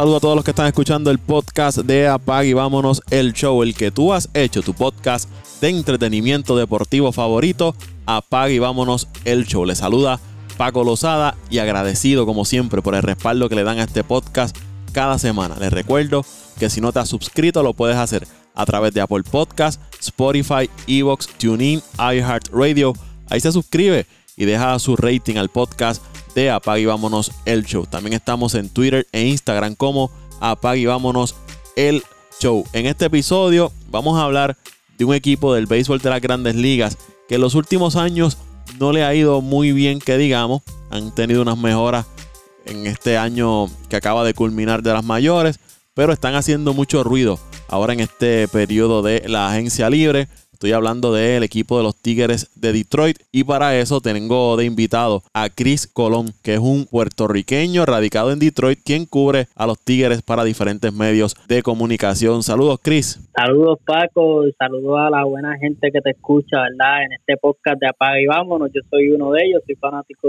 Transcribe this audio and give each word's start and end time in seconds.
Saludo 0.00 0.16
a 0.16 0.20
todos 0.20 0.36
los 0.36 0.46
que 0.46 0.52
están 0.52 0.66
escuchando 0.66 1.10
el 1.10 1.18
podcast 1.18 1.76
de 1.80 2.08
Apag 2.08 2.46
y 2.46 2.54
vámonos 2.54 3.02
el 3.10 3.34
show, 3.34 3.62
el 3.62 3.74
que 3.74 3.90
tú 3.90 4.14
has 4.14 4.30
hecho, 4.32 4.62
tu 4.62 4.72
podcast 4.72 5.28
de 5.60 5.68
entretenimiento 5.68 6.56
deportivo 6.56 7.12
favorito. 7.12 7.74
Apag 8.06 8.52
y 8.52 8.58
vámonos 8.58 9.08
el 9.26 9.44
show. 9.44 9.66
Les 9.66 9.76
saluda 9.76 10.18
Paco 10.56 10.84
Lozada 10.84 11.36
y 11.50 11.58
agradecido 11.58 12.24
como 12.24 12.46
siempre 12.46 12.80
por 12.80 12.94
el 12.94 13.02
respaldo 13.02 13.50
que 13.50 13.56
le 13.56 13.62
dan 13.62 13.78
a 13.78 13.84
este 13.84 14.02
podcast 14.02 14.56
cada 14.92 15.18
semana. 15.18 15.56
Les 15.60 15.70
recuerdo 15.70 16.24
que 16.58 16.70
si 16.70 16.80
no 16.80 16.92
te 16.92 17.00
has 17.00 17.10
suscrito 17.10 17.62
lo 17.62 17.74
puedes 17.74 17.98
hacer 17.98 18.26
a 18.54 18.64
través 18.64 18.94
de 18.94 19.02
Apple 19.02 19.24
Podcast, 19.30 19.82
Spotify, 20.00 20.70
Evox, 20.86 21.28
TuneIn, 21.36 21.82
iHeartRadio. 21.98 22.94
Ahí 23.28 23.40
se 23.40 23.52
suscribe 23.52 24.06
y 24.34 24.46
deja 24.46 24.78
su 24.78 24.96
rating 24.96 25.36
al 25.36 25.50
podcast 25.50 26.02
de 26.34 26.50
Apague 26.50 26.82
y 26.82 26.86
Vámonos 26.86 27.32
el 27.44 27.64
Show. 27.64 27.86
También 27.86 28.14
estamos 28.14 28.54
en 28.54 28.68
Twitter 28.68 29.06
e 29.12 29.26
Instagram 29.26 29.74
como 29.74 30.10
Apague 30.40 30.80
y 30.80 30.86
Vámonos 30.86 31.34
el 31.76 32.02
Show. 32.40 32.64
En 32.72 32.86
este 32.86 33.06
episodio 33.06 33.72
vamos 33.90 34.18
a 34.18 34.24
hablar 34.24 34.56
de 34.98 35.04
un 35.04 35.14
equipo 35.14 35.54
del 35.54 35.66
béisbol 35.66 36.00
de 36.00 36.10
las 36.10 36.20
grandes 36.20 36.54
ligas 36.54 36.98
que 37.28 37.36
en 37.36 37.40
los 37.40 37.54
últimos 37.54 37.96
años 37.96 38.38
no 38.78 38.92
le 38.92 39.04
ha 39.04 39.14
ido 39.14 39.40
muy 39.40 39.72
bien, 39.72 39.98
que 39.98 40.16
digamos. 40.16 40.62
Han 40.90 41.14
tenido 41.14 41.42
unas 41.42 41.56
mejoras 41.56 42.06
en 42.64 42.86
este 42.86 43.16
año 43.16 43.66
que 43.88 43.96
acaba 43.96 44.24
de 44.24 44.34
culminar 44.34 44.82
de 44.82 44.92
las 44.92 45.04
mayores, 45.04 45.60
pero 45.94 46.12
están 46.12 46.34
haciendo 46.34 46.74
mucho 46.74 47.04
ruido 47.04 47.38
ahora 47.68 47.92
en 47.92 48.00
este 48.00 48.48
periodo 48.48 49.02
de 49.02 49.22
la 49.26 49.48
agencia 49.50 49.88
libre. 49.90 50.28
Estoy 50.60 50.72
hablando 50.72 51.14
del 51.14 51.42
equipo 51.42 51.78
de 51.78 51.84
los 51.84 51.96
Tigres 51.96 52.52
de 52.54 52.74
Detroit 52.74 53.16
y 53.32 53.44
para 53.44 53.78
eso 53.78 54.02
tengo 54.02 54.58
de 54.58 54.66
invitado 54.66 55.22
a 55.32 55.48
Chris 55.48 55.86
Colón, 55.86 56.34
que 56.44 56.52
es 56.52 56.58
un 56.58 56.84
puertorriqueño 56.84 57.86
radicado 57.86 58.30
en 58.30 58.40
Detroit, 58.40 58.78
quien 58.84 59.06
cubre 59.06 59.46
a 59.56 59.66
los 59.66 59.82
Tigres 59.82 60.20
para 60.20 60.44
diferentes 60.44 60.92
medios 60.92 61.34
de 61.48 61.62
comunicación. 61.62 62.42
Saludos, 62.42 62.78
Chris. 62.82 63.26
Saludos, 63.34 63.78
Paco. 63.86 64.42
Saludos 64.58 64.98
a 64.98 65.08
la 65.08 65.24
buena 65.24 65.56
gente 65.56 65.90
que 65.90 66.02
te 66.02 66.10
escucha, 66.10 66.58
¿verdad? 66.60 67.04
En 67.04 67.12
este 67.14 67.38
podcast 67.38 67.80
de 67.80 67.88
Apaga 67.88 68.20
y 68.20 68.26
Vámonos. 68.26 68.68
Yo 68.74 68.82
soy 68.90 69.08
uno 69.12 69.32
de 69.32 69.46
ellos, 69.46 69.62
soy 69.64 69.76
fanático 69.76 70.28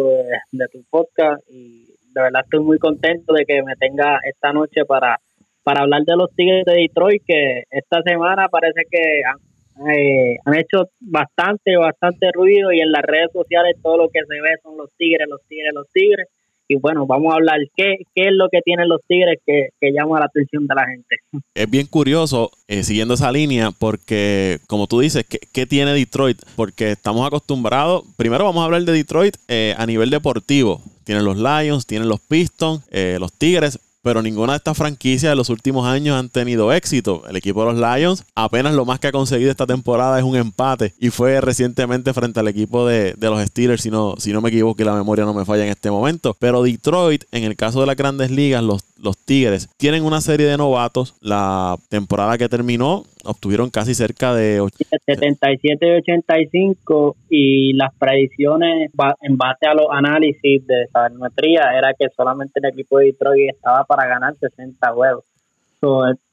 de, 0.53 0.65
tu 0.71 0.81
podcast 0.89 1.43
y 1.49 1.87
de 2.13 2.21
verdad 2.21 2.43
estoy 2.45 2.61
muy 2.61 2.79
contento 2.79 3.33
de 3.33 3.43
que 3.45 3.61
me 3.63 3.75
tenga 3.75 4.21
esta 4.23 4.53
noche 4.53 4.85
para 4.85 5.19
para 5.63 5.81
hablar 5.81 6.01
de 6.03 6.15
los 6.15 6.33
Tigres 6.33 6.65
de 6.65 6.73
Detroit, 6.73 7.21
que 7.27 7.65
esta 7.69 8.01
semana 8.01 8.47
parece 8.49 8.81
que 8.89 9.21
han 9.29 9.50
eh, 9.89 10.37
han 10.45 10.55
hecho 10.55 10.89
bastante, 10.99 11.75
bastante 11.77 12.31
ruido 12.33 12.71
y 12.71 12.81
en 12.81 12.91
las 12.91 13.03
redes 13.03 13.29
sociales 13.33 13.75
todo 13.81 13.97
lo 13.97 14.09
que 14.09 14.19
se 14.27 14.41
ve 14.41 14.49
son 14.63 14.77
los 14.77 14.89
tigres, 14.97 15.27
los 15.29 15.41
tigres, 15.47 15.73
los 15.73 15.87
tigres. 15.91 16.27
Y 16.67 16.75
bueno, 16.75 17.05
vamos 17.05 17.33
a 17.33 17.35
hablar 17.35 17.59
qué, 17.75 17.97
qué 18.15 18.27
es 18.27 18.31
lo 18.31 18.47
que 18.49 18.61
tienen 18.61 18.87
los 18.87 19.01
tigres 19.05 19.39
que, 19.45 19.71
llama 19.91 20.19
la 20.19 20.25
atención 20.27 20.67
de 20.67 20.75
la 20.75 20.87
gente. 20.87 21.15
Es 21.53 21.69
bien 21.69 21.85
curioso, 21.85 22.49
eh, 22.67 22.83
siguiendo 22.83 23.15
esa 23.15 23.31
línea, 23.31 23.71
porque 23.77 24.59
como 24.67 24.87
tú 24.87 25.01
dices, 25.01 25.25
¿qué, 25.27 25.39
¿qué, 25.53 25.65
tiene 25.65 25.93
Detroit? 25.93 26.41
Porque 26.55 26.91
estamos 26.91 27.27
acostumbrados, 27.27 28.03
primero 28.15 28.45
vamos 28.45 28.61
a 28.61 28.65
hablar 28.65 28.83
de 28.83 28.93
Detroit 28.93 29.35
eh, 29.49 29.75
a 29.77 29.85
nivel 29.85 30.09
deportivo. 30.09 30.81
Tienen 31.03 31.25
los 31.25 31.37
Lions, 31.37 31.85
tienen 31.85 32.07
los 32.07 32.21
Pistons, 32.21 32.87
los 33.19 33.33
Tigres, 33.33 33.79
pero 34.01 34.21
ninguna 34.21 34.53
de 34.53 34.57
estas 34.57 34.77
franquicias 34.77 35.31
de 35.31 35.35
los 35.35 35.49
últimos 35.49 35.85
años 35.85 36.17
han 36.17 36.29
tenido 36.29 36.73
éxito. 36.73 37.23
El 37.29 37.35
equipo 37.35 37.65
de 37.65 37.73
los 37.73 37.97
Lions 37.97 38.23
apenas 38.35 38.73
lo 38.73 38.85
más 38.85 38.99
que 38.99 39.07
ha 39.07 39.11
conseguido 39.11 39.51
esta 39.51 39.67
temporada 39.67 40.17
es 40.17 40.23
un 40.23 40.35
empate 40.35 40.93
y 40.99 41.09
fue 41.09 41.41
recientemente 41.41 42.13
frente 42.13 42.39
al 42.39 42.47
equipo 42.47 42.87
de, 42.87 43.15
los 43.19 43.41
Steelers, 43.45 43.81
si 43.81 43.91
no, 43.91 44.15
si 44.17 44.33
no 44.33 44.41
me 44.41 44.49
equivoco 44.49 44.81
y 44.81 44.85
la 44.85 44.95
memoria 44.95 45.25
no 45.25 45.33
me 45.33 45.45
falla 45.45 45.63
en 45.63 45.69
este 45.69 45.91
momento. 45.91 46.35
Pero 46.39 46.63
Detroit, 46.63 47.23
en 47.31 47.43
el 47.43 47.55
caso 47.55 47.81
de 47.81 47.87
las 47.87 47.95
grandes 47.95 48.31
ligas, 48.31 48.63
los, 48.63 48.83
los 49.01 49.17
Tigres 49.17 49.69
tienen 49.77 50.03
una 50.03 50.21
serie 50.21 50.47
de 50.47 50.57
novatos. 50.57 51.15
La 51.21 51.75
temporada 51.89 52.37
que 52.37 52.49
terminó 52.49 53.03
obtuvieron 53.23 53.69
casi 53.69 53.93
cerca 53.93 54.33
de 54.33 54.65
77 55.05 55.87
y 55.87 55.91
85 55.91 57.15
y 57.29 57.73
las 57.73 57.93
predicciones 57.95 58.91
en 59.21 59.37
base 59.37 59.67
a 59.67 59.73
los 59.73 59.87
análisis 59.91 60.65
de 60.65 60.87
sabermetría 60.91 61.77
era 61.77 61.93
que 61.93 62.07
solamente 62.15 62.59
el 62.61 62.69
equipo 62.69 62.99
de 62.99 63.07
Detroit 63.07 63.49
estaba 63.49 63.83
para 63.85 64.07
ganar 64.07 64.35
60 64.35 64.91
juegos. 64.93 65.25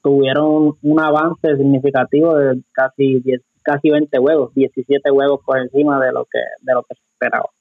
tuvieron 0.02 0.74
un 0.82 1.00
avance 1.00 1.56
significativo 1.56 2.36
de 2.36 2.60
casi 2.72 3.20
10, 3.20 3.40
casi 3.62 3.90
20 3.90 4.18
huevos, 4.18 4.54
17 4.54 5.10
huevos 5.10 5.40
por 5.44 5.58
encima 5.58 6.00
de 6.04 6.12
lo 6.12 6.24
que 6.24 6.40
de 6.62 6.74
lo 6.74 6.82
que 6.82 6.94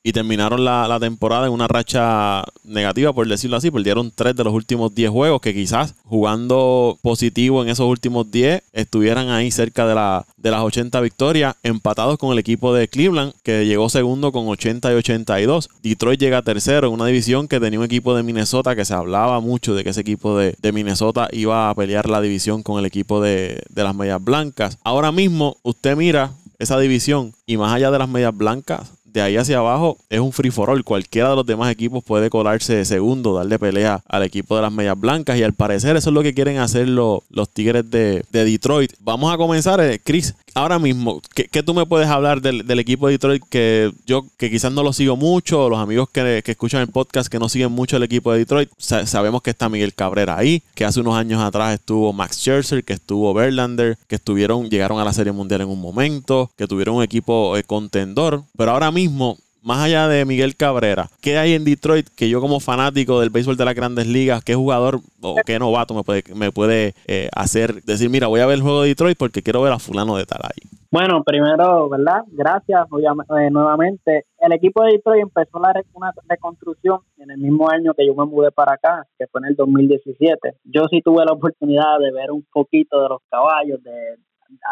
Y 0.03 0.13
terminaron 0.13 0.63
la, 0.63 0.97
temporada 1.00 1.47
en 1.47 1.53
una 1.53 1.68
racha 1.68 2.44
negativa, 2.63 3.13
por 3.13 3.28
decirlo 3.28 3.57
así, 3.57 3.72
perdieron 3.72 4.12
3 4.12 4.35
de 4.35 4.44
los 4.44 4.53
últimos 4.53 4.94
10 4.95 5.09
juegos, 5.09 5.41
que 5.41 5.53
quizás 5.53 5.95
jugando 6.03 6.97
positivo 7.01 7.62
en 7.62 7.69
esos 7.69 7.88
últimos 7.88 8.31
10 8.31 8.63
estuvieran 8.73 9.29
ahí 9.29 9.51
cerca 9.51 9.85
de, 9.85 9.96
la, 9.96 10.25
de 10.38 10.51
las 10.51 10.62
80 10.62 11.00
victorias, 11.01 11.56
empatados 11.63 12.17
con 12.17 12.31
el 12.31 12.40
equipo 12.40 12.73
de 12.73 12.88
Cleveland, 12.88 13.34
que 13.44 13.66
llegó 13.66 13.90
segundo 13.90 14.31
con 14.31 14.47
80 14.47 14.91
y 14.91 14.96
82. 14.96 15.69
Detroit 15.84 16.19
llega 16.19 16.41
tercero 16.41 16.88
en 16.88 16.94
una 16.94 17.06
división 17.06 17.47
que 17.47 17.59
tenía 17.59 17.79
un 17.79 17.85
equipo 17.85 18.16
de 18.16 18.23
Minnesota 18.23 18.75
que 18.75 18.85
se 18.85 18.94
hablaba 18.94 19.40
mucho 19.40 19.75
de 19.75 19.84
que 19.84 19.90
ese 19.91 20.01
equipo 20.01 20.38
de, 20.38 20.56
Minnesota 20.72 21.29
iba 21.31 21.69
a 21.69 21.75
pelear 21.75 22.09
la 22.09 22.22
división 22.22 22.62
con 22.62 22.78
el 22.78 22.85
equipo 22.85 23.22
de 23.22 23.63
las 23.73 23.96
Medias 23.96 24.23
Blancas. 24.23 24.78
Ahora 24.84 25.12
mismo, 25.12 25.57
usted 25.63 25.96
mira 25.96 26.31
esa 26.59 26.79
división 26.79 27.34
y 27.46 27.57
más 27.57 27.73
allá 27.73 27.91
de 27.91 28.00
las 28.00 28.09
medias 28.09 28.35
blancas, 28.35 28.94
de 29.17 29.23
ahí 29.23 29.35
hacia 29.35 29.57
abajo 29.57 29.97
es 30.09 30.19
un 30.19 30.31
free 30.31 30.51
for 30.51 30.69
all. 30.69 30.83
Cualquiera 30.83 31.31
de 31.31 31.35
los 31.38 31.45
demás 31.45 31.72
equipos 31.72 32.03
puede 32.03 32.29
colarse 32.29 32.75
de 32.75 32.85
segundo, 32.85 33.33
darle 33.33 33.57
pelea 33.57 34.03
al 34.07 34.22
equipo 34.22 34.55
de 34.55 34.61
las 34.61 34.72
medias 34.72 35.00
blancas 35.00 35.39
y 35.39 35.44
al 35.44 35.53
parecer 35.53 35.95
eso 35.95 36.11
es 36.11 36.13
lo 36.13 36.22
que 36.22 36.35
quieren 36.35 36.59
hacer 36.59 36.88
los, 36.88 37.22
los 37.31 37.50
Tigres 37.50 37.89
de, 37.89 38.23
Detroit. 38.31 38.94
Vamos 39.00 39.33
a 39.33 39.38
comenzar, 39.38 39.81
eh, 39.81 40.00
Chris. 40.03 40.35
Ahora 40.57 40.79
mismo, 40.79 41.22
¿qué, 41.35 41.62
tú 41.62 41.75
me 41.75 41.85
puedes 41.85 42.07
hablar 42.07 42.41
del, 42.41 42.79
equipo 42.79 43.06
de 43.06 43.13
Detroit 43.13 43.44
que 43.47 43.91
yo 44.07 44.25
que 44.38 44.50
quizás 44.50 44.72
no 44.72 44.81
lo 44.81 44.91
sigo 44.91 45.16
mucho, 45.16 45.69
los 45.69 45.78
amigos 45.78 46.09
que, 46.09 46.41
escuchan 46.44 46.81
el 46.81 46.88
podcast 46.88 47.31
que 47.31 47.38
no 47.38 47.47
siguen 47.47 47.72
mucho 47.72 47.95
el 47.95 48.01
equipo 48.01 48.31
de 48.31 48.40
Detroit, 48.40 48.72
sabemos 48.79 49.44
que 49.44 49.51
está 49.51 49.69
Miguel 49.69 49.94
Cabrera 49.94 50.35
ahí, 50.35 50.63
que 50.73 50.84
hace 50.84 51.00
unos 51.00 51.16
años 51.16 51.44
atrás 51.44 51.75
estuvo 51.75 52.12
Max 52.12 52.38
Scherzer, 52.38 52.84
que 52.84 52.94
estuvo 52.94 53.35
Verlander, 53.35 54.00
que 54.07 54.16
estuvieron, 54.16 54.67
llegaron 54.67 55.00
a 55.00 55.06
la 55.06 55.13
Serie 55.13 55.31
Mundial 55.31 55.62
en 55.62 55.69
un 55.69 55.79
momento, 55.79 56.50
que 56.57 56.66
tuvieron 56.66 56.96
un 56.96 57.03
equipo 57.03 57.56
eh, 57.56 57.62
contendor, 57.62 58.41
pero 58.57 58.72
ahora 58.72 58.90
mismo 58.90 59.38
más 59.67 59.83
allá 59.83 60.07
de 60.07 60.23
Miguel 60.23 60.55
Cabrera, 60.55 61.09
¿qué 61.22 61.38
hay 61.38 61.51
en 61.51 61.66
Detroit 61.66 62.07
que 62.16 62.29
yo 62.29 62.39
como 62.39 62.61
fanático 62.61 63.19
del 63.19 63.31
béisbol 63.31 63.57
de 63.57 63.66
las 63.66 63.75
grandes 63.75 64.07
ligas, 64.07 64.41
qué 64.41 64.55
jugador 64.55 65.01
o 65.22 65.35
qué 65.45 65.59
novato 65.59 65.94
me 65.94 66.03
puede, 66.03 66.23
me 66.33 66.53
puede 66.53 66.94
eh, 67.05 67.28
hacer 67.35 67.83
decir, 67.83 68.09
mira, 68.09 68.28
voy 68.28 68.39
a 68.39 68.45
ver 68.45 68.55
el 68.55 68.61
juego 68.61 68.83
de 68.83 68.88
Detroit 68.88 69.17
porque 69.17 69.41
quiero 69.41 69.61
ver 69.61 69.73
a 69.73 69.79
fulano 69.79 70.16
de 70.16 70.25
tal 70.25 70.39
ahí? 70.41 70.69
Bueno, 70.89 71.22
primero, 71.22 71.89
¿verdad? 71.89 72.22
Gracias 72.28 72.88
eh, 72.88 73.50
nuevamente. 73.51 74.23
El 74.39 74.53
equipo 74.53 74.85
de 74.85 74.94
Detroit 74.94 75.23
empezó 75.23 75.59
la 75.59 75.73
una 75.94 76.13
reconstrucción 76.29 76.99
en 77.17 77.31
el 77.31 77.38
mismo 77.38 77.69
año 77.69 77.94
que 77.94 78.07
yo 78.07 78.16
me 78.16 78.25
mudé 78.25 78.51
para 78.51 78.75
acá, 78.75 79.03
que 79.19 79.28
fue 79.28 79.41
en 79.41 79.47
el 79.47 79.55
2017. 79.57 80.59
Yo 80.63 80.85
sí 80.89 81.01
tuve 81.01 81.25
la 81.25 81.34
oportunidad 81.34 81.99
de 81.99 82.13
ver 82.13 82.31
un 82.31 82.45
poquito 82.53 83.01
de 83.01 83.09
los 83.09 83.19
caballos, 83.29 83.84
de, 83.84 83.91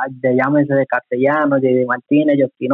de 0.08 0.36
llámese 0.38 0.74
de 0.74 0.86
Castellano, 0.86 1.60
de 1.60 1.86
Martínez, 1.86 2.38
Justin 2.42 2.72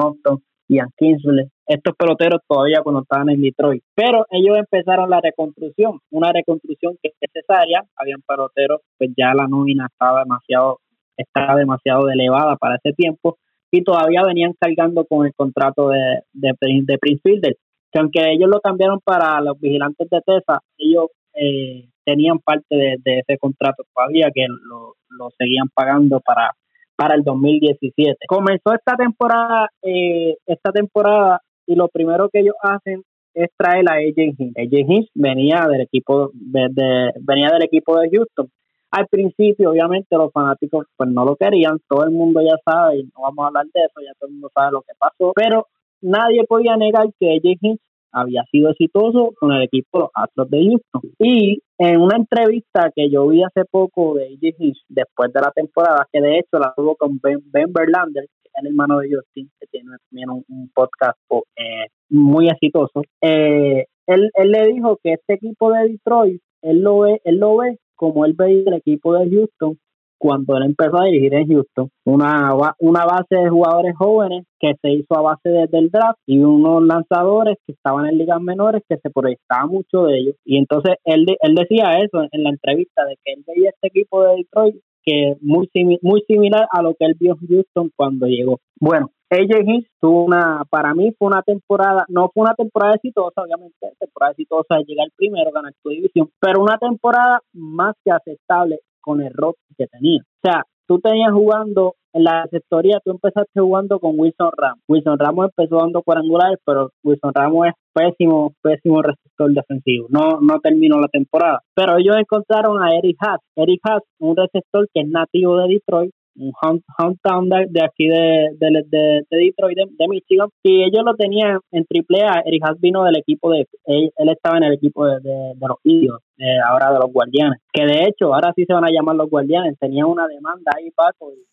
Ian 0.71 0.89
Kinsley, 0.97 1.47
estos 1.67 1.95
peloteros 1.97 2.39
todavía 2.47 2.81
cuando 2.81 3.01
estaban 3.01 3.29
en 3.29 3.41
Detroit. 3.41 3.83
Pero 3.93 4.25
ellos 4.29 4.57
empezaron 4.57 5.09
la 5.09 5.19
reconstrucción, 5.19 5.99
una 6.11 6.31
reconstrucción 6.31 6.97
que 7.01 7.09
es 7.09 7.15
necesaria. 7.21 7.83
Habían 7.95 8.21
peloteros, 8.25 8.79
pues 8.97 9.11
ya 9.17 9.33
la 9.33 9.47
nómina 9.47 9.87
estaba 9.91 10.21
demasiado, 10.21 10.79
estaba 11.17 11.55
demasiado 11.55 12.09
elevada 12.09 12.55
para 12.55 12.75
ese 12.75 12.93
tiempo 12.93 13.37
y 13.69 13.83
todavía 13.83 14.23
venían 14.23 14.53
cargando 14.59 15.05
con 15.05 15.25
el 15.25 15.33
contrato 15.33 15.89
de, 15.89 16.21
de, 16.31 16.53
de 16.59 16.97
Prince 16.97 17.21
Fielder. 17.21 17.57
Que 17.91 17.99
aunque 17.99 18.31
ellos 18.31 18.49
lo 18.49 18.61
cambiaron 18.61 18.99
para 19.03 19.41
los 19.41 19.59
vigilantes 19.59 20.09
de 20.09 20.21
Tesa, 20.21 20.61
ellos 20.77 21.07
eh, 21.33 21.89
tenían 22.05 22.39
parte 22.39 22.75
de, 23.03 23.19
ese 23.19 23.37
contrato 23.37 23.83
todavía 23.93 24.29
que 24.33 24.47
lo, 24.47 24.95
lo 25.09 25.29
seguían 25.37 25.67
pagando 25.73 26.21
para 26.21 26.53
para 26.95 27.15
el 27.15 27.23
2017. 27.23 28.17
Comenzó 28.27 28.73
esta 28.73 28.95
temporada, 28.95 29.69
eh, 29.81 30.35
esta 30.45 30.71
temporada 30.71 31.41
y 31.65 31.75
lo 31.75 31.87
primero 31.87 32.29
que 32.29 32.39
ellos 32.39 32.55
hacen 32.61 33.03
es 33.33 33.49
traer 33.57 33.89
a 33.89 33.93
AJ 33.93 34.35
Hinch. 34.37 34.57
AJ 34.57 34.73
Hinch 34.87 35.09
venía 35.13 35.65
del 35.69 35.81
equipo 35.81 36.31
de, 36.33 37.11
venía 37.21 37.49
del 37.49 37.63
equipo 37.63 37.99
de 37.99 38.09
Houston. 38.09 38.49
Al 38.91 39.07
principio, 39.07 39.71
obviamente, 39.71 40.17
los 40.17 40.33
fanáticos 40.33 40.85
pues 40.97 41.09
no 41.09 41.23
lo 41.23 41.37
querían, 41.37 41.79
todo 41.87 42.03
el 42.03 42.11
mundo 42.11 42.41
ya 42.41 42.57
sabe, 42.65 42.99
y 42.99 43.03
no 43.03 43.21
vamos 43.21 43.43
a 43.43 43.47
hablar 43.47 43.65
de 43.73 43.81
eso, 43.81 44.01
ya 44.01 44.13
todo 44.19 44.27
el 44.27 44.33
mundo 44.33 44.51
sabe 44.53 44.71
lo 44.73 44.81
que 44.81 44.93
pasó, 44.99 45.31
pero 45.33 45.67
nadie 46.01 46.43
podía 46.43 46.75
negar 46.75 47.07
que 47.17 47.31
AJ 47.31 47.57
Hinch 47.61 47.79
había 48.11 48.43
sido 48.51 48.69
exitoso 48.69 49.33
con 49.39 49.51
el 49.51 49.63
equipo 49.63 50.11
Astros 50.13 50.49
de 50.49 50.65
Houston. 50.65 51.01
Y 51.19 51.61
en 51.77 52.01
una 52.01 52.17
entrevista 52.17 52.91
que 52.95 53.09
yo 53.09 53.27
vi 53.27 53.43
hace 53.43 53.65
poco 53.65 54.15
de 54.15 54.25
AJ 54.25 54.55
Hinch, 54.59 54.77
después 54.89 55.31
de 55.33 55.41
la 55.41 55.51
temporada, 55.51 56.07
que 56.11 56.21
de 56.21 56.39
hecho 56.39 56.59
la 56.59 56.73
tuvo 56.75 56.95
con 56.95 57.19
Ben, 57.21 57.39
ben 57.51 57.71
Verlander, 57.71 58.27
el 58.55 58.67
hermano 58.67 58.99
de 58.99 59.09
Justin, 59.15 59.49
que 59.59 59.67
tiene 59.67 59.91
un, 60.27 60.69
podcast 60.73 61.17
eh, 61.55 61.87
muy 62.09 62.49
exitoso, 62.49 63.01
eh, 63.21 63.85
él, 64.07 64.29
él 64.33 64.51
le 64.51 64.67
dijo 64.67 64.99
que 65.01 65.13
este 65.13 65.35
equipo 65.35 65.71
de 65.71 65.89
Detroit, 65.89 66.41
él 66.61 66.81
lo 66.81 66.99
ve, 66.99 67.21
él 67.23 67.37
lo 67.37 67.57
ve 67.57 67.77
como 67.95 68.25
él 68.25 68.33
veía 68.33 68.63
el 68.65 68.73
equipo 68.73 69.13
de 69.13 69.29
Houston 69.29 69.77
cuando 70.21 70.55
él 70.55 70.63
empezó 70.65 71.01
a 71.01 71.05
dirigir 71.05 71.33
en 71.33 71.47
Houston. 71.47 71.89
Una, 72.05 72.53
una 72.77 73.05
base 73.05 73.35
de 73.35 73.49
jugadores 73.49 73.95
jóvenes 73.97 74.45
que 74.59 74.73
se 74.79 74.91
hizo 74.91 75.17
a 75.17 75.21
base 75.21 75.49
desde 75.49 75.79
el 75.79 75.89
draft 75.89 76.19
y 76.27 76.37
unos 76.37 76.85
lanzadores 76.85 77.57
que 77.65 77.73
estaban 77.73 78.05
en 78.05 78.19
ligas 78.19 78.39
menores 78.39 78.83
que 78.87 78.97
se 78.97 79.09
proyectaba 79.09 79.65
mucho 79.65 80.03
de 80.03 80.19
ellos. 80.19 80.35
Y 80.45 80.59
entonces 80.59 80.97
él, 81.05 81.25
él 81.39 81.55
decía 81.55 81.93
eso 82.05 82.21
en 82.31 82.43
la 82.43 82.51
entrevista, 82.51 83.03
de 83.05 83.17
que 83.25 83.33
él 83.33 83.43
veía 83.47 83.71
este 83.71 83.87
equipo 83.87 84.23
de 84.23 84.35
Detroit 84.35 84.75
que 85.03 85.37
muy, 85.41 85.67
muy 86.03 86.21
similar 86.27 86.67
a 86.71 86.83
lo 86.83 86.93
que 86.93 87.05
él 87.05 87.15
vio 87.19 87.35
en 87.41 87.47
Houston 87.47 87.91
cuando 87.95 88.27
llegó. 88.27 88.59
Bueno, 88.79 89.09
AJ 89.31 89.61
Hinch 89.65 89.87
tuvo 89.99 90.25
una, 90.25 90.65
para 90.69 90.93
mí 90.93 91.15
fue 91.17 91.29
una 91.29 91.41
temporada, 91.41 92.05
no 92.09 92.29
fue 92.31 92.43
una 92.43 92.53
temporada 92.53 92.93
exitosa, 92.93 93.41
obviamente, 93.41 93.91
temporada 93.97 94.33
exitosa 94.33 94.75
de 94.75 94.83
llegar 94.83 95.07
primero, 95.15 95.51
ganar 95.51 95.73
tu 95.81 95.89
división, 95.89 96.29
pero 96.39 96.61
una 96.61 96.77
temporada 96.77 97.39
más 97.53 97.95
que 98.05 98.11
aceptable 98.11 98.81
con 99.01 99.21
el 99.21 99.33
rock 99.33 99.57
que 99.77 99.87
tenía. 99.87 100.21
O 100.21 100.49
sea, 100.49 100.63
tú 100.87 100.99
tenías 100.99 101.31
jugando 101.31 101.95
en 102.13 102.25
la 102.25 102.45
sectoría, 102.51 102.99
tú 103.03 103.11
empezaste 103.11 103.59
jugando 103.59 103.99
con 103.99 104.19
Wilson 104.19 104.51
Ramos. 104.57 104.83
Wilson 104.87 105.17
Ramos 105.17 105.45
empezó 105.45 105.77
dando 105.77 106.01
cuadrangulares, 106.01 106.59
pero 106.65 106.91
Wilson 107.03 107.33
Ramos 107.33 107.67
es 107.67 107.73
pésimo, 107.93 108.53
pésimo 108.61 109.01
receptor 109.01 109.51
defensivo. 109.53 110.07
No, 110.09 110.39
no 110.41 110.59
terminó 110.59 110.99
la 110.99 111.07
temporada. 111.07 111.61
Pero 111.73 111.97
ellos 111.97 112.15
encontraron 112.17 112.83
a 112.83 112.89
Eric 112.95 113.17
Haas. 113.19 113.39
Eric 113.55 113.79
Haas, 113.83 114.03
un 114.19 114.35
receptor 114.35 114.87
que 114.93 115.01
es 115.01 115.07
nativo 115.07 115.57
de 115.57 115.67
Detroit, 115.69 116.11
un 116.35 116.53
hometown 116.61 117.49
de, 117.49 117.67
de 117.69 117.83
aquí 117.83 118.07
de, 118.07 118.49
de, 118.57 119.25
Detroit, 119.29 119.77
de, 119.77 120.07
Michigan, 120.07 120.49
y 120.63 120.83
ellos 120.83 121.03
lo 121.05 121.15
tenían 121.15 121.59
en 121.71 121.85
triple 121.85 122.23
A. 122.23 122.41
Eric 122.45 122.63
Haas 122.63 122.79
vino 122.79 123.03
del 123.03 123.17
equipo 123.17 123.51
de, 123.51 123.67
él, 123.85 124.11
estaba 124.17 124.57
en 124.57 124.63
el 124.63 124.73
equipo 124.73 125.05
de, 125.05 125.53
los 125.59 125.77
indios, 125.83 126.19
ahora 126.65 126.93
de 126.93 126.99
los 126.99 127.11
guardianes, 127.11 127.59
que 127.71 127.85
de 127.85 128.05
hecho 128.05 128.33
ahora 128.33 128.53
sí 128.55 128.65
se 128.65 128.73
van 128.73 128.85
a 128.85 128.91
llamar 128.91 129.15
los 129.15 129.29
guardianes, 129.29 129.77
tenían 129.79 130.07
una 130.07 130.27
demanda 130.27 130.71
ahí, 130.77 130.89
Paco, 130.91 131.31
y 131.33 131.45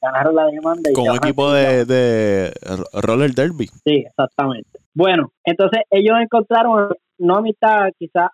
ganaron 0.00 0.34
la 0.34 0.46
demanda. 0.46 0.90
Y 0.90 0.92
Con 0.92 1.08
un 1.08 1.16
equipo 1.16 1.52
de, 1.52 1.84
de 1.84 2.52
roller 2.92 3.32
derby. 3.32 3.66
Sí, 3.84 4.04
exactamente. 4.06 4.78
Bueno, 4.94 5.32
entonces 5.44 5.82
ellos 5.90 6.16
encontraron, 6.20 6.94
no 7.18 7.36
a 7.36 7.42
mitad, 7.42 7.88
quizás 7.98 8.30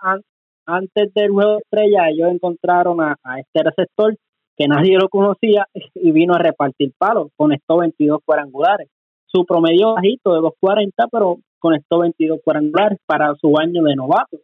antes 0.66 1.12
del 1.14 1.30
juego 1.30 1.52
de 1.52 1.58
estrella, 1.58 2.08
ellos 2.08 2.28
encontraron 2.30 3.00
a, 3.00 3.16
a 3.24 3.40
este 3.40 3.62
receptor 3.62 4.16
que 4.56 4.68
nadie 4.68 4.98
lo 4.98 5.08
conocía 5.08 5.66
y 5.94 6.12
vino 6.12 6.34
a 6.34 6.38
repartir 6.38 6.92
palos. 6.98 7.28
Conectó 7.36 7.78
22 7.78 8.20
cuadrangulares. 8.24 8.88
Su 9.26 9.44
promedio 9.46 9.94
bajito 9.94 10.34
de 10.34 10.40
2.40, 10.40 11.08
pero 11.10 11.38
conectó 11.58 12.00
22 12.00 12.40
cuadrangulares 12.44 12.98
para 13.06 13.34
su 13.36 13.56
año 13.58 13.82
de 13.82 13.96
novato. 13.96 14.38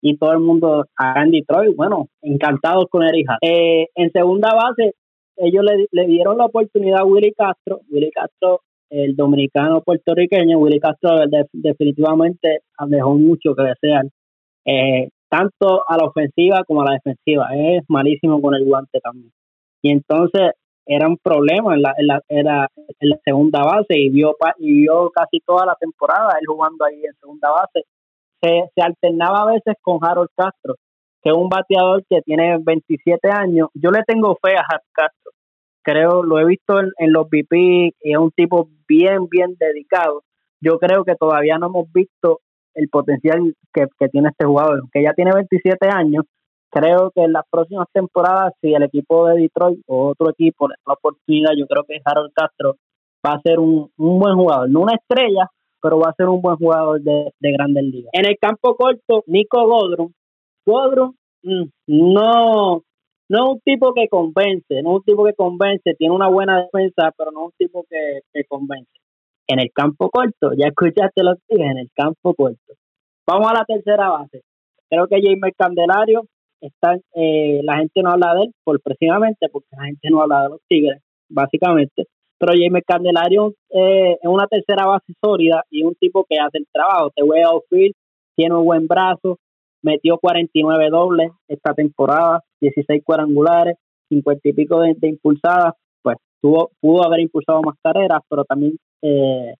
Y 0.00 0.16
todo 0.16 0.32
el 0.32 0.38
mundo 0.38 0.84
acá 0.96 1.22
en 1.22 1.32
Detroit, 1.32 1.74
bueno, 1.74 2.06
encantados 2.22 2.86
con 2.88 3.02
Eric 3.02 3.28
eh, 3.42 3.88
en 3.96 4.12
segunda 4.12 4.54
base, 4.54 4.94
ellos 5.36 5.64
le, 5.90 6.06
dieron 6.06 6.38
la 6.38 6.46
oportunidad 6.46 7.00
a 7.00 7.04
Willy 7.04 7.32
Castro. 7.32 7.80
Willy 7.90 8.10
Castro, 8.12 8.60
el 8.90 9.16
dominicano 9.16 9.80
puertorriqueño, 9.80 10.58
Willy 10.58 10.78
Castro 10.78 11.18
definitivamente 11.52 12.60
dejó 12.86 13.14
mucho 13.14 13.56
que 13.56 13.62
desear. 13.62 14.06
Eh, 14.64 15.08
tanto 15.28 15.82
a 15.86 15.96
la 15.96 16.04
ofensiva 16.04 16.62
como 16.64 16.82
a 16.82 16.86
la 16.86 16.92
defensiva. 16.92 17.48
Es 17.54 17.84
malísimo 17.88 18.40
con 18.40 18.54
el 18.54 18.64
guante 18.64 19.00
también 19.00 19.32
y 19.82 19.92
entonces 19.92 20.52
era 20.86 21.06
un 21.06 21.18
problema 21.18 21.74
en 21.74 21.82
la, 21.82 21.94
en 21.98 22.06
la, 22.06 22.22
era 22.28 22.68
en 22.98 23.08
la 23.10 23.18
segunda 23.22 23.62
base 23.62 23.98
y 23.98 24.08
vio, 24.08 24.36
y 24.58 24.80
vio 24.80 25.10
casi 25.10 25.40
toda 25.40 25.66
la 25.66 25.74
temporada 25.74 26.38
él 26.40 26.46
jugando 26.46 26.84
ahí 26.84 27.04
en 27.04 27.14
segunda 27.20 27.50
base. 27.50 27.84
Se, 28.40 28.70
se 28.74 28.82
alternaba 28.82 29.42
a 29.42 29.52
veces 29.52 29.74
con 29.82 29.98
Harold 30.02 30.30
Castro, 30.34 30.76
que 31.22 31.30
es 31.30 31.36
un 31.36 31.48
bateador 31.48 32.04
que 32.08 32.22
tiene 32.22 32.56
27 32.58 33.28
años. 33.30 33.68
Yo 33.74 33.90
le 33.90 34.02
tengo 34.04 34.38
fe 34.42 34.56
a 34.56 34.64
Harold 34.66 34.92
Castro. 34.92 35.32
Creo, 35.82 36.22
lo 36.22 36.38
he 36.38 36.46
visto 36.46 36.80
en, 36.80 36.90
en 36.98 37.12
los 37.12 37.28
BP, 37.28 37.94
es 38.00 38.16
un 38.16 38.30
tipo 38.30 38.68
bien, 38.88 39.28
bien 39.28 39.56
dedicado. 39.58 40.22
Yo 40.60 40.78
creo 40.78 41.04
que 41.04 41.16
todavía 41.16 41.58
no 41.58 41.66
hemos 41.66 41.92
visto 41.92 42.40
el 42.74 42.88
potencial 42.88 43.54
que, 43.74 43.86
que 43.98 44.08
tiene 44.08 44.28
este 44.30 44.46
jugador, 44.46 44.84
que 44.92 45.02
ya 45.02 45.12
tiene 45.12 45.32
27 45.34 45.88
años, 45.88 46.24
creo 46.70 47.10
que 47.14 47.22
en 47.22 47.32
las 47.32 47.44
próximas 47.50 47.86
temporadas, 47.92 48.52
si 48.60 48.74
el 48.74 48.82
equipo 48.82 49.26
de 49.28 49.42
Detroit 49.42 49.80
o 49.86 50.08
otro 50.08 50.30
equipo 50.30 50.68
le 50.68 50.74
da 50.74 50.82
la 50.88 50.94
oportunidad, 50.94 51.50
yo 51.56 51.66
creo 51.66 51.84
que 51.84 52.00
Harold 52.04 52.32
Castro 52.34 52.76
va 53.24 53.34
a 53.34 53.40
ser 53.40 53.58
un, 53.58 53.90
buen 53.96 54.36
jugador, 54.36 54.70
no 54.70 54.80
una 54.80 54.94
estrella, 54.94 55.48
pero 55.80 55.98
va 55.98 56.10
a 56.10 56.14
ser 56.14 56.28
un 56.28 56.40
buen 56.40 56.56
jugador 56.56 57.00
de, 57.00 57.32
de 57.38 57.52
grandes 57.52 57.84
ligas. 57.84 58.10
En 58.12 58.26
el 58.26 58.36
campo 58.40 58.76
corto, 58.76 59.24
Nico 59.26 59.66
Godrum. 59.66 60.12
Godrum 60.66 61.14
mm, 61.42 61.64
no, 61.86 62.82
no 63.28 63.44
es 63.44 63.50
un 63.50 63.60
tipo 63.60 63.92
que 63.94 64.08
convence, 64.08 64.82
no 64.82 64.90
es 64.90 64.96
un 64.96 65.02
tipo 65.04 65.24
que 65.24 65.34
convence, 65.34 65.94
tiene 65.94 66.14
una 66.14 66.28
buena 66.28 66.62
defensa, 66.62 67.12
pero 67.16 67.30
no 67.30 67.40
es 67.40 67.46
un 67.46 67.52
tipo 67.58 67.84
que, 67.88 68.20
que 68.32 68.44
convence. 68.44 68.90
En 69.46 69.60
el 69.60 69.70
campo 69.72 70.10
corto, 70.10 70.52
ya 70.52 70.68
escuchaste 70.68 71.22
lo 71.22 71.34
que 71.36 71.56
dije, 71.56 71.70
en 71.70 71.78
el 71.78 71.90
campo 71.94 72.34
corto. 72.34 72.74
Vamos 73.26 73.50
a 73.50 73.54
la 73.54 73.64
tercera 73.64 74.10
base. 74.10 74.42
Creo 74.90 75.06
que 75.06 75.20
Jaime 75.20 75.52
Candelario 75.52 76.22
están, 76.60 77.00
eh, 77.14 77.60
la 77.62 77.76
gente 77.78 78.02
no 78.02 78.10
habla 78.10 78.34
de 78.34 78.42
él 78.44 78.54
por 78.64 78.80
precisamente 78.80 79.48
porque 79.50 79.68
la 79.76 79.84
gente 79.84 80.08
no 80.10 80.22
habla 80.22 80.42
de 80.42 80.48
los 80.50 80.60
Tigres, 80.68 81.02
básicamente. 81.28 82.06
Pero 82.38 82.52
James 82.56 82.84
Candelario 82.86 83.54
eh, 83.70 84.12
es 84.20 84.28
una 84.28 84.46
tercera 84.46 84.86
base 84.86 85.12
sólida 85.20 85.64
y 85.70 85.82
un 85.82 85.94
tipo 85.96 86.24
que 86.28 86.38
hace 86.38 86.58
el 86.58 86.66
trabajo. 86.72 87.10
Te 87.14 87.22
voy 87.22 87.40
a 87.40 87.48
outfield, 87.48 87.94
tiene 88.36 88.54
un 88.54 88.64
buen 88.64 88.86
brazo, 88.86 89.38
metió 89.82 90.18
49 90.18 90.88
dobles 90.90 91.32
esta 91.48 91.74
temporada, 91.74 92.42
16 92.60 93.02
cuadrangulares, 93.04 93.76
50 94.08 94.48
y 94.48 94.52
pico 94.52 94.80
de, 94.80 94.96
impulsadas. 95.02 95.74
Pues 96.02 96.16
tuvo, 96.40 96.70
pudo 96.80 97.04
haber 97.04 97.20
impulsado 97.20 97.60
más 97.62 97.74
carreras, 97.82 98.20
pero 98.28 98.44
también 98.44 98.76
eh, 99.02 99.54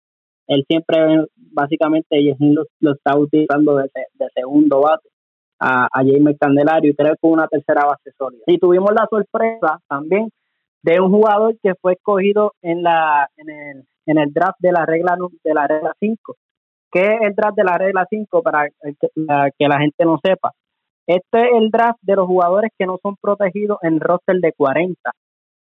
él 0.47 0.65
siempre, 0.69 1.27
básicamente, 1.37 2.17
lo, 2.39 2.65
lo 2.81 2.93
está 2.93 3.19
utilizando 3.19 3.75
de, 3.77 3.91
de 4.15 4.27
segundo 4.35 4.81
bate 4.81 5.09
a, 5.59 5.85
a 5.87 6.05
James 6.05 6.37
Candelario 6.39 6.91
y 6.91 6.95
creo 6.95 7.13
que 7.13 7.27
una 7.27 7.49
tercera 7.49 7.85
base 7.85 8.13
sólida. 8.17 8.43
Y 8.47 8.59
tuvimos 8.59 8.93
la 8.93 9.07
sorpresa 9.11 9.81
también 9.89 10.31
de 10.83 11.01
un 11.01 11.11
jugador 11.11 11.57
que 11.63 11.75
fue 11.81 11.95
escogido 11.95 12.53
en 12.63 12.83
la 12.83 13.29
en 13.37 13.51
el, 13.51 13.85
en 14.07 14.19
el 14.19 14.33
draft 14.33 14.59
de 14.61 14.73
la 14.73 14.87
regla 14.87 15.17
de 15.45 15.55
la 15.55 15.67
regla 15.67 15.93
5. 15.99 16.35
¿Qué 16.91 17.01
es 17.01 17.21
el 17.21 17.35
draft 17.35 17.57
de 17.57 17.65
la 17.65 17.77
regla 17.77 18.07
5 18.09 18.43
para 18.43 18.69
que, 18.69 19.69
la 19.69 19.79
gente 19.79 20.05
no 20.05 20.19
sepa? 20.23 20.53
Este 21.07 21.43
es 21.43 21.49
el 21.55 21.71
draft 21.71 21.99
de 22.03 22.17
los 22.17 22.27
jugadores 22.27 22.71
que 22.79 22.87
no 22.87 22.99
son 23.03 23.17
protegidos 23.21 23.79
en 23.83 24.01
roster 24.01 24.37
de 24.37 24.53
40 24.53 25.11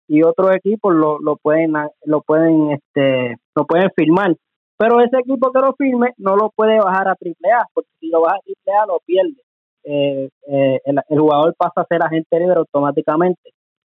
y 0.08 0.22
otros 0.22 0.54
equipos 0.54 0.94
lo, 0.94 1.18
lo 1.18 1.36
pueden 1.36 1.72
lo 2.04 2.20
pueden 2.20 2.70
este 2.70 3.36
lo 3.56 3.66
pueden 3.66 3.90
firmar 3.96 4.36
pero 4.78 5.00
ese 5.00 5.18
equipo 5.18 5.50
que 5.50 5.60
lo 5.60 5.74
firme 5.74 6.12
no 6.16 6.36
lo 6.36 6.50
puede 6.54 6.78
bajar 6.78 7.08
a 7.08 7.16
AAA 7.16 7.66
porque 7.74 7.90
si 7.98 8.08
lo 8.08 8.20
baja 8.20 8.36
a 8.36 8.70
AAA 8.70 8.86
lo 8.86 9.00
pierde 9.04 9.42
eh, 9.86 10.28
eh, 10.48 10.80
el, 10.84 11.18
jugador 11.18 11.54
pasa 11.56 11.82
a 11.82 11.86
ser 11.86 12.02
agente 12.02 12.40
libre 12.40 12.56
automáticamente. 12.56 13.50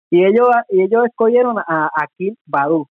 Y 0.09 0.23
ellos, 0.25 0.47
y 0.69 0.81
ellos 0.81 1.05
escogieron 1.05 1.57
a 1.59 1.89
Akil 1.93 2.37
Badu, 2.45 2.87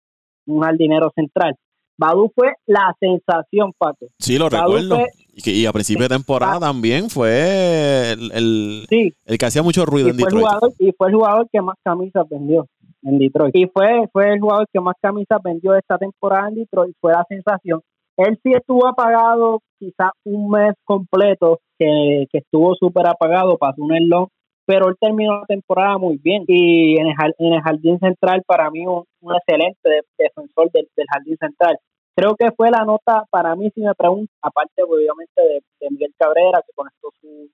un 0.46 0.62
jardinero 0.62 1.10
central. 1.14 1.56
Badu 1.96 2.30
fue 2.34 2.52
la 2.66 2.92
sensación, 2.98 3.72
Paco. 3.76 4.06
Sí, 4.18 4.38
lo 4.38 4.48
recuerdo. 4.48 4.98
y, 5.34 5.66
a 5.66 5.72
principio 5.72 6.04
de 6.04 6.14
temporada 6.14 6.60
también 6.60 7.08
fue 7.10 8.12
el, 8.12 8.86
el, 8.90 9.38
que 9.38 9.46
hacía 9.46 9.62
mucho 9.62 9.84
ruido 9.86 10.08
en 10.08 10.16
Detroit. 10.16 10.46
y 10.78 10.92
fue 10.92 11.08
el 11.08 11.14
jugador 11.14 11.48
que 11.52 11.60
más 11.60 11.76
camisas 11.84 12.28
vendió 12.28 12.66
en 13.02 13.18
Detroit. 13.18 13.54
Y 13.56 13.66
fue, 13.66 14.08
fue 14.12 14.32
el 14.32 14.40
jugador 14.40 14.66
que 14.72 14.80
más 14.80 14.96
camisas 15.00 15.40
vendió 15.42 15.74
esta 15.76 15.98
temporada 15.98 16.48
en 16.48 16.56
Detroit. 16.56 16.96
Fue 17.00 17.12
la 17.12 17.24
sensación. 17.28 17.80
Él 18.16 18.38
sí 18.42 18.52
estuvo 18.52 18.86
apagado 18.86 19.60
quizás 19.78 20.12
un 20.24 20.50
mes 20.50 20.74
completo, 20.84 21.60
que, 21.78 22.26
estuvo 22.32 22.74
súper 22.74 23.08
apagado, 23.08 23.58
pasó 23.58 23.82
un 23.82 23.94
elón, 23.94 24.28
pero 24.66 24.88
él 24.88 24.96
terminó 25.00 25.40
la 25.40 25.46
temporada 25.46 25.98
muy 25.98 26.18
bien. 26.18 26.44
Y 26.46 26.96
en 26.98 27.08
el, 27.08 27.14
en 27.38 27.54
el 27.54 27.62
jardín 27.62 27.98
central, 27.98 28.42
para 28.46 28.70
mí, 28.70 28.86
un, 28.86 29.04
excelente 29.34 30.02
defensor 30.18 30.70
del, 30.72 30.88
jardín 31.12 31.36
central. 31.38 31.78
Creo 32.16 32.36
que 32.36 32.52
fue 32.52 32.70
la 32.70 32.84
nota, 32.84 33.24
para 33.30 33.56
mí, 33.56 33.70
si 33.74 33.80
me 33.80 33.94
pregunto, 33.94 34.32
aparte 34.40 34.82
obviamente 34.84 35.42
de, 35.80 35.90
Miguel 35.90 36.14
Cabrera, 36.16 36.62
que 36.64 36.72
conectó 36.74 37.08
su, 37.20 37.50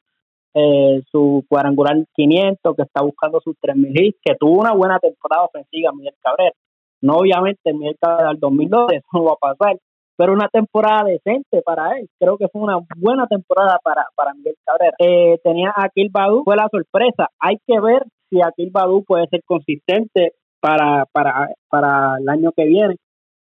eh, 0.53 1.03
su 1.11 1.43
cuadrangular 1.49 1.97
500, 2.15 2.77
que 2.77 2.83
está 2.83 3.03
buscando 3.03 3.41
sus 3.41 3.57
3000 3.59 3.99
hits, 3.99 4.19
que 4.23 4.35
tuvo 4.39 4.61
una 4.61 4.75
buena 4.75 4.99
temporada 4.99 5.45
ofensiva 5.45 5.93
Miguel 5.93 6.15
Cabrera. 6.21 6.53
No 7.01 7.17
obviamente 7.17 7.73
Miguel 7.73 7.97
Cabrera 7.99 8.29
del 8.29 8.41
2012, 8.41 8.97
eso 8.97 9.07
no 9.15 9.25
va 9.25 9.33
a 9.33 9.55
pasar, 9.55 9.79
pero 10.21 10.35
una 10.35 10.49
temporada 10.49 11.05
decente 11.05 11.63
para 11.65 11.99
él. 11.99 12.07
Creo 12.19 12.37
que 12.37 12.49
fue 12.49 12.61
una 12.61 12.77
buena 12.95 13.27
temporada 13.27 13.79
para, 13.83 14.05
para 14.15 14.35
Miguel 14.35 14.55
Cabrera. 14.67 14.93
Eh, 14.99 15.39
tenía 15.43 15.73
a 15.75 15.85
Akil 15.85 16.11
Badu, 16.13 16.45
fue 16.45 16.57
la 16.57 16.69
sorpresa. 16.71 17.31
Hay 17.39 17.57
que 17.67 17.81
ver 17.81 18.05
si 18.29 18.43
Akil 18.43 18.69
Badu 18.71 19.03
puede 19.03 19.27
ser 19.29 19.43
consistente 19.47 20.35
para, 20.61 21.07
para, 21.07 21.49
para 21.71 22.19
el 22.21 22.29
año 22.29 22.53
que 22.53 22.67
viene, 22.67 22.97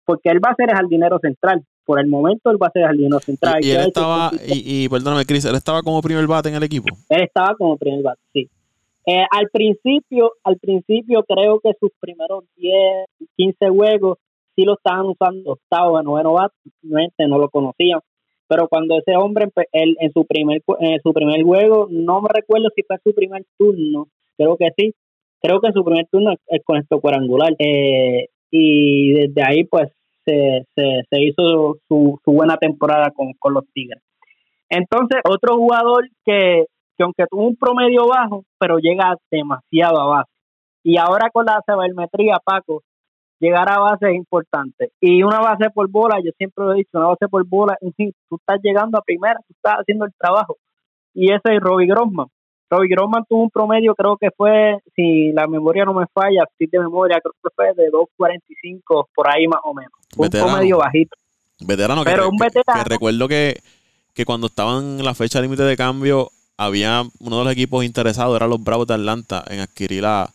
porque 0.04 0.28
él 0.28 0.38
va 0.38 0.52
a 0.52 0.54
ser 0.54 0.70
el 0.70 0.76
jardinero 0.76 1.18
central. 1.18 1.64
Por 1.84 1.98
el 1.98 2.06
momento 2.06 2.48
él 2.52 2.62
va 2.62 2.68
a 2.68 2.70
ser 2.70 2.82
el 2.82 2.88
jardinero 2.90 3.18
central. 3.18 3.58
Y, 3.60 3.72
él 3.72 3.88
estaba, 3.88 4.30
y, 4.46 4.84
y, 4.84 4.88
perdóname 4.88 5.26
Cris, 5.26 5.46
él 5.46 5.56
estaba 5.56 5.82
como 5.82 6.00
primer 6.00 6.28
bate 6.28 6.48
en 6.48 6.54
el 6.54 6.62
equipo. 6.62 6.86
Él 7.08 7.22
estaba 7.22 7.56
como 7.56 7.76
primer 7.76 8.04
bate, 8.04 8.20
sí. 8.32 8.48
Eh, 9.04 9.24
al 9.32 9.48
principio, 9.52 10.34
al 10.44 10.58
principio 10.58 11.24
creo 11.24 11.58
que 11.58 11.72
sus 11.80 11.90
primeros 11.98 12.44
10, 12.54 13.06
15 13.36 13.68
juegos 13.68 14.18
sí 14.58 14.64
lo 14.64 14.74
estaban 14.74 15.06
usando 15.06 15.52
octavo, 15.52 16.02
noveno 16.02 16.32
bat, 16.32 16.52
no 16.82 17.38
lo 17.38 17.48
conocían. 17.48 18.00
Pero 18.48 18.66
cuando 18.66 18.98
ese 18.98 19.16
hombre 19.16 19.48
él, 19.72 19.96
en 20.00 20.12
su 20.12 20.24
primer 20.24 20.62
en 20.80 21.00
su 21.00 21.12
primer 21.12 21.42
juego, 21.44 21.86
no 21.90 22.20
me 22.20 22.28
recuerdo 22.34 22.68
si 22.74 22.82
fue 22.82 22.96
su 23.04 23.14
primer 23.14 23.44
turno, 23.56 24.08
creo 24.36 24.56
que 24.56 24.70
sí, 24.76 24.94
creo 25.40 25.60
que 25.60 25.70
su 25.72 25.84
primer 25.84 26.06
turno 26.10 26.32
es 26.46 26.64
con 26.64 26.78
esto 26.78 27.00
cuadrangular. 27.00 27.54
Eh, 27.58 28.26
y 28.50 29.12
desde 29.12 29.42
ahí 29.46 29.64
pues 29.64 29.92
se, 30.24 30.64
se, 30.74 31.22
hizo 31.22 31.76
su, 31.86 32.18
su 32.24 32.32
buena 32.32 32.56
temporada 32.56 33.10
con, 33.14 33.32
con 33.38 33.54
los 33.54 33.64
Tigres. 33.72 34.02
Entonces, 34.70 35.20
otro 35.28 35.56
jugador 35.56 36.08
que, 36.24 36.64
que 36.96 37.04
aunque 37.04 37.24
tuvo 37.30 37.46
un 37.46 37.56
promedio 37.56 38.06
bajo, 38.08 38.44
pero 38.58 38.78
llega 38.78 39.16
demasiado 39.30 40.00
a 40.00 40.06
base. 40.06 40.30
Y 40.82 40.96
ahora 40.96 41.30
con 41.30 41.44
la 41.44 41.60
sabermetría, 41.66 42.38
Paco, 42.44 42.82
llegar 43.40 43.70
a 43.70 43.78
base 43.78 44.10
es 44.10 44.16
importante. 44.16 44.90
Y 45.00 45.22
una 45.22 45.40
base 45.40 45.70
por 45.70 45.88
bola, 45.88 46.16
yo 46.24 46.30
siempre 46.36 46.64
lo 46.64 46.72
he 46.72 46.78
dicho, 46.78 46.90
una 46.94 47.08
base 47.08 47.28
por 47.28 47.46
bola, 47.46 47.76
en 47.80 47.92
fin, 47.94 48.12
tú 48.28 48.36
estás 48.36 48.60
llegando 48.62 48.98
a 48.98 49.02
primera, 49.02 49.38
tú 49.46 49.54
estás 49.54 49.76
haciendo 49.80 50.04
el 50.04 50.12
trabajo. 50.18 50.56
Y 51.14 51.32
ese 51.32 51.54
es 51.54 51.60
Robbie 51.60 51.86
Grossman. 51.86 52.28
Robbie 52.70 52.88
Grossman 52.88 53.24
tuvo 53.28 53.44
un 53.44 53.50
promedio, 53.50 53.94
creo 53.94 54.16
que 54.16 54.30
fue, 54.30 54.78
si 54.94 55.32
la 55.32 55.46
memoria 55.46 55.84
no 55.84 55.94
me 55.94 56.04
falla, 56.12 56.44
si 56.58 56.66
de 56.66 56.80
memoria, 56.80 57.18
creo 57.20 57.32
que 57.42 57.50
fue 57.54 57.72
de 57.74 57.90
2.45 57.90 59.06
por 59.14 59.26
ahí 59.28 59.46
más 59.46 59.60
o 59.64 59.72
menos. 59.72 59.92
un 60.16 60.28
promedio 60.28 60.78
bajito. 60.78 61.16
Veterano, 61.60 62.04
Pero 62.04 62.24
que, 62.24 62.28
un 62.28 62.36
veterano. 62.36 62.84
Que, 62.84 62.90
recuerdo 62.90 63.26
que, 63.26 63.56
que 64.14 64.24
cuando 64.24 64.48
estaban 64.48 64.98
en 64.98 65.04
la 65.04 65.14
fecha 65.14 65.40
límite 65.40 65.62
de 65.62 65.76
cambio, 65.76 66.30
había 66.58 67.04
uno 67.20 67.38
de 67.38 67.44
los 67.44 67.52
equipos 67.52 67.84
interesados, 67.84 68.36
eran 68.36 68.50
los 68.50 68.62
Bravos 68.62 68.86
de 68.86 68.94
Atlanta, 68.94 69.44
en 69.48 69.60
adquirir 69.60 70.04
a, 70.04 70.28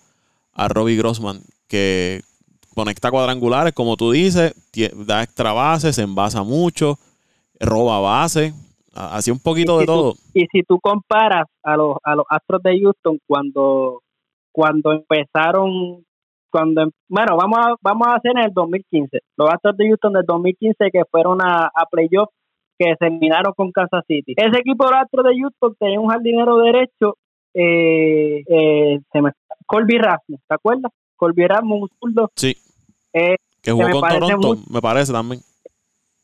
a 0.53 0.67
Robbie 0.67 0.97
Grossman, 0.97 1.41
que 1.67 2.21
conecta 2.73 3.11
cuadrangulares, 3.11 3.73
como 3.73 3.95
tú 3.95 4.11
dices, 4.11 4.53
da 5.05 5.23
extra 5.23 5.53
base, 5.53 5.93
se 5.93 6.01
envasa 6.01 6.43
mucho, 6.43 6.97
roba 7.59 7.99
base, 7.99 8.53
así 8.93 9.31
un 9.31 9.39
poquito 9.39 9.79
de 9.79 9.85
todo. 9.85 10.13
y 10.33 10.45
si 10.51 10.63
tú 10.63 10.79
comparas 10.79 11.45
a 11.63 11.77
los, 11.77 11.97
a 12.03 12.15
los 12.15 12.25
Astros 12.29 12.61
de 12.63 12.79
Houston 12.79 13.19
cuando, 13.25 14.01
cuando 14.51 14.93
empezaron, 14.93 16.05
cuando 16.51 16.81
em, 16.81 16.91
bueno, 17.07 17.37
vamos 17.37 17.59
a, 17.59 17.75
vamos 17.81 18.07
a 18.07 18.15
hacer 18.15 18.31
en 18.35 18.45
el 18.45 18.53
2015, 18.53 19.19
los 19.37 19.49
Astros 19.49 19.77
de 19.77 19.87
Houston 19.87 20.13
del 20.13 20.25
2015 20.25 20.91
que 20.91 21.03
fueron 21.09 21.41
a, 21.41 21.65
a 21.65 21.85
playoff 21.89 22.29
que 22.77 22.95
se 22.97 23.05
eliminaron 23.05 23.53
con 23.55 23.71
Kansas 23.71 24.03
City. 24.07 24.33
Ese 24.35 24.59
equipo 24.59 24.87
de 24.87 24.97
Astros 24.97 25.25
de 25.25 25.39
Houston 25.39 25.75
tenía 25.79 25.99
un 25.99 26.09
jardinero 26.09 26.57
derecho, 26.57 27.17
eh, 27.53 28.43
eh, 28.47 28.99
se 29.11 29.21
me, 29.21 29.31
Colby 29.67 29.97
Rasmus, 29.97 30.39
¿te 30.47 30.55
acuerdas? 30.55 30.91
Colby 31.15 31.47
Rasmus, 31.47 31.81
un 31.81 31.89
zurdo. 31.99 32.31
Sí. 32.35 32.55
Eh, 33.13 33.35
que 33.61 33.71
jugó 33.71 34.01
con 34.01 34.09
Toronto, 34.09 34.55
me 34.69 34.81
parece 34.81 35.13
también. 35.13 35.41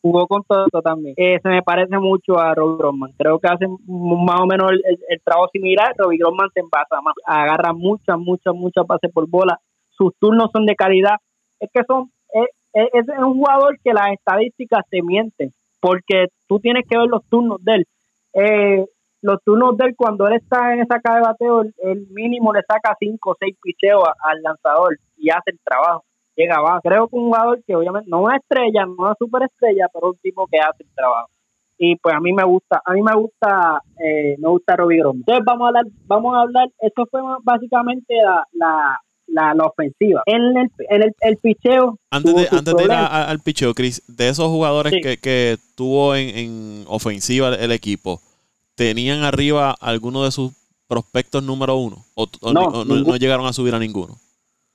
Jugó 0.01 0.27
con 0.27 0.43
Toronto 0.43 0.81
también. 0.81 1.13
Eh, 1.17 1.39
se 1.41 1.50
me 1.50 1.62
parece 1.62 1.98
mucho 1.98 2.38
a 2.39 2.53
Robbie 2.53 2.77
Grossman. 2.77 3.13
Creo 3.17 3.39
que 3.39 3.48
hace 3.48 3.67
más 3.67 4.41
o 4.41 4.46
menos 4.46 4.72
el, 4.72 5.22
trabajo 5.24 5.50
similar. 5.51 5.93
Robbie 5.98 6.17
Grossman 6.17 6.50
se 6.53 6.62
envasa 6.62 7.01
más, 7.01 7.15
agarra 7.25 7.74
muchas, 7.74 8.17
muchas, 8.17 8.53
muchas 8.55 8.86
pases 8.86 9.12
por 9.12 9.27
bola. 9.27 9.60
Sus 9.89 10.13
turnos 10.19 10.50
son 10.51 10.65
de 10.65 10.75
calidad. 10.75 11.15
Es 11.60 11.69
que 11.74 11.81
son, 11.86 12.12
es, 12.34 12.48
es 12.93 13.08
un 13.17 13.36
jugador 13.36 13.77
que 13.84 13.93
las 13.93 14.13
estadísticas 14.13 14.86
te 14.89 15.01
mienten, 15.01 15.53
porque 15.79 16.27
tú 16.48 16.60
tienes 16.60 16.86
que 16.88 16.98
ver 16.98 17.08
los 17.08 17.24
turnos 17.29 17.63
de 17.63 17.75
él. 17.75 17.88
Eh, 18.34 18.86
los 19.22 19.41
turnos 19.43 19.75
de 19.77 19.88
él, 19.88 19.96
cuando 19.98 20.27
él 20.27 20.36
está 20.36 20.74
en 20.74 20.81
esa 20.81 21.00
caja 21.00 21.17
de 21.17 21.22
bateo, 21.22 21.62
el, 21.62 22.08
mínimo 22.12 22.53
le 22.53 22.62
saca 22.62 22.96
5 22.98 23.31
o 23.31 23.36
6 23.38 23.55
picheos 23.62 24.03
al 24.24 24.41
lanzador 24.41 24.98
y 25.17 25.29
hace 25.29 25.51
el 25.51 25.60
trabajo. 25.63 26.05
Llega 26.39 26.62
va. 26.62 26.79
Creo 26.81 27.10
que 27.10 27.17
un 27.17 27.25
jugador 27.25 27.62
que 27.67 27.75
obviamente 27.75 28.10
no 28.10 28.29
es 28.29 28.38
estrella, 28.38 28.86
no 28.86 29.12
es 29.12 29.17
superestrella, 29.19 29.88
pero 29.93 30.12
un 30.12 30.17
tipo 30.19 30.48
que 30.48 30.58
hace 30.58 30.84
el 30.84 30.89
trabajo. 30.96 31.29
Y 31.77 31.98
pues 31.98 32.15
a 32.15 32.22
mí 32.22 32.31
me 32.31 32.46
gusta, 32.46 32.81
a 32.86 32.93
mí 32.93 33.01
me 33.01 33.13
gusta, 33.13 33.81
eh, 34.00 34.36
me 34.38 34.50
gusta 34.50 34.77
Robbie 34.77 35.00
Entonces 35.00 35.43
vamos 35.46 35.65
a 35.65 35.67
hablar, 35.67 35.86
vamos 36.08 36.36
a 36.36 36.41
hablar, 36.41 36.69
eso 36.79 37.05
fue 37.12 37.22
básicamente 37.43 38.15
la, 38.53 39.00
la, 39.27 39.53
la, 39.53 39.65
ofensiva. 39.65 40.24
En 40.25 40.58
el, 40.58 40.69
en 40.89 41.03
el, 41.03 41.15
el 41.19 41.38
picheo. 41.38 41.98
Antes 42.10 42.36
de, 42.36 42.48
antes 42.51 42.74
de 42.74 42.84
ir 42.84 42.91
al 42.91 43.39
picheo, 43.39 43.74
Chris, 43.74 44.01
de 44.08 44.29
esos 44.29 44.48
jugadores 44.48 44.93
que, 45.01 45.17
que 45.17 45.58
tuvo 45.75 46.15
en, 46.15 46.38
en 46.38 46.84
ofensiva 46.88 47.50
el 47.50 47.72
equipo, 47.74 48.22
¿tenían 48.75 49.24
arriba 49.24 49.75
alguno 49.79 50.24
de 50.24 50.31
sus 50.31 50.53
prospectos 50.88 51.43
número 51.43 51.75
uno? 51.75 51.98
¿O, 52.15 52.27
no, 52.53 53.15
llegaron 53.17 53.46
a 53.46 53.53
subir 53.53 53.75
a 53.75 53.79
ninguno? 53.79 54.15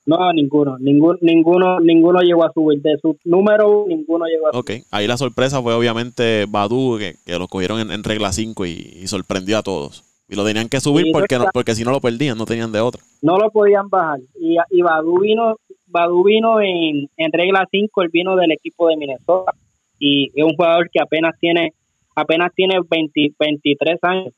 No, 0.07 0.33
ninguno, 0.33 0.77
ninguno, 0.79 1.19
ninguno, 1.23 1.81
ninguno 1.81 2.21
llegó 2.21 2.45
a 2.45 2.53
subir. 2.53 2.81
De 2.83 2.99
su 2.99 3.17
número 3.25 3.87
ninguno 3.89 4.27
llegó 4.27 4.49
a 4.49 4.53
subir. 4.53 4.81
Ok, 4.81 4.87
ahí 4.91 5.07
la 5.07 5.17
sorpresa 5.17 5.63
fue 5.63 5.75
obviamente 5.75 6.45
Badu, 6.49 6.99
que, 6.99 7.15
lo 7.39 7.49
cogieron 7.49 7.91
en, 7.91 8.05
regla 8.05 8.33
5 8.33 8.67
y, 8.67 9.07
sorprendió 9.07 9.59
a 9.59 9.63
todos. 9.63 10.05
Y 10.29 10.37
lo 10.37 10.45
tenían 10.45 10.69
que 10.69 10.81
subir 10.81 11.07
porque, 11.13 11.39
no, 11.39 11.47
porque 11.53 11.75
si 11.75 11.85
no 11.85 11.91
lo 11.91 12.01
perdían, 12.01 12.37
no 12.37 12.47
tenían 12.47 12.73
de 12.73 12.81
otra. 12.81 13.03
No 13.23 13.39
lo 13.39 13.51
podían 13.51 13.89
bajar. 13.89 14.21
Y, 14.39 14.57
y 14.71 14.83
Badu 14.83 15.21
vino, 15.21 15.57
Badu 15.87 16.25
vino 16.25 16.61
en, 16.61 17.09
en 17.17 17.33
regla 17.33 17.67
5, 17.71 18.03
él 18.03 18.09
vino 18.13 18.37
del 18.37 18.53
equipo 18.53 18.89
de 18.89 18.97
Minnesota. 18.97 19.53
Y 19.99 20.31
es 20.35 20.45
un 20.45 20.55
jugador 20.55 20.91
que 20.91 21.01
apenas 21.01 21.35
tiene 21.41 21.73
apenas 22.15 22.53
tiene 22.55 22.79
20, 22.89 23.35
23 23.39 23.99
años 24.03 24.33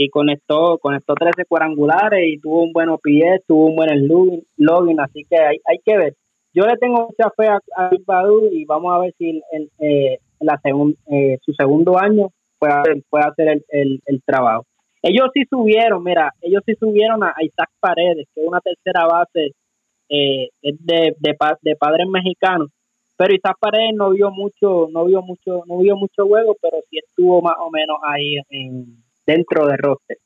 y 0.00 0.10
conectó, 0.10 0.78
conectó 0.78 1.14
13 1.14 1.44
cuadrangulares 1.44 2.20
y 2.24 2.38
tuvo 2.38 2.62
un 2.62 2.72
buen 2.72 2.88
OPS, 2.88 3.44
tuvo 3.48 3.66
un 3.66 3.74
buen 3.74 4.06
login, 4.56 5.00
así 5.00 5.26
que 5.28 5.36
hay, 5.36 5.56
hay 5.64 5.78
que 5.84 5.98
ver. 5.98 6.14
Yo 6.54 6.66
le 6.66 6.76
tengo 6.76 7.08
mucha 7.08 7.30
fe 7.36 7.48
a, 7.48 7.58
a 7.76 7.90
Badu 8.06 8.48
y 8.52 8.64
vamos 8.64 8.94
a 8.94 9.00
ver 9.00 9.12
si 9.18 9.42
en, 9.50 9.68
eh, 9.80 10.18
la 10.38 10.60
eh, 11.10 11.38
su 11.44 11.52
segundo 11.52 11.98
año 11.98 12.28
puede 12.60 12.74
hacer, 12.74 13.02
puede 13.10 13.24
hacer 13.24 13.62
el, 13.70 14.00
el, 14.06 14.22
trabajo. 14.24 14.66
Ellos 15.02 15.30
sí 15.34 15.42
subieron, 15.50 16.04
mira, 16.04 16.32
ellos 16.42 16.62
sí 16.64 16.74
subieron 16.78 17.24
a 17.24 17.34
Isaac 17.40 17.70
Paredes, 17.80 18.28
que 18.32 18.40
es 18.40 18.46
una 18.46 18.60
tercera 18.60 19.04
base 19.04 19.50
eh, 20.10 20.48
de, 20.62 21.16
de, 21.18 21.36
de 21.60 21.76
padres 21.76 22.06
mexicanos, 22.08 22.68
pero 23.16 23.34
Isaac 23.34 23.56
Paredes 23.58 23.94
no 23.96 24.10
vio 24.10 24.30
mucho, 24.30 24.86
no 24.92 25.06
vio 25.06 25.22
mucho, 25.22 25.64
no 25.66 25.78
vio 25.78 25.96
mucho 25.96 26.24
juego, 26.24 26.54
pero 26.62 26.76
sí 26.88 26.98
estuvo 26.98 27.42
más 27.42 27.56
o 27.58 27.68
menos 27.68 27.98
ahí 28.04 28.36
en, 28.48 29.07
dentro 29.28 29.66
de 29.66 29.76
roster. 29.76 30.16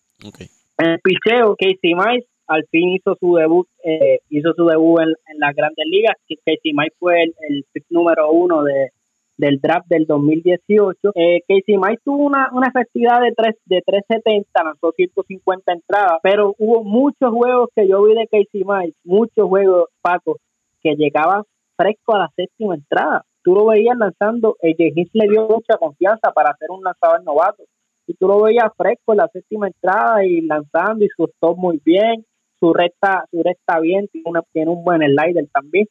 En 0.78 0.86
el 0.86 1.00
picheo, 1.00 1.56
Casey 1.56 1.94
Mice 1.94 2.28
al 2.46 2.64
fin 2.70 2.90
hizo 2.90 3.16
su 3.18 3.34
debut, 3.34 3.66
eh, 3.84 4.20
hizo 4.28 4.52
su 4.54 4.64
debut 4.66 5.00
en, 5.00 5.38
las 5.38 5.54
grandes 5.54 5.84
ligas. 5.86 6.14
Casey 6.28 6.72
Mice 6.72 6.94
fue 6.98 7.22
el, 7.22 7.64
número 7.90 8.30
uno 8.30 8.62
de, 8.62 8.90
del 9.36 9.58
draft 9.60 9.86
del 9.88 10.06
2018. 10.06 11.12
Eh, 11.16 11.40
Casey 11.48 11.76
Mice 11.78 12.00
tuvo 12.04 12.24
una, 12.24 12.48
una 12.52 12.68
efectividad 12.68 13.20
de, 13.20 13.32
3, 13.32 13.56
de 13.64 13.82
370, 13.84 14.64
lanzó 14.64 14.92
150 14.92 15.72
entradas, 15.72 16.18
pero 16.22 16.54
hubo 16.58 16.84
muchos 16.84 17.30
juegos 17.30 17.70
que 17.74 17.88
yo 17.88 18.04
vi 18.04 18.14
de 18.14 18.28
Casey 18.28 18.62
Mice, 18.64 18.96
muchos 19.04 19.48
juegos, 19.48 19.88
Paco, 20.00 20.38
que 20.80 20.94
llegaban 20.94 21.42
fresco 21.76 22.14
a 22.14 22.20
la 22.20 22.30
séptima 22.36 22.76
entrada. 22.76 23.24
Tú 23.42 23.54
lo 23.54 23.66
veías 23.66 23.96
lanzando, 23.98 24.56
el 24.60 24.76
Hicks 24.78 25.10
le 25.14 25.28
dio 25.28 25.48
mucha 25.48 25.76
confianza 25.76 26.30
para 26.32 26.54
ser 26.56 26.70
un 26.70 26.84
lanzador 26.84 27.24
novato. 27.24 27.64
Y 28.06 28.14
tú 28.14 28.26
lo 28.28 28.42
veías 28.42 28.70
fresco 28.76 29.12
en 29.12 29.18
la 29.18 29.28
séptima 29.28 29.68
entrada 29.68 30.24
y 30.24 30.40
lanzando 30.42 31.04
y 31.04 31.08
su 31.16 31.24
stop 31.24 31.56
muy 31.56 31.80
bien, 31.84 32.24
su 32.58 32.72
recta, 32.72 33.24
su 33.30 33.42
recta 33.42 33.80
bien, 33.80 34.08
tiene, 34.08 34.28
una, 34.28 34.42
tiene 34.52 34.70
un 34.70 34.84
buen 34.84 35.00
slider 35.00 35.46
también. 35.52 35.86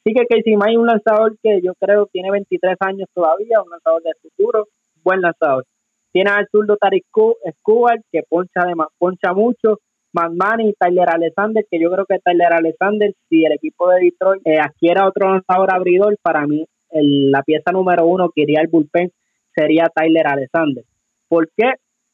Así 0.00 0.14
que 0.14 0.26
Casey 0.26 0.56
May 0.56 0.74
es 0.74 0.78
un 0.78 0.86
lanzador 0.86 1.36
que 1.42 1.60
yo 1.62 1.74
creo 1.74 2.06
tiene 2.06 2.30
23 2.30 2.76
años 2.80 3.08
todavía, 3.12 3.60
un 3.62 3.70
lanzador 3.70 4.02
de 4.02 4.12
futuro, 4.22 4.66
buen 5.02 5.20
lanzador. 5.20 5.64
Tiene 6.12 6.30
al 6.30 6.46
zurdo 6.50 6.76
Tarik 6.76 7.04
Escobar, 7.44 7.98
que 8.10 8.22
poncha, 8.28 8.64
de, 8.66 8.74
poncha 8.98 9.32
mucho, 9.32 9.80
McMahon 10.12 10.62
y 10.62 10.72
Tyler 10.72 11.10
Alexander, 11.10 11.64
que 11.70 11.78
yo 11.78 11.90
creo 11.90 12.06
que 12.06 12.18
Tyler 12.20 12.52
Alexander, 12.52 13.12
si 13.28 13.44
el 13.44 13.52
equipo 13.52 13.90
de 13.90 14.00
Detroit 14.00 14.46
eh, 14.46 14.58
adquiera 14.58 15.06
otro 15.06 15.30
lanzador 15.30 15.74
abridor, 15.74 16.16
para 16.22 16.46
mí 16.46 16.64
la 16.90 17.42
pieza 17.42 17.72
número 17.72 18.06
uno 18.06 18.30
que 18.34 18.42
iría 18.42 18.60
al 18.60 18.68
bullpen 18.68 19.10
sería 19.54 19.90
Tyler 19.94 20.26
Alexander. 20.26 20.84
¿Por 21.28 21.48
qué? 21.56 21.72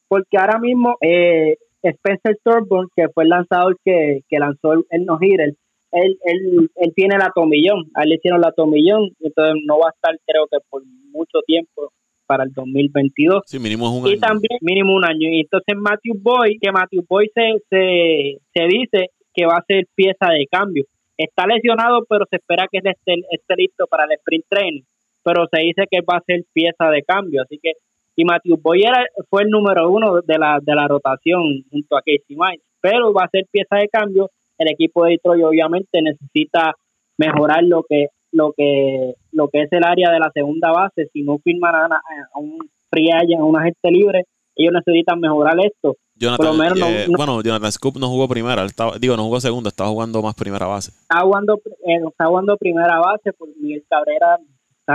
Porque 0.09 0.37
ahora 0.39 0.59
mismo 0.59 0.97
eh, 1.01 1.57
Spencer 1.83 2.39
Thorburn, 2.45 2.89
que 2.95 3.09
fue 3.09 3.25
el 3.25 3.31
lanzador 3.31 3.77
que, 3.85 4.23
lanzó 4.31 4.73
el, 4.73 5.05
no-hitter, 5.05 5.55
él, 5.93 6.19
él, 6.25 6.71
él, 6.77 6.93
tiene 6.95 7.19
la 7.19 7.31
tomillón, 7.35 7.91
a 7.95 8.03
él 8.03 8.11
le 8.11 8.15
hicieron 8.17 8.41
la 8.41 8.53
tomillón, 8.53 9.11
entonces 9.21 9.63
no 9.67 9.79
va 9.79 9.89
a 9.89 9.95
estar 9.95 10.19
creo 10.27 10.47
que 10.51 10.59
por 10.71 10.83
mucho 11.13 11.41
tiempo 11.47 11.93
para 12.27 12.45
el 12.45 12.53
2022. 12.53 13.43
Sí, 13.47 13.59
mínimo 13.59 13.95
un 13.95 14.09
y 14.09 14.19
también 14.19 14.59
mínimo 14.63 14.95
un 14.95 15.05
año. 15.05 15.29
Y 15.29 15.41
entonces 15.41 15.77
Matthew 15.77 16.15
Boy, 16.21 16.59
que 16.61 16.73
Matthew 16.73 17.05
Boy 17.09 17.31
se, 17.35 17.59
se, 17.69 18.67
dice 18.69 19.11
que 19.35 19.45
va 19.45 19.57
a 19.57 19.65
ser 19.67 19.87
pieza 19.95 20.33
de 20.33 20.47
cambio. 20.51 20.85
Está 21.19 21.47
lesionado, 21.47 22.05
pero 22.09 22.25
se 22.31 22.37
espera 22.37 22.67
que 22.71 22.79
esté, 22.79 23.15
esté 23.31 23.55
listo 23.57 23.87
para 23.87 24.05
el 24.05 24.13
sprint 24.13 24.47
training. 24.49 24.83
Pero 25.23 25.47
se 25.53 25.61
dice 25.61 25.85
que 25.91 26.01
va 26.01 26.19
a 26.19 26.25
ser 26.27 26.43
pieza 26.53 26.89
de 26.91 27.03
cambio. 27.03 27.43
Así 27.43 27.59
que 27.63 27.73
y 28.17 28.25
Matthew 28.25 28.59
Boyer 28.61 28.93
fue 29.31 29.43
el 29.43 29.51
número 29.51 29.91
uno 29.91 30.21
de 30.21 30.39
la, 30.39 30.59
de 30.61 30.75
la 30.75 30.87
rotación 30.87 31.65
junto 31.71 31.97
a 31.97 32.01
Casey 32.01 32.37
Miles, 32.37 32.63
pero 32.81 33.13
va 33.13 33.25
a 33.25 33.31
ser 33.31 33.47
pieza 33.51 33.77
de 33.77 33.89
cambio. 33.89 34.31
El 34.59 34.71
equipo 34.71 35.05
de 35.05 35.13
Detroit 35.13 35.45
obviamente 35.45 36.03
necesita 36.03 36.75
mejorar 37.19 37.63
lo 37.65 37.85
que 37.89 38.09
lo 38.33 38.53
que 38.57 39.15
lo 39.33 39.49
que 39.49 39.63
es 39.63 39.73
el 39.73 39.85
área 39.85 40.11
de 40.11 40.19
la 40.19 40.31
segunda 40.33 40.71
base. 40.73 41.09
Si 41.13 41.23
no 41.23 41.39
firman 41.39 41.75
a, 41.75 42.01
un 42.39 42.59
free 42.91 43.11
agent, 43.11 43.41
a 43.41 43.45
un 43.45 43.59
agente 43.59 43.91
libre, 43.91 44.25
ellos 44.57 44.73
necesitan 44.75 45.19
mejorar 45.19 45.57
esto. 45.65 45.97
Jonathan, 46.15 46.77
eh, 46.77 47.07
bueno, 47.09 47.43
Jonathan 47.43 47.73
Scoop 47.73 47.97
no 47.97 48.09
jugó 48.09 48.29
primera, 48.29 48.67
digo, 49.01 49.17
no 49.17 49.25
jugó 49.25 49.41
segunda, 49.41 49.69
estaba 49.69 49.89
jugando 49.89 50.23
más 50.23 50.35
primera 50.35 50.67
base. 50.67 50.91
Está 50.91 51.21
jugando, 51.23 51.61
eh, 51.87 51.99
está 52.09 52.27
jugando 52.27 52.57
primera 52.59 53.01
base, 53.01 53.33
porque 53.33 53.55
Miguel 53.59 53.83
Cabrera 53.89 54.39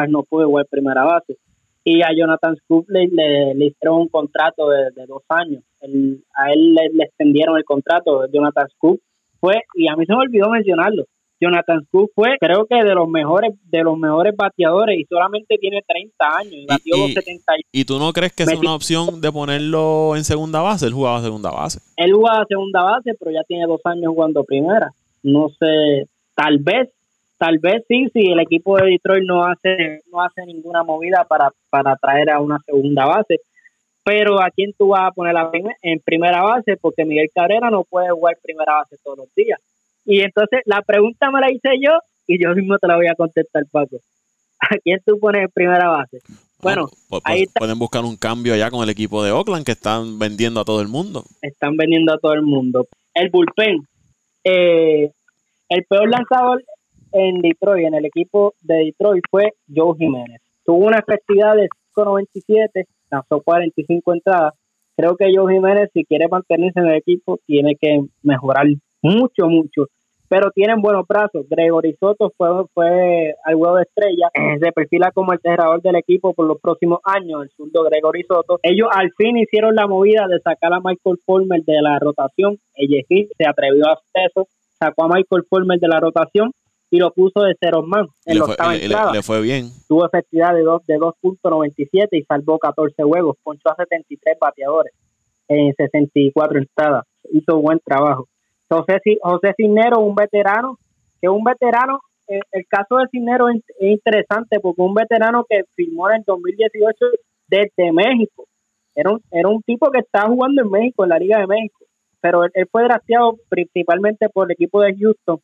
no 0.07 0.23
pudo 0.23 0.45
jugar 0.45 0.67
primera 0.69 1.03
base 1.03 1.37
y 1.89 2.01
a 2.01 2.09
Jonathan 2.13 2.53
Scoop 2.57 2.89
le, 2.89 3.07
le, 3.07 3.65
hicieron 3.65 4.01
un 4.01 4.07
contrato 4.09 4.67
de, 4.69 5.05
dos 5.07 5.23
años. 5.29 5.63
a 5.81 6.51
él 6.51 6.73
le, 6.73 7.03
extendieron 7.05 7.57
el 7.57 7.63
contrato. 7.63 8.25
Jonathan 8.29 8.67
Scoop 8.75 8.99
fue, 9.39 9.61
y 9.73 9.87
a 9.87 9.95
mí 9.95 10.05
se 10.05 10.13
me 10.13 10.19
olvidó 10.19 10.49
mencionarlo, 10.49 11.05
Jonathan 11.39 11.85
Scoop 11.85 12.11
fue, 12.13 12.35
creo 12.41 12.65
que 12.65 12.83
de 12.83 12.93
los 12.93 13.07
mejores 13.07 13.53
de 13.63 13.83
los 13.83 13.97
mejores 13.97 14.35
bateadores 14.35 14.99
y 14.99 15.05
solamente 15.05 15.57
tiene 15.59 15.81
30 15.87 16.37
años 16.37 16.53
y 16.53 16.65
batió 16.65 16.95
¿Y 17.71 17.85
tú 17.85 17.99
no 17.99 18.11
crees 18.11 18.33
que 18.33 18.43
es 18.43 18.57
una 18.57 18.75
opción 18.75 19.21
de 19.21 19.31
ponerlo 19.31 20.17
en 20.17 20.25
segunda 20.25 20.59
base? 20.59 20.87
Él 20.87 20.93
jugaba 20.93 21.21
segunda 21.21 21.51
base. 21.51 21.79
Él 21.95 22.11
jugaba 22.11 22.43
segunda 22.49 22.83
base, 22.83 23.13
pero 23.17 23.31
ya 23.31 23.43
tiene 23.47 23.65
dos 23.65 23.79
años 23.85 24.11
jugando 24.13 24.43
primera. 24.43 24.89
No 25.23 25.47
sé, 25.47 26.09
tal 26.35 26.57
vez 26.57 26.89
tal 27.37 27.59
vez 27.59 27.83
sí, 27.87 28.07
si 28.13 28.31
el 28.31 28.39
equipo 28.39 28.77
de 28.77 28.91
Detroit 28.91 29.23
no 29.25 29.45
hace 29.45 30.01
no 30.11 30.21
hace 30.21 30.45
ninguna 30.45 30.83
movida 30.83 31.25
para, 31.25 31.51
para 31.69 31.95
traer 31.95 32.29
a 32.31 32.39
una 32.39 32.59
segunda 32.65 33.05
base. 33.05 33.39
Pero 34.03 34.41
¿a 34.41 34.49
quién 34.51 34.71
tú 34.77 34.89
vas 34.89 35.07
a 35.07 35.11
poner 35.11 35.35
en 35.81 35.99
primera 35.99 36.41
base? 36.41 36.77
Porque 36.77 37.03
Miguel 37.03 37.29
Cabrera 37.33 37.69
no 37.69 37.83
puede 37.83 38.09
jugar 38.09 38.37
primera 38.41 38.75
base 38.75 38.95
todos 39.03 39.17
los 39.17 39.35
días. 39.35 39.59
Y 40.05 40.21
entonces 40.21 40.61
la 40.65 40.81
pregunta 40.81 41.29
me 41.29 41.41
la 41.41 41.51
hice 41.51 41.69
yo 41.81 41.91
y 42.25 42.41
yo 42.41 42.55
mismo 42.55 42.77
te 42.77 42.87
la 42.87 42.95
voy 42.95 43.07
a 43.07 43.15
contestar, 43.15 43.63
Paco. 43.69 43.97
¿A 44.59 44.77
quién 44.83 45.01
tú 45.05 45.19
pones 45.19 45.43
en 45.43 45.49
primera 45.49 45.89
base? 45.89 46.19
Bueno, 46.61 46.87
pues, 47.09 47.21
ahí 47.25 47.45
pueden 47.53 47.77
buscar 47.77 48.03
un 48.03 48.15
cambio 48.15 48.53
allá 48.53 48.71
con 48.71 48.81
el 48.81 48.89
equipo 48.89 49.23
de 49.23 49.31
Oakland 49.31 49.65
que 49.65 49.73
están 49.73 50.17
vendiendo 50.17 50.61
a 50.61 50.65
todo 50.65 50.81
el 50.81 50.87
mundo. 50.87 51.23
Están 51.41 51.75
vendiendo 51.75 52.13
a 52.13 52.17
todo 52.17 52.33
el 52.33 52.41
mundo. 52.41 52.87
El 53.13 53.29
bullpen. 53.29 53.85
Eh, 54.43 55.11
el 55.69 55.83
peor 55.83 56.09
lanzador 56.09 56.63
en 57.11 57.41
Detroit, 57.41 57.87
en 57.87 57.95
el 57.95 58.05
equipo 58.05 58.53
de 58.61 58.75
Detroit, 58.85 59.23
fue 59.29 59.53
Joe 59.73 59.95
Jiménez. 59.97 60.41
Tuvo 60.65 60.85
una 60.85 60.99
efectividad 60.99 61.55
de 61.55 61.69
5.97, 61.95 62.85
lanzó 63.09 63.41
45 63.41 64.13
entradas. 64.13 64.53
Creo 64.95 65.15
que 65.15 65.31
Joe 65.33 65.53
Jiménez, 65.53 65.89
si 65.93 66.03
quiere 66.05 66.27
mantenerse 66.27 66.79
en 66.79 66.87
el 66.87 66.95
equipo, 66.95 67.39
tiene 67.45 67.75
que 67.75 68.01
mejorar 68.23 68.67
mucho, 69.01 69.47
mucho. 69.47 69.85
Pero 70.29 70.51
tienen 70.51 70.81
buenos 70.81 71.07
brazos. 71.07 71.45
Gregory 71.49 71.95
Soto 71.99 72.33
fue, 72.35 72.49
fue 72.73 73.35
al 73.45 73.55
huevo 73.55 73.77
de 73.77 73.83
estrella. 73.83 74.29
Se 74.59 74.71
perfila 74.71 75.11
como 75.11 75.31
el 75.33 75.39
cerrador 75.39 75.81
del 75.81 75.95
equipo 75.95 76.33
por 76.33 76.47
los 76.47 76.59
próximos 76.59 76.99
años, 77.03 77.43
el 77.43 77.49
surdo 77.51 77.83
Gregory 77.83 78.23
Soto. 78.23 78.59
Ellos 78.63 78.89
al 78.91 79.11
fin 79.13 79.37
hicieron 79.37 79.75
la 79.75 79.87
movida 79.87 80.27
de 80.27 80.39
sacar 80.39 80.73
a 80.73 80.81
Michael 80.83 81.19
Fulmer 81.25 81.63
de 81.63 81.81
la 81.81 81.97
rotación. 81.99 82.57
El 82.75 82.89
se 83.07 83.47
atrevió 83.47 83.87
a 83.87 83.93
hacer 83.93 84.29
eso. 84.29 84.47
Sacó 84.77 85.05
a 85.05 85.07
Michael 85.07 85.45
Fulmer 85.49 85.79
de 85.79 85.87
la 85.87 85.99
rotación 85.99 86.51
y 86.89 86.99
lo 86.99 87.11
puso 87.11 87.41
de 87.41 87.55
cero 87.59 87.83
más 87.83 88.07
en 88.25 88.39
los 88.39 88.49
le, 88.49 88.87
le, 88.87 89.21
fue 89.21 89.41
bien. 89.41 89.65
Tuvo 89.87 90.05
efectividad 90.05 90.53
de 90.53 90.61
2 90.61 90.85
de 90.85 90.97
2.97 90.97 92.07
y 92.11 92.23
salvó 92.23 92.57
14 92.59 93.03
juegos, 93.03 93.37
ponchó 93.43 93.69
a 93.69 93.75
73 93.75 94.37
bateadores 94.39 94.93
en 95.49 95.73
64 95.75 96.59
entradas. 96.59 97.03
Hizo 97.31 97.59
buen 97.59 97.79
trabajo. 97.79 98.27
José, 98.69 98.99
José 99.21 99.53
Cisnero, 99.57 99.99
un 99.99 100.15
veterano, 100.15 100.77
que 101.21 101.29
un 101.29 101.43
veterano, 101.43 101.99
eh, 102.27 102.39
el 102.51 102.65
caso 102.67 102.97
de 102.97 103.07
Cisnero 103.11 103.49
es, 103.49 103.61
interesante 103.79 104.59
porque 104.59 104.81
un 104.81 104.93
veterano 104.93 105.45
que 105.49 105.63
firmó 105.75 106.09
en 106.09 106.17
el 106.17 106.23
2018 106.25 107.05
desde 107.47 107.91
México. 107.91 108.45
Era 108.95 109.11
un, 109.11 109.21
era 109.31 109.47
un 109.47 109.61
tipo 109.61 109.91
que 109.91 109.99
estaba 109.99 110.29
jugando 110.29 110.61
en 110.61 110.71
México, 110.71 111.03
en 111.03 111.09
la 111.09 111.19
Liga 111.19 111.39
de 111.39 111.47
México, 111.47 111.85
pero 112.19 112.43
él, 112.43 112.51
él 112.55 112.67
fue 112.71 112.83
drafteado 112.83 113.35
principalmente 113.47 114.27
por 114.29 114.47
el 114.47 114.53
equipo 114.53 114.81
de 114.81 114.95
Houston 114.97 115.39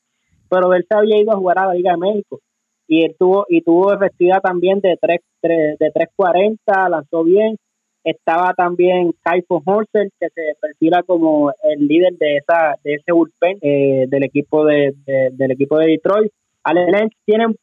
pero 0.53 0.71
él 0.75 0.85
se 0.87 0.95
había 0.95 1.19
ido 1.19 1.31
a 1.31 1.37
jugar 1.37 1.57
a 1.57 1.67
la 1.67 1.73
Liga 1.73 1.93
de 1.93 1.97
México 1.97 2.39
y 2.87 3.05
él 3.05 3.15
tuvo 3.17 3.45
y 3.49 3.61
tuvo 3.61 3.91
efectividad 3.91 4.39
también 4.41 4.79
de 4.81 4.97
3, 5.01 5.19
de 5.41 5.91
3.40, 5.93 6.89
lanzó 6.89 7.23
bien. 7.23 7.57
Estaba 8.03 8.53
también 8.53 9.13
Kaifo 9.23 9.63
Horser, 9.65 10.09
que 10.19 10.27
se 10.29 10.41
perfila 10.61 11.01
como 11.03 11.51
el 11.63 11.87
líder 11.87 12.13
de 12.19 12.35
esa 12.37 12.75
de 12.83 12.95
ese 12.95 13.13
bullpen 13.13 13.57
eh, 13.61 14.05
del 14.09 14.23
equipo 14.23 14.65
de, 14.65 14.93
del 15.31 15.51
equipo 15.51 15.79
de 15.79 15.87
Detroit. 15.87 16.31
Ale 16.63 17.09
tienen 17.25 17.55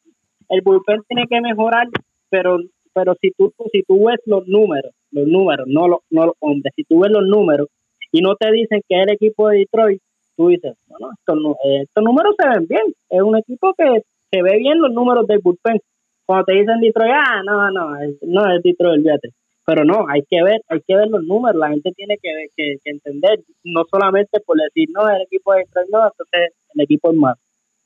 el 0.49 0.63
bullpen 0.63 1.03
tiene 1.07 1.27
que 1.29 1.41
mejorar, 1.41 1.87
pero 2.29 2.59
pero 2.93 3.15
si 3.21 3.31
tú 3.33 3.53
si 3.71 3.83
tú 3.83 4.07
ves 4.07 4.19
los 4.25 4.49
números, 4.49 4.93
los 5.13 5.29
números, 5.29 5.67
no 5.69 5.87
los 5.87 6.01
no 6.11 6.27
los 6.27 6.35
hombres, 6.41 6.73
si 6.75 6.85
tú 6.85 7.01
ves 7.01 7.13
los 7.13 7.25
números 7.25 7.69
y 8.11 8.21
no 8.23 8.35
te 8.35 8.51
dicen 8.51 8.81
que 8.89 8.97
es 8.97 9.07
el 9.07 9.15
equipo 9.15 9.49
de 9.49 9.59
Detroit, 9.59 10.03
tú 10.37 10.49
dices, 10.49 10.77
bueno, 10.89 11.11
estos, 11.19 11.37
eh, 11.65 11.83
estos 11.83 12.05
números 12.05 12.35
se 12.39 12.49
ven 12.49 12.67
bien. 12.67 12.95
Es 13.09 13.23
un 13.23 13.37
equipo 13.37 13.75
que 13.75 14.03
se 14.31 14.43
ve 14.43 14.59
bien 14.59 14.81
los 14.81 14.93
números 14.93 15.27
del 15.27 15.41
bullpen. 15.41 15.79
Cuando 16.25 16.45
te 16.45 16.53
dicen 16.53 16.81
Detroit, 16.81 17.13
ah, 17.13 17.43
no, 17.45 17.71
no, 17.71 17.91
no 18.23 18.55
es 18.55 18.63
Detroit, 18.63 18.99
olvídate. 18.99 19.31
Pero 19.67 19.85
no, 19.85 20.07
hay 20.09 20.23
que 20.29 20.43
ver, 20.43 20.61
hay 20.69 20.81
que 20.87 20.97
ver 20.97 21.09
los 21.09 21.23
números. 21.25 21.59
La 21.59 21.69
gente 21.71 21.93
tiene 21.93 22.17
que, 22.23 22.31
que, 22.57 22.77
entender, 22.85 23.41
no 23.65 23.83
solamente 23.91 24.41
por 24.41 24.57
decir, 24.57 24.89
no, 24.93 25.09
el 25.09 25.23
equipo 25.23 25.53
de 25.53 25.61
Detroit, 25.61 25.89
no, 25.91 25.99
entonces 26.05 26.55
el 26.75 26.83
equipo 26.83 27.11
es 27.11 27.17
más. 27.17 27.37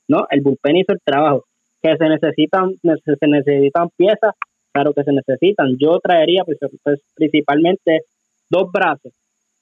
No, 0.07 0.27
el 0.29 0.41
bullpen 0.41 0.77
hizo 0.77 0.93
el 0.93 1.01
trabajo. 1.03 1.45
Que 1.81 1.97
se 1.97 2.09
necesitan, 2.09 2.75
se 2.81 3.27
necesitan 3.27 3.89
piezas, 3.95 4.33
claro 4.71 4.93
que 4.93 5.03
se 5.03 5.11
necesitan. 5.11 5.77
Yo 5.77 5.99
traería 5.99 6.43
pues, 6.43 6.57
pues 6.83 7.01
principalmente 7.15 8.01
dos 8.49 8.71
brazos. 8.71 9.13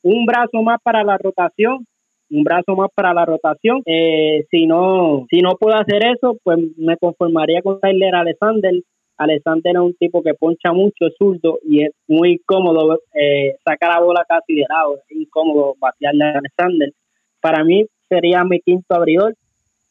Un 0.01 0.25
brazo 0.25 0.61
más 0.61 0.79
para 0.81 1.03
la 1.03 1.17
rotación 1.17 1.85
un 2.33 2.43
brazo 2.43 2.75
más 2.75 2.89
para 2.93 3.13
la 3.13 3.25
rotación. 3.25 3.81
Eh, 3.85 4.45
si 4.49 4.65
no 4.65 5.25
si 5.29 5.39
no 5.41 5.51
puedo 5.59 5.75
hacer 5.75 6.01
eso, 6.05 6.37
pues 6.43 6.57
me 6.77 6.97
conformaría 6.97 7.61
con 7.61 7.79
Tyler 7.79 8.15
Alexander. 8.15 8.73
Alexander 9.17 9.75
es 9.75 9.81
un 9.81 9.93
tipo 9.93 10.23
que 10.23 10.33
poncha 10.33 10.73
mucho, 10.73 11.05
es 11.05 11.13
zurdo 11.17 11.59
y 11.63 11.83
es 11.83 11.91
muy 12.07 12.41
cómodo 12.45 12.99
eh, 13.13 13.55
sacar 13.63 13.91
la 13.91 14.01
bola 14.01 14.25
casi 14.27 14.55
de 14.55 14.65
lado, 14.67 14.97
es 14.97 15.15
incómodo 15.15 15.75
batearle 15.79 16.25
a 16.25 16.39
Alexander. 16.39 16.91
Para 17.39 17.63
mí 17.63 17.85
sería 18.09 18.43
mi 18.43 18.59
quinto 18.59 18.95
abridor. 18.95 19.35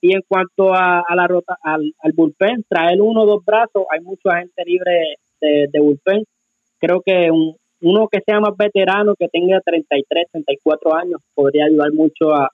Y 0.04 0.16
en 0.16 0.22
cuanto 0.26 0.74
a, 0.74 1.04
la 1.14 1.28
rota, 1.28 1.56
al, 1.62 1.94
al 2.00 2.12
bullpen, 2.12 2.64
traer 2.68 3.00
uno 3.00 3.22
o 3.22 3.26
dos 3.26 3.44
brazos, 3.44 3.84
hay 3.88 4.00
mucha 4.00 4.36
gente 4.36 4.64
libre 4.66 5.14
de, 5.40 5.68
de 5.72 5.80
bullpen. 5.80 6.24
Creo 6.80 7.00
que 7.06 7.30
un, 7.30 7.54
uno 7.82 8.08
que 8.10 8.20
sea 8.24 8.40
más 8.40 8.56
veterano, 8.56 9.14
que 9.18 9.28
tenga 9.28 9.60
33, 9.60 10.26
34 10.32 10.94
años, 10.94 11.20
podría 11.34 11.66
ayudar 11.66 11.92
mucho 11.92 12.32
a, 12.32 12.48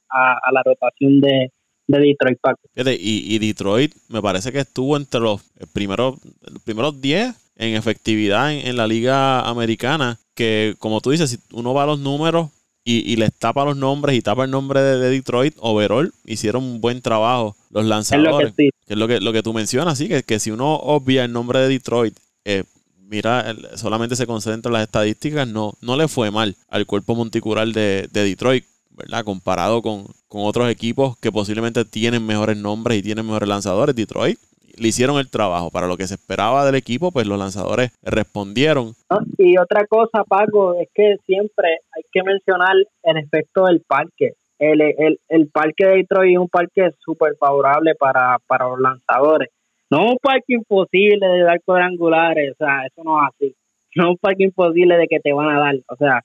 la 0.52 0.62
rotación 0.64 1.20
de, 1.20 1.50
Detroit 1.86 2.38
Park. 2.40 2.58
Y, 2.74 3.34
y, 3.34 3.38
Detroit 3.38 3.94
me 4.08 4.20
parece 4.20 4.52
que 4.52 4.60
estuvo 4.60 4.96
entre 4.96 5.20
los 5.20 5.42
primeros, 5.72 6.16
primeros 6.64 7.00
10 7.00 7.34
en 7.56 7.74
efectividad 7.74 8.52
en, 8.52 8.76
la 8.76 8.86
liga 8.86 9.40
americana, 9.48 10.18
que 10.34 10.74
como 10.78 11.00
tú 11.00 11.10
dices, 11.10 11.30
si 11.30 11.38
uno 11.52 11.74
va 11.74 11.84
a 11.84 11.86
los 11.86 11.98
números 11.98 12.50
y, 12.84 13.10
y 13.10 13.16
les 13.16 13.32
tapa 13.34 13.64
los 13.64 13.76
nombres 13.76 14.16
y 14.16 14.22
tapa 14.22 14.44
el 14.44 14.50
nombre 14.50 14.80
de, 14.80 15.10
Detroit, 15.10 15.54
overall 15.58 16.12
hicieron 16.24 16.62
un 16.62 16.80
buen 16.80 17.02
trabajo 17.02 17.56
los 17.70 17.84
lanzadores. 17.84 18.54
que, 18.54 18.70
es 18.86 18.96
lo 18.96 19.08
que, 19.08 19.20
lo 19.20 19.32
que 19.32 19.42
tú 19.42 19.52
mencionas, 19.52 19.98
sí, 19.98 20.08
que, 20.08 20.22
que 20.22 20.38
si 20.38 20.50
uno 20.50 20.74
obvia 20.74 21.24
el 21.24 21.32
nombre 21.32 21.58
de 21.60 21.68
Detroit, 21.68 22.16
eh, 22.44 22.64
mira, 23.08 23.54
solamente 23.74 24.16
se 24.16 24.26
concentra 24.26 24.68
en 24.68 24.74
las 24.74 24.82
estadísticas, 24.82 25.48
no, 25.48 25.72
no 25.80 25.96
le 25.96 26.08
fue 26.08 26.30
mal 26.30 26.54
al 26.68 26.86
cuerpo 26.86 27.14
monticular 27.14 27.66
de, 27.68 28.08
Detroit, 28.12 28.64
¿verdad? 28.90 29.24
Comparado 29.24 29.82
con, 29.82 30.06
otros 30.28 30.70
equipos 30.70 31.18
que 31.18 31.32
posiblemente 31.32 31.84
tienen 31.84 32.26
mejores 32.26 32.56
nombres 32.56 32.98
y 32.98 33.02
tienen 33.02 33.26
mejores 33.26 33.48
lanzadores. 33.48 33.96
Detroit 33.96 34.38
le 34.76 34.88
hicieron 34.88 35.18
el 35.18 35.30
trabajo. 35.30 35.70
Para 35.70 35.86
lo 35.86 35.96
que 35.96 36.06
se 36.06 36.14
esperaba 36.14 36.64
del 36.64 36.74
equipo, 36.74 37.10
pues 37.10 37.26
los 37.26 37.38
lanzadores 37.38 37.90
respondieron. 38.02 38.92
Y 39.38 39.58
otra 39.58 39.86
cosa, 39.86 40.22
Paco, 40.24 40.78
es 40.80 40.88
que 40.94 41.16
siempre 41.26 41.78
hay 41.96 42.02
que 42.12 42.22
mencionar 42.22 42.76
el 43.02 43.16
efecto 43.16 43.64
del 43.64 43.80
parque. 43.80 44.34
El, 44.58 44.80
el, 45.28 45.48
parque 45.50 45.86
de 45.86 45.96
Detroit 45.98 46.32
es 46.32 46.38
un 46.38 46.48
parque 46.48 46.90
súper 46.98 47.36
favorable 47.36 47.94
para, 47.94 48.38
para 48.46 48.68
los 48.68 48.80
lanzadores. 48.80 49.50
No 49.90 50.06
un 50.06 50.16
parque 50.20 50.54
imposible 50.54 51.26
de 51.26 51.42
dar 51.42 51.60
cuadrangulares, 51.64 52.52
o 52.52 52.56
sea, 52.56 52.86
eso 52.86 53.02
no 53.04 53.18
es 53.22 53.28
así. 53.34 53.56
No 53.96 54.10
un 54.10 54.16
parque 54.18 54.44
imposible 54.44 54.96
de 54.96 55.06
que 55.08 55.20
te 55.20 55.32
van 55.32 55.48
a 55.48 55.58
dar, 55.58 55.74
o 55.88 55.96
sea, 55.96 56.20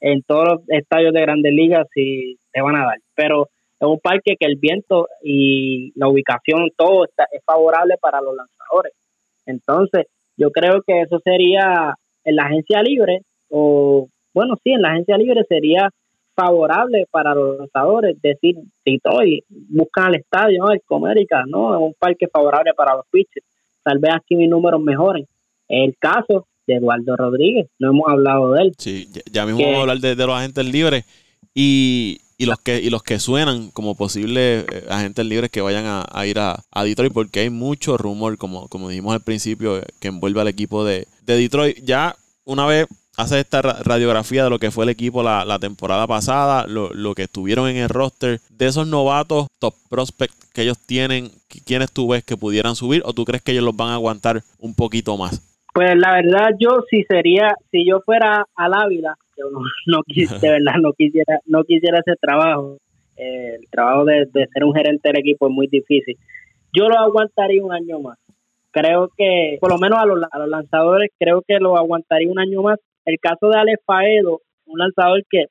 en 0.00 0.22
todos 0.22 0.44
los 0.48 0.60
estadios 0.68 1.12
de 1.12 1.20
grandes 1.20 1.52
ligas 1.52 1.86
sí 1.92 2.38
te 2.52 2.60
van 2.60 2.76
a 2.76 2.84
dar, 2.84 2.98
pero 3.14 3.48
es 3.80 3.86
un 3.88 3.98
parque 4.00 4.34
que 4.38 4.46
el 4.46 4.56
viento 4.56 5.08
y 5.22 5.92
la 5.96 6.08
ubicación, 6.08 6.68
todo 6.76 7.04
está, 7.04 7.26
es 7.32 7.42
favorable 7.44 7.94
para 8.00 8.20
los 8.20 8.34
lanzadores. 8.34 8.92
Entonces, 9.46 10.06
yo 10.36 10.50
creo 10.50 10.82
que 10.86 11.00
eso 11.00 11.20
sería 11.24 11.94
en 12.24 12.36
la 12.36 12.44
agencia 12.44 12.82
libre, 12.82 13.22
o, 13.48 14.08
bueno, 14.34 14.54
sí, 14.62 14.72
en 14.72 14.82
la 14.82 14.90
agencia 14.90 15.16
libre 15.16 15.42
sería 15.48 15.88
favorable 16.38 17.04
para 17.10 17.34
los 17.34 17.58
lanzadores, 17.58 18.16
decir, 18.22 18.54
si 18.84 18.94
estoy, 18.94 19.44
buscan 19.48 20.06
al 20.06 20.14
estadio, 20.14 20.64
¿no? 20.64 20.70
el 20.70 20.80
Comérica, 20.86 21.42
¿no? 21.48 21.74
Es 21.74 21.80
un 21.80 21.94
parque 21.98 22.28
favorable 22.28 22.72
para 22.76 22.94
los 22.94 23.04
pitchers. 23.10 23.44
Tal 23.82 23.98
vez 23.98 24.12
aquí 24.14 24.36
mis 24.36 24.48
números 24.48 24.80
mejoren. 24.80 25.26
El 25.66 25.96
caso 25.98 26.46
de 26.66 26.76
Eduardo 26.76 27.16
Rodríguez, 27.16 27.66
no 27.80 27.90
hemos 27.90 28.08
hablado 28.08 28.52
de 28.52 28.62
él. 28.62 28.72
Sí, 28.78 29.08
ya, 29.32 29.46
mismo 29.46 29.62
vamos 29.62 29.78
a 29.78 29.80
hablar 29.80 29.98
de, 29.98 30.14
los 30.14 30.36
agentes 30.36 30.64
libres 30.64 31.04
y, 31.54 32.18
y, 32.36 32.46
los 32.46 32.60
que 32.60 32.78
y 32.78 32.90
los 32.90 33.02
que 33.02 33.18
suenan 33.18 33.70
como 33.72 33.96
posibles 33.96 34.64
eh, 34.70 34.84
agentes 34.90 35.26
libres 35.26 35.50
que 35.50 35.60
vayan 35.60 35.86
a, 35.86 36.26
ir 36.26 36.38
a, 36.38 36.62
Detroit, 36.84 37.12
porque 37.12 37.40
hay 37.40 37.50
mucho 37.50 37.96
rumor, 37.96 38.38
como, 38.38 38.68
como 38.68 38.90
dijimos 38.90 39.12
al 39.12 39.22
principio, 39.22 39.80
que 40.00 40.08
envuelve 40.08 40.40
al 40.40 40.48
equipo 40.48 40.84
de, 40.84 41.08
de 41.22 41.36
Detroit. 41.36 41.78
Ya 41.82 42.14
una 42.44 42.64
vez 42.66 42.86
hace 43.18 43.40
esta 43.40 43.60
radiografía 43.62 44.44
de 44.44 44.50
lo 44.50 44.60
que 44.60 44.70
fue 44.70 44.84
el 44.84 44.90
equipo 44.90 45.24
la, 45.24 45.58
temporada 45.58 46.06
pasada, 46.06 46.66
lo, 46.68 47.14
que 47.14 47.24
estuvieron 47.24 47.68
en 47.68 47.76
el 47.76 47.88
roster, 47.88 48.38
de 48.50 48.66
esos 48.66 48.86
novatos 48.86 49.48
top 49.58 49.74
prospect 49.90 50.32
que 50.54 50.62
ellos 50.62 50.78
tienen, 50.86 51.28
¿quiénes 51.66 51.92
tú 51.92 52.08
ves 52.08 52.22
que 52.22 52.36
pudieran 52.36 52.76
subir 52.76 53.02
o 53.04 53.12
tú 53.12 53.24
crees 53.24 53.42
que 53.42 53.52
ellos 53.52 53.64
los 53.64 53.76
van 53.76 53.88
a 53.88 53.94
aguantar 53.94 54.40
un 54.60 54.74
poquito 54.74 55.16
más? 55.16 55.42
Pues 55.74 55.96
la 55.96 56.12
verdad 56.12 56.50
yo 56.60 56.84
si 56.88 57.02
sería, 57.04 57.54
si 57.72 57.84
yo 57.84 58.00
fuera 58.06 58.46
al 58.54 58.72
Ávila, 58.72 59.14
yo 59.36 59.46
no, 59.86 60.02
de 60.06 60.48
verdad 60.48 60.74
no 60.80 60.92
quisiera, 60.92 61.40
no 61.46 61.64
quisiera 61.64 61.98
ese 61.98 62.16
trabajo. 62.20 62.78
Eh, 63.16 63.56
el 63.58 63.68
trabajo 63.68 64.04
de, 64.04 64.28
ser 64.32 64.64
un 64.64 64.74
gerente 64.74 65.08
del 65.08 65.18
equipo 65.18 65.48
es 65.48 65.52
muy 65.52 65.66
difícil. 65.66 66.16
Yo 66.72 66.88
lo 66.88 66.96
aguantaría 66.96 67.64
un 67.64 67.72
año 67.72 67.98
más 67.98 68.16
creo 68.70 69.10
que, 69.16 69.56
por 69.60 69.72
lo 69.72 69.78
menos 69.78 69.98
a 69.98 70.06
los, 70.06 70.22
a 70.30 70.38
los, 70.38 70.48
lanzadores, 70.48 71.10
creo 71.18 71.42
que 71.42 71.58
lo 71.58 71.76
aguantaría 71.76 72.30
un 72.30 72.38
año 72.38 72.62
más 72.62 72.78
el 73.08 73.18
caso 73.20 73.48
de 73.48 73.58
Alex 73.58 73.82
Faedo, 73.86 74.42
un 74.66 74.78
lanzador 74.78 75.24
que, 75.30 75.46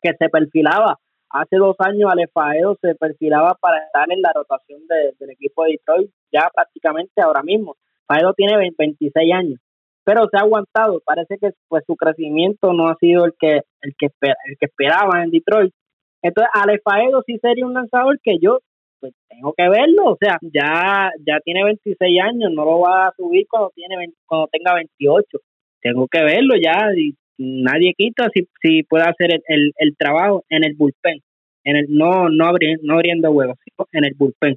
que 0.00 0.12
se 0.18 0.28
perfilaba 0.28 0.98
hace 1.30 1.56
dos 1.56 1.76
años, 1.80 2.10
Alex 2.10 2.32
Faedo 2.32 2.76
se 2.80 2.94
perfilaba 2.94 3.54
para 3.60 3.84
estar 3.84 4.10
en 4.10 4.22
la 4.22 4.32
rotación 4.34 4.80
del 4.88 5.30
equipo 5.30 5.64
de 5.64 5.72
Detroit 5.72 6.10
ya 6.32 6.48
prácticamente 6.54 7.20
ahora 7.20 7.42
mismo. 7.42 7.76
Faedo 8.06 8.32
tiene 8.32 8.72
26 8.78 9.32
años, 9.34 9.60
pero 10.04 10.28
se 10.30 10.38
ha 10.38 10.40
aguantado. 10.40 11.02
Parece 11.04 11.36
que 11.38 11.50
pues 11.68 11.84
su 11.86 11.94
crecimiento 11.96 12.72
no 12.72 12.88
ha 12.88 12.96
sido 12.96 13.26
el 13.26 13.34
que 13.38 13.60
el 13.82 13.94
que 13.98 14.06
el 14.06 14.56
que 14.58 14.66
esperaba 14.66 15.22
en 15.22 15.30
Detroit. 15.30 15.74
Entonces, 16.22 16.50
Alex 16.54 16.82
Faedo 16.82 17.22
sí 17.26 17.38
sería 17.38 17.66
un 17.66 17.74
lanzador 17.74 18.18
que 18.22 18.38
yo 18.40 18.60
pues 19.00 19.12
tengo 19.28 19.52
que 19.56 19.68
verlo, 19.68 20.06
o 20.06 20.16
sea, 20.18 20.38
ya 20.42 21.12
ya 21.24 21.38
tiene 21.44 21.62
26 21.64 22.20
años, 22.20 22.50
no 22.52 22.64
lo 22.64 22.80
va 22.80 23.06
a 23.08 23.12
subir 23.16 23.46
cuando 23.48 23.70
tiene 23.74 24.12
cuando 24.26 24.48
tenga 24.48 24.74
28 24.74 25.38
tengo 25.80 26.06
que 26.08 26.22
verlo 26.22 26.54
ya 26.56 26.90
y 26.96 27.14
nadie 27.38 27.94
quita 27.96 28.28
si, 28.34 28.48
si 28.62 28.82
puede 28.82 29.04
hacer 29.04 29.40
el, 29.46 29.72
el, 29.76 29.96
trabajo 29.96 30.44
en 30.48 30.64
el 30.64 30.74
bullpen, 30.74 31.20
en 31.64 31.76
el 31.76 31.86
no 31.88 32.28
no, 32.28 32.46
abriendo, 32.46 32.82
no 32.84 32.94
abriendo 32.94 33.30
huevos, 33.30 33.58
en 33.92 34.04
el 34.04 34.14
bullpen. 34.16 34.56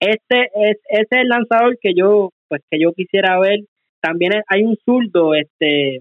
Este 0.00 0.50
es 0.54 0.76
ese 0.88 1.00
es 1.00 1.08
el 1.10 1.28
lanzador 1.28 1.78
que 1.80 1.92
yo 1.94 2.30
pues 2.48 2.62
que 2.70 2.78
yo 2.80 2.92
quisiera 2.92 3.38
ver. 3.38 3.60
También 4.00 4.32
hay 4.48 4.62
un 4.62 4.76
zurdo 4.84 5.34
este 5.34 5.98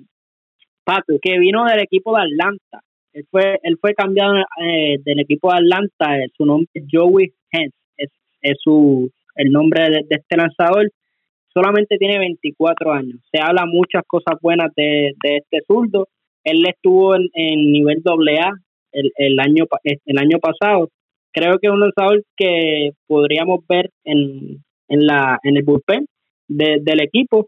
Pato 0.83 1.17
que 1.21 1.39
vino 1.39 1.63
del 1.65 1.79
equipo 1.79 2.15
de 2.15 2.23
Atlanta. 2.23 2.81
Él 3.13 3.25
fue 3.31 3.59
él 3.63 3.77
fue 3.79 3.93
cambiado 3.93 4.35
eh, 4.61 4.97
del 5.03 5.19
equipo 5.19 5.49
de 5.51 5.57
Atlanta, 5.57 6.19
eh, 6.19 6.27
su 6.35 6.45
nombre 6.45 6.67
es 6.73 6.83
Joey 6.91 7.33
Hens, 7.51 7.73
es, 7.97 8.09
es 8.41 8.57
su 8.61 9.09
el 9.35 9.51
nombre 9.51 9.89
de 9.89 10.05
este 10.09 10.37
lanzador 10.37 10.91
solamente 11.53 11.97
tiene 11.97 12.19
24 12.19 12.91
años. 12.91 13.19
Se 13.31 13.41
habla 13.41 13.65
muchas 13.65 14.03
cosas 14.07 14.35
buenas 14.41 14.71
de, 14.75 15.13
este 15.23 15.61
zurdo. 15.67 16.07
Él 16.43 16.65
estuvo 16.67 17.15
en, 17.15 17.71
nivel 17.71 18.01
AA 18.05 18.51
el, 18.91 19.11
el, 19.15 19.39
año, 19.39 19.65
el 19.83 20.17
año 20.17 20.39
pasado. 20.39 20.89
Creo 21.31 21.57
que 21.59 21.67
es 21.67 21.73
un 21.73 21.79
lanzador 21.79 22.23
que 22.35 22.91
podríamos 23.07 23.65
ver 23.67 23.89
en, 24.03 24.63
en, 24.87 25.07
la, 25.07 25.39
en 25.43 25.57
el 25.57 25.63
bullpen 25.63 26.05
del 26.47 27.01
equipo. 27.01 27.47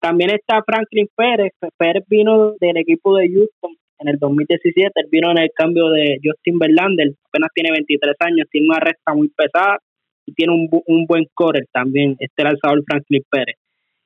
También 0.00 0.30
está 0.30 0.62
Franklin 0.64 1.08
Pérez. 1.14 1.52
Pérez 1.76 2.04
vino 2.08 2.54
del 2.60 2.76
equipo 2.76 3.16
de 3.16 3.28
Houston 3.28 3.76
en 3.98 4.08
el 4.08 4.18
2017. 4.18 4.90
Él 4.94 5.08
vino 5.10 5.30
en 5.30 5.38
el 5.38 5.50
cambio 5.54 5.90
de 5.90 6.18
Justin 6.22 6.58
Verlander. 6.58 7.12
Apenas 7.28 7.50
tiene 7.54 7.72
23 7.72 8.14
años. 8.20 8.46
Tiene 8.50 8.68
una 8.68 8.80
recta 8.80 9.14
muy 9.14 9.28
pesada 9.28 9.78
y 10.26 10.32
tiene 10.32 10.52
un, 10.52 10.68
un 10.86 11.06
buen 11.06 11.26
core 11.32 11.64
también, 11.72 12.16
este 12.18 12.42
lanzador 12.42 12.82
Franklin 12.84 13.22
Pérez. 13.30 13.56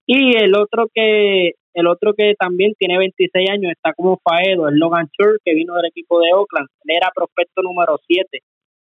Y 0.06 0.36
el 0.36 0.54
otro 0.54 0.88
que 0.92 1.52
el 1.72 1.86
otro 1.86 2.14
que 2.14 2.34
también 2.38 2.74
tiene 2.78 2.98
26 2.98 3.48
años 3.48 3.72
está 3.72 3.92
como 3.92 4.20
Faedo, 4.22 4.68
es 4.68 4.74
Logan 4.74 5.08
Church, 5.12 5.40
que 5.44 5.54
vino 5.54 5.74
del 5.76 5.86
equipo 5.86 6.20
de 6.20 6.32
Oakland. 6.32 6.68
Él 6.84 6.96
era 6.96 7.10
prospecto 7.14 7.62
número 7.62 7.98
7 8.06 8.26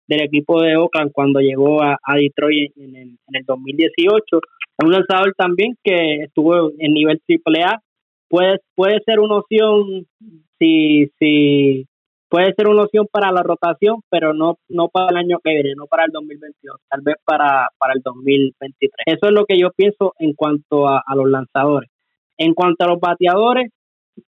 del 0.07 0.21
equipo 0.23 0.59
de 0.61 0.75
Oakland 0.75 1.11
cuando 1.11 1.39
llegó 1.39 1.83
a, 1.83 1.97
Detroit 2.15 2.75
en 2.77 2.95
el, 2.95 3.09
en 3.27 3.35
el 3.35 3.45
2018. 3.45 4.39
Un 4.83 4.91
lanzador 4.91 5.33
también 5.37 5.75
que 5.83 6.23
estuvo 6.23 6.71
en 6.79 6.93
nivel 6.93 7.21
AAA. 7.27 7.79
Puede, 8.27 8.57
puede 8.75 8.99
ser 9.05 9.19
una 9.19 9.35
opción 9.37 10.07
si, 10.57 11.11
si 11.19 11.85
puede 12.29 12.53
ser 12.55 12.67
una 12.67 12.83
opción 12.83 13.07
para 13.11 13.31
la 13.31 13.43
rotación, 13.43 14.01
pero 14.09 14.33
no, 14.33 14.59
no 14.69 14.87
para 14.87 15.09
el 15.09 15.17
año 15.17 15.39
que 15.43 15.51
viene, 15.51 15.73
no 15.75 15.87
para 15.87 16.05
el 16.05 16.11
2022, 16.11 16.79
tal 16.87 17.01
vez 17.01 17.15
para, 17.25 17.67
para 17.77 17.93
el 17.93 18.01
2023. 18.03 18.91
Eso 19.05 19.27
es 19.27 19.31
lo 19.31 19.45
que 19.45 19.57
yo 19.59 19.71
pienso 19.75 20.13
en 20.19 20.33
cuanto 20.33 20.87
a, 20.87 21.03
los 21.15 21.29
lanzadores. 21.29 21.89
En 22.37 22.53
cuanto 22.53 22.85
a 22.85 22.87
los 22.87 22.99
bateadores, 22.99 23.71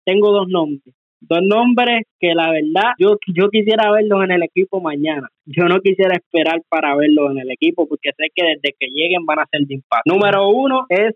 tengo 0.04 0.32
dos 0.32 0.48
nombres. 0.48 0.94
Dos 1.20 1.40
nombres 1.42 2.04
que 2.18 2.34
la 2.34 2.50
verdad 2.50 2.92
yo, 2.98 3.18
yo 3.26 3.50
quisiera 3.50 3.92
verlos 3.92 4.24
en 4.24 4.30
el 4.30 4.42
equipo 4.42 4.80
mañana. 4.80 5.28
Yo 5.44 5.64
no 5.68 5.80
quisiera 5.80 6.16
esperar 6.16 6.62
para 6.70 6.96
verlos 6.96 7.32
en 7.32 7.40
el 7.40 7.50
equipo 7.50 7.86
porque 7.86 8.10
sé 8.16 8.28
que 8.34 8.42
desde 8.42 8.74
que 8.78 8.86
lleguen 8.86 9.26
van 9.26 9.40
a 9.40 9.46
ser 9.50 9.60
de 9.66 9.74
impacto. 9.74 10.10
Número 10.10 10.48
uno 10.48 10.86
es 10.88 11.14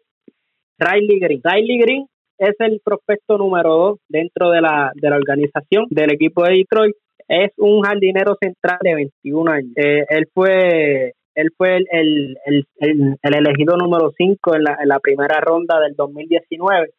Riley 0.79 1.18
Green. 1.18 1.40
Riley 1.42 1.79
Green 1.79 2.07
es 2.48 2.57
el 2.59 2.80
prospecto 2.85 3.38
número 3.38 3.74
dos 3.74 3.98
dentro 4.09 4.50
de 4.50 4.61
la, 4.61 4.92
de 4.94 5.11
la 5.11 5.16
organización 5.16 5.87
del 5.90 6.12
equipo 6.12 6.44
de 6.44 6.54
Detroit. 6.54 6.94
Es 7.28 7.52
un 7.57 7.83
jardinero 7.83 8.37
central 8.40 8.78
de 8.83 8.94
21 8.94 9.50
años. 9.50 9.72
Eh, 9.76 10.04
él 10.09 10.28
fue 10.33 11.12
él 11.35 11.50
fue 11.57 11.76
el, 11.76 12.37
el, 12.44 12.66
el, 12.76 13.16
el 13.20 13.35
elegido 13.35 13.76
número 13.76 14.12
5 14.16 14.54
en 14.54 14.62
la, 14.62 14.76
en 14.80 14.88
la 14.88 15.00
primera 15.00 15.40
ronda 15.40 15.80
del 15.80 15.94
2019. 15.96 16.90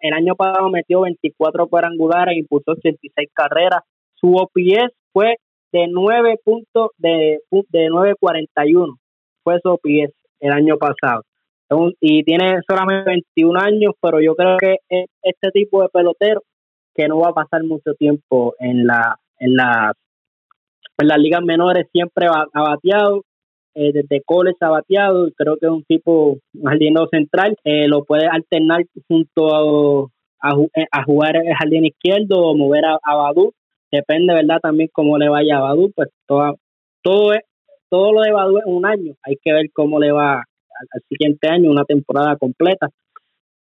El 0.00 0.12
año 0.12 0.34
pasado 0.36 0.70
metió 0.70 1.02
24 1.02 1.66
cuadrangulares, 1.66 2.38
impulsó 2.38 2.72
86 2.72 3.28
carreras. 3.34 3.82
Su 4.14 4.34
OPS 4.36 4.94
fue 5.12 5.36
de 5.72 5.88
9 5.88 6.38
puntos 6.44 6.90
de, 6.98 7.40
de 7.50 7.88
9.41. 7.88 8.96
Fue 9.42 9.58
su 9.60 9.70
OPS 9.70 10.14
el 10.40 10.52
año 10.52 10.78
pasado 10.78 11.22
y 12.00 12.22
tiene 12.24 12.60
solamente 12.68 13.10
21 13.10 13.60
años, 13.60 13.94
pero 14.00 14.20
yo 14.20 14.34
creo 14.34 14.58
que 14.58 14.76
este 15.22 15.50
tipo 15.52 15.82
de 15.82 15.88
pelotero 15.88 16.42
que 16.94 17.08
no 17.08 17.18
va 17.18 17.30
a 17.30 17.34
pasar 17.34 17.64
mucho 17.64 17.94
tiempo 17.94 18.54
en 18.58 18.86
la 18.86 19.16
en 19.38 19.56
la 19.56 19.92
en 20.98 21.08
las 21.08 21.18
ligas 21.18 21.42
menores. 21.42 21.86
Siempre 21.92 22.26
ha, 22.26 22.46
bateado 22.60 23.24
eh, 23.74 23.92
desde 23.92 24.22
college 24.24 24.56
ha 24.60 24.70
bateado. 24.70 25.28
Creo 25.36 25.56
que 25.56 25.66
es 25.66 25.72
un 25.72 25.84
tipo 25.84 26.38
jardinero 26.62 27.08
central 27.10 27.56
eh, 27.64 27.88
lo 27.88 28.04
puede 28.04 28.26
alternar 28.26 28.84
junto 29.08 29.54
a, 30.40 30.54
a, 30.92 31.04
jugar 31.04 31.36
el 31.36 31.54
jardín 31.54 31.86
izquierdo 31.86 32.40
o 32.40 32.56
mover 32.56 32.84
a, 32.84 32.98
a 33.02 33.14
Badu. 33.16 33.52
Depende 33.90 34.34
verdad 34.34 34.60
también 34.60 34.88
cómo 34.92 35.18
le 35.18 35.28
vaya 35.28 35.58
a 35.58 35.62
Badu 35.62 35.90
pues 35.94 36.08
todo 36.26 36.56
todo 37.02 37.32
es 37.32 37.40
todo 37.90 38.12
lo 38.12 38.22
de 38.22 38.32
Badu 38.32 38.58
es 38.58 38.64
un 38.66 38.86
año. 38.86 39.14
Hay 39.22 39.36
que 39.42 39.52
ver 39.52 39.66
cómo 39.72 39.98
le 39.98 40.12
va 40.12 40.44
al, 40.90 41.02
siguiente 41.08 41.48
año, 41.48 41.70
una 41.70 41.84
temporada 41.84 42.36
completa. 42.36 42.88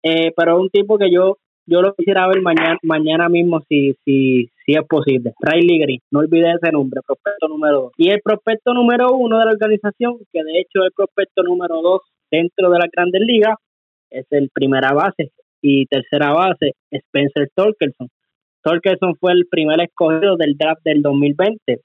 Eh, 0.04 0.32
pero 0.36 0.56
es 0.56 0.62
un 0.62 0.70
tipo 0.70 0.98
que 0.98 1.12
yo 1.12 1.38
yo 1.70 1.82
lo 1.82 1.94
quisiera 1.94 2.28
ver 2.28 2.42
mañana 2.42 2.78
mañana 2.82 3.28
mismo 3.28 3.62
si 3.68 3.94
si 4.06 4.50
si 4.66 4.74
es 4.74 4.88
posible. 4.88 5.34
Riley 5.40 5.80
Green, 5.80 6.00
no 6.12 6.20
olvides 6.20 6.56
ese 6.62 6.72
nombre, 6.72 7.02
prospecto 7.06 7.48
número 7.48 7.82
dos. 7.82 7.94
Y 7.98 8.10
el 8.10 8.22
prospecto 8.22 8.74
número 8.74 9.12
uno 9.12 9.38
de 9.40 9.46
la 9.46 9.52
organización, 9.52 10.18
que 10.32 10.44
de 10.44 10.60
hecho 10.60 10.80
es 10.80 10.86
el 10.88 10.92
prospecto 10.96 11.44
número 11.44 11.82
dos 11.82 12.02
dentro 12.32 12.70
de 12.70 12.80
la 12.80 12.88
Grandes 12.92 13.22
Ligas, 13.22 13.56
es 14.10 14.26
el 14.32 14.50
primera 14.54 14.94
base 14.94 15.32
y 15.62 15.86
tercera 15.88 16.34
base, 16.34 16.74
Spencer 16.92 17.50
Torkelson. 17.54 18.10
Torkelson 18.62 19.16
fue 19.16 19.34
el 19.34 19.48
primer 19.50 19.82
escogido 19.82 20.36
del 20.38 20.58
draft 20.58 20.82
del 20.84 21.02
2020. 21.02 21.82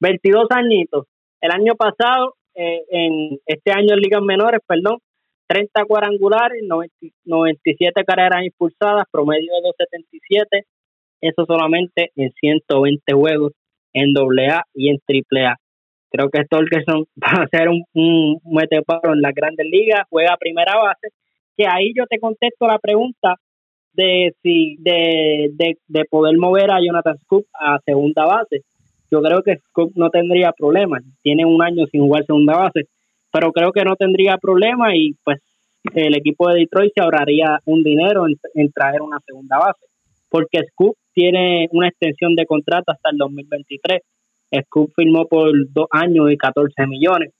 22 0.00 0.46
añitos. 0.50 1.06
El 1.40 1.50
año 1.50 1.74
pasado 1.74 2.34
eh, 2.54 2.82
en 2.90 3.38
este 3.46 3.72
año 3.72 3.94
en 3.94 4.00
ligas 4.00 4.22
menores, 4.22 4.60
perdón, 4.66 4.98
30 5.46 5.84
cuadrangulares, 5.84 6.62
97 7.24 8.04
carreras 8.04 8.44
impulsadas, 8.44 9.04
promedio 9.10 9.52
de 9.54 9.60
277, 9.62 10.66
eso 11.20 11.44
solamente 11.46 12.10
en 12.16 12.30
120 12.32 13.12
juegos 13.12 13.52
en 13.92 14.12
AA 14.16 14.62
y 14.74 14.90
en 14.90 14.98
AAA. 15.06 15.56
Creo 16.10 16.30
que 16.30 16.44
Torkelson 16.44 17.06
va 17.16 17.42
a 17.42 17.48
ser 17.48 17.68
un, 17.68 17.84
un 17.92 18.60
en 18.60 19.20
las 19.20 19.34
grandes 19.34 19.66
ligas, 19.66 20.06
juega 20.10 20.34
a 20.34 20.38
primera 20.38 20.76
base, 20.76 21.08
que 21.56 21.66
ahí 21.66 21.92
yo 21.96 22.04
te 22.06 22.18
contesto 22.18 22.66
la 22.66 22.78
pregunta 22.78 23.36
de, 23.92 24.34
si, 24.42 24.76
de, 24.78 25.50
de, 25.52 25.78
de 25.86 26.04
poder 26.06 26.36
mover 26.36 26.70
a 26.70 26.80
Jonathan 26.80 27.18
Scoop 27.18 27.46
a 27.54 27.78
segunda 27.84 28.26
base. 28.26 28.62
Yo 29.14 29.22
creo 29.22 29.42
que 29.44 29.58
Scoop 29.68 29.92
no 29.94 30.10
tendría 30.10 30.50
problemas. 30.50 31.04
Tiene 31.22 31.46
un 31.46 31.62
año 31.62 31.86
sin 31.86 32.00
jugar 32.00 32.26
segunda 32.26 32.56
base, 32.56 32.88
pero 33.32 33.52
creo 33.52 33.70
que 33.70 33.84
no 33.84 33.94
tendría 33.94 34.38
problema 34.38 34.96
y 34.96 35.14
pues 35.22 35.38
el 35.94 36.16
equipo 36.16 36.48
de 36.48 36.60
Detroit 36.60 36.92
se 36.92 37.00
ahorraría 37.00 37.60
un 37.64 37.84
dinero 37.84 38.26
en, 38.26 38.72
traer 38.72 39.02
una 39.02 39.20
segunda 39.24 39.58
base, 39.58 39.86
porque 40.28 40.62
Scoop 40.68 40.96
tiene 41.12 41.68
una 41.70 41.86
extensión 41.86 42.34
de 42.34 42.44
contrato 42.44 42.90
hasta 42.90 43.10
el 43.10 43.18
2023. 43.18 44.00
Scoop 44.64 44.90
firmó 44.96 45.28
por 45.28 45.52
dos 45.72 45.86
años 45.92 46.32
y 46.32 46.36
14 46.36 46.74
millones. 46.88 47.30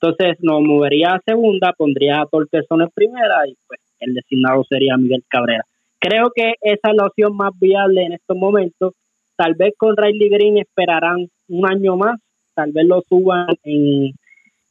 Entonces 0.00 0.38
nos 0.40 0.62
movería 0.62 1.08
a 1.08 1.20
segunda, 1.26 1.74
pondría 1.76 2.22
a 2.22 2.26
Torquezón 2.26 2.80
en 2.80 2.88
primera 2.94 3.46
y 3.46 3.54
pues 3.66 3.80
el 4.00 4.14
designado 4.14 4.64
sería 4.64 4.96
Miguel 4.96 5.24
Cabrera. 5.28 5.64
Creo 6.00 6.30
que 6.34 6.54
esa 6.62 6.90
es 6.90 6.96
la 6.96 7.06
opción 7.06 7.36
más 7.36 7.50
viable 7.60 8.04
en 8.04 8.14
estos 8.14 8.34
momentos. 8.34 8.94
Tal 9.38 9.54
vez 9.54 9.72
con 9.78 9.96
Riley 9.96 10.30
Green 10.30 10.58
esperarán 10.58 11.28
un 11.46 11.70
año 11.70 11.96
más, 11.96 12.20
tal 12.54 12.72
vez 12.72 12.84
lo 12.86 13.02
suban 13.08 13.46
en, 13.62 14.12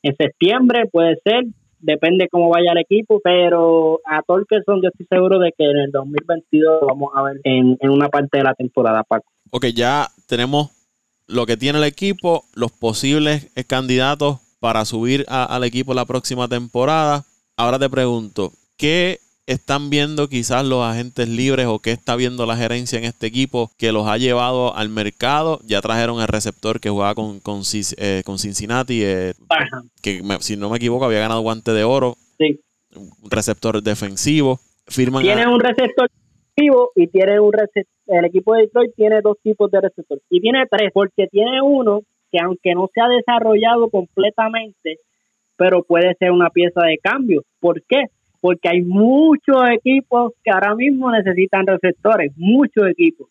en 0.03 0.15
septiembre, 0.17 0.89
puede 0.91 1.15
ser, 1.23 1.45
depende 1.79 2.27
cómo 2.29 2.49
vaya 2.49 2.73
el 2.73 2.79
equipo, 2.79 3.21
pero 3.23 4.01
a 4.03 4.21
Torkelson 4.23 4.81
yo 4.81 4.89
estoy 4.89 5.05
seguro 5.09 5.39
de 5.39 5.53
que 5.57 5.63
en 5.63 5.77
el 5.77 5.91
2022 5.91 6.81
vamos 6.85 7.11
a 7.15 7.23
ver 7.23 7.39
en, 7.45 7.77
una 7.81 8.09
parte 8.09 8.39
de 8.39 8.43
la 8.43 8.53
temporada, 8.55 9.03
Paco. 9.03 9.31
Ok, 9.51 9.67
ya 9.67 10.09
tenemos 10.27 10.71
lo 11.27 11.45
que 11.45 11.55
tiene 11.55 11.77
el 11.77 11.85
equipo, 11.85 12.43
los 12.53 12.73
posibles 12.73 13.49
candidatos 13.67 14.39
para 14.59 14.83
subir 14.83 15.25
al 15.29 15.63
equipo 15.63 15.93
la 15.93 16.03
próxima 16.03 16.49
temporada. 16.49 17.23
Ahora 17.55 17.79
te 17.79 17.89
pregunto, 17.89 18.51
¿qué 18.77 19.19
están 19.47 19.89
viendo 19.89 20.27
quizás 20.27 20.65
los 20.65 20.83
agentes 20.83 21.27
libres 21.27 21.65
o 21.67 21.79
qué 21.79 21.91
está 21.91 22.15
viendo 22.17 22.45
la 22.45 22.57
gerencia 22.57 22.99
en 22.99 23.05
este 23.05 23.27
equipo 23.27 23.71
que 23.77 23.93
los 23.93 24.05
ha 24.07 24.17
llevado 24.17 24.75
al 24.75 24.89
mercado? 24.89 25.59
Ya 25.65 25.81
trajeron 25.81 26.21
el 26.21 26.27
receptor 26.27 26.79
que 26.79 26.89
jugaba 26.89 27.15
con, 27.15 27.39
con, 27.39 27.61
eh, 27.97 28.21
Cincinnati, 28.37 29.03
eh, 29.03 29.33
que 30.03 30.21
si 30.41 30.57
no 30.57 30.69
me 30.69 30.77
equivoco 30.77 31.05
había 31.05 31.19
ganado 31.19 31.41
guante 31.41 31.71
de 31.71 31.85
oro. 31.85 32.15
Sí. 32.37 32.59
Un 32.95 33.31
receptor 33.31 33.81
defensivo. 33.81 34.59
Firman 34.85 35.23
tiene 35.23 35.47
un 35.47 35.59
receptor 35.59 36.09
defensivo 36.09 36.91
y 36.95 37.07
tiene 37.07 37.39
un 37.39 37.53
receptor. 37.53 37.85
El 38.07 38.25
equipo 38.25 38.53
de 38.53 38.61
Detroit 38.63 38.95
tiene 38.95 39.21
dos 39.21 39.37
tipos 39.41 39.71
de 39.71 39.81
receptor 39.81 40.19
y 40.29 40.41
tiene 40.41 40.65
tres 40.69 40.91
porque 40.93 41.27
tiene 41.27 41.61
uno 41.61 42.01
que 42.31 42.39
aunque 42.43 42.73
no 42.73 42.89
se 42.93 42.99
ha 42.99 43.07
desarrollado 43.07 43.89
completamente, 43.89 44.99
pero 45.55 45.83
puede 45.83 46.15
ser 46.15 46.31
una 46.31 46.49
pieza 46.49 46.81
de 46.81 46.97
cambio. 46.97 47.43
¿Por 47.59 47.81
qué? 47.83 48.05
Porque 48.39 48.69
hay 48.69 48.81
muchos 48.81 49.57
equipos 49.71 50.33
que 50.43 50.51
ahora 50.51 50.75
mismo 50.75 51.11
necesitan 51.11 51.65
receptores, 51.65 52.31
muchos 52.35 52.87
equipos. 52.89 53.27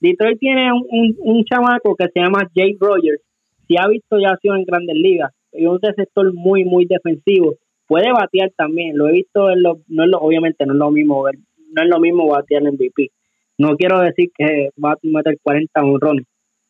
Detroit 0.00 0.38
tiene 0.38 0.72
un, 0.72 1.16
un, 1.18 1.44
chamaco 1.44 1.94
que 1.94 2.08
se 2.08 2.20
llama 2.20 2.48
Jake 2.54 2.76
Rogers, 2.80 3.20
si 3.68 3.76
ha 3.78 3.86
visto 3.86 4.18
ya 4.18 4.36
sido 4.40 4.56
en 4.56 4.64
grandes 4.64 4.96
ligas, 4.96 5.32
es 5.52 5.66
un 5.66 5.78
receptor 5.80 6.32
muy, 6.32 6.64
muy 6.64 6.86
defensivo, 6.86 7.54
puede 7.86 8.10
batear 8.12 8.50
también, 8.56 8.96
lo 8.96 9.08
he 9.08 9.12
visto 9.12 9.50
en 9.50 9.62
los, 9.62 9.78
no 9.88 10.04
es 10.04 10.10
lo, 10.10 10.18
obviamente 10.18 10.64
no 10.64 10.72
es 10.72 10.78
lo 10.78 10.90
mismo 10.90 11.24
no 11.72 11.82
es 11.82 11.88
lo 11.88 12.00
mismo 12.00 12.26
batear 12.28 12.62
en 12.62 12.74
MVP, 12.74 13.10
no 13.58 13.76
quiero 13.76 14.00
decir 14.00 14.30
que 14.36 14.70
va 14.82 14.92
a 14.92 14.98
meter 15.02 15.36
40 15.42 15.82
honrones, 15.82 16.26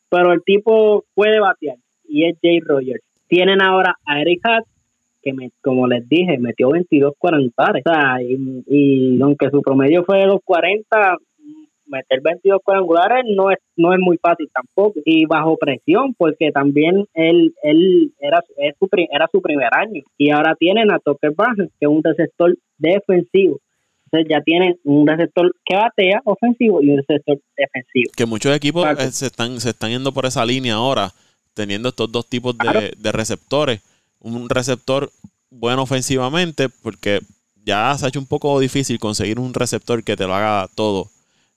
pero 0.09 0.33
el 0.33 0.43
tipo 0.43 1.05
puede 1.15 1.39
batear 1.39 1.77
y 2.11 2.27
es 2.27 2.37
Jake 2.43 2.65
Rogers. 2.67 3.03
Tienen 3.29 3.63
ahora 3.63 3.95
a 4.05 4.21
Eric 4.21 4.41
Hatt, 4.43 4.65
que 5.23 5.33
me, 5.33 5.51
como 5.63 5.87
les 5.87 6.09
dije, 6.09 6.39
metió 6.39 6.71
22 6.71 7.15
cuadrangulares. 7.19 7.83
O 7.87 7.91
sea, 7.91 8.17
y, 8.23 9.21
aunque 9.21 9.51
su 9.51 9.63
promedio 9.63 10.05
fue 10.05 10.19
de 10.19 10.27
los 10.27 10.41
40, 10.45 11.17
meter 11.87 12.21
22 12.23 12.61
cuadrangulares 12.63 13.25
no 13.37 13.51
es 13.51 13.59
no 13.77 13.93
es 13.93 13.99
muy 13.99 14.17
fácil 14.19 14.49
tampoco. 14.55 15.01
Y 15.05 15.27
bajo 15.27 15.57
presión 15.57 16.15
porque 16.17 16.51
también 16.53 17.07
él 17.15 17.53
él 17.63 18.13
era 18.21 18.43
su, 18.47 18.55
era 19.11 19.27
su 19.31 19.41
primer 19.41 19.69
año. 19.73 20.03
Y 20.17 20.31
ahora 20.31 20.55
tienen 20.59 20.91
a 20.91 20.99
Tucker 20.99 21.33
Barnes 21.37 21.71
que 21.79 21.87
es 21.87 21.89
un 21.89 22.03
receptor 22.03 22.57
defensivo. 22.79 23.59
Entonces 24.07 24.29
ya 24.29 24.43
tienen 24.43 24.77
un 24.85 25.07
receptor 25.07 25.53
que 25.65 25.77
batea 25.77 26.21
ofensivo 26.25 26.83
y 26.83 26.91
un 26.91 26.99
receptor 26.99 27.39
defensivo. 27.57 28.11
Que 28.17 28.27
muchos 28.27 28.55
equipos 28.57 28.87
eh, 28.87 29.13
se 29.13 29.27
están 29.27 29.61
se 29.61 29.71
están 29.71 29.91
yendo 29.91 30.13
por 30.13 30.27
esa 30.27 30.45
línea 30.45 30.75
ahora 30.75 31.11
teniendo 31.55 31.89
estos 31.89 32.11
dos 32.11 32.29
tipos 32.29 32.57
de, 32.57 32.93
de 32.97 33.13
receptores 33.13 33.83
un 34.21 34.49
receptor 34.49 35.11
bueno 35.51 35.83
ofensivamente, 35.83 36.69
porque 36.69 37.21
ya 37.65 37.97
se 37.99 38.05
ha 38.05 38.09
hecho 38.09 38.21
un 38.21 38.27
poco 38.27 38.59
difícil 38.61 38.99
conseguir 38.99 39.39
un 39.39 39.55
receptor 39.55 40.03
que 40.05 40.17
te 40.17 40.27
lo 40.27 40.35
haga 40.35 40.69
todo 40.75 41.11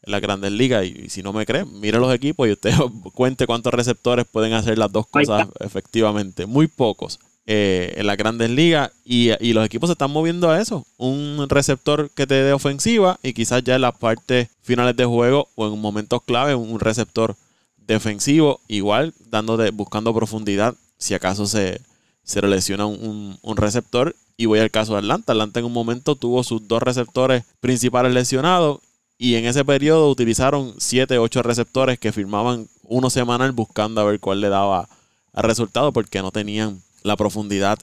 en 0.03 0.11
la 0.11 0.19
grandes 0.19 0.51
ligas. 0.51 0.85
Y, 0.85 1.09
si 1.09 1.23
no 1.23 1.33
me 1.33 1.45
cree, 1.45 1.65
mire 1.65 1.99
los 1.99 2.13
equipos 2.13 2.47
y 2.47 2.51
usted 2.51 2.73
cuente 3.13 3.47
cuántos 3.47 3.73
receptores 3.73 4.25
pueden 4.29 4.53
hacer 4.53 4.77
las 4.77 4.91
dos 4.91 5.07
cosas 5.07 5.47
efectivamente. 5.59 6.45
Muy 6.45 6.67
pocos 6.67 7.19
eh, 7.45 7.93
en 7.97 8.07
las 8.07 8.17
grandes 8.17 8.49
ligas. 8.49 8.91
Y, 9.05 9.31
y, 9.45 9.53
los 9.53 9.65
equipos 9.65 9.89
se 9.89 9.93
están 9.93 10.11
moviendo 10.11 10.49
a 10.49 10.61
eso. 10.61 10.85
Un 10.97 11.45
receptor 11.49 12.09
que 12.11 12.27
te 12.27 12.35
dé 12.35 12.53
ofensiva 12.53 13.19
y 13.23 13.33
quizás 13.33 13.63
ya 13.63 13.75
en 13.75 13.81
las 13.81 13.97
partes 13.97 14.49
finales 14.61 14.95
de 14.95 15.05
juego 15.05 15.49
o 15.55 15.67
en 15.67 15.79
momentos 15.79 16.21
clave 16.23 16.55
un 16.55 16.79
receptor 16.79 17.35
defensivo. 17.77 18.59
Igual 18.67 19.13
dándote, 19.29 19.71
buscando 19.71 20.13
profundidad 20.13 20.75
si 20.97 21.13
acaso 21.13 21.45
se 21.45 21.81
se 22.23 22.41
le 22.41 22.47
lesiona 22.47 22.85
un, 22.85 23.37
receptor. 23.55 24.15
Y 24.35 24.45
voy 24.45 24.59
al 24.59 24.71
caso 24.71 24.93
de 24.93 24.99
Atlanta. 24.99 25.33
Atlanta 25.33 25.59
en 25.59 25.65
un 25.65 25.73
momento 25.73 26.15
tuvo 26.15 26.43
sus 26.43 26.67
dos 26.67 26.81
receptores 26.81 27.43
principales 27.59 28.13
lesionados. 28.13 28.79
Y 29.17 29.35
en 29.35 29.45
ese 29.45 29.63
periodo 29.63 30.09
utilizaron 30.09 30.73
7, 30.77 31.17
8 31.19 31.43
receptores 31.43 31.99
que 31.99 32.11
firmaban 32.11 32.67
uno 32.83 33.09
semanal 33.09 33.51
buscando 33.51 34.01
a 34.01 34.05
ver 34.05 34.19
cuál 34.19 34.41
le 34.41 34.49
daba 34.49 34.89
resultado 35.33 35.91
porque 35.91 36.21
no 36.21 36.31
tenían 36.31 36.81
la 37.03 37.15
profundidad 37.15 37.79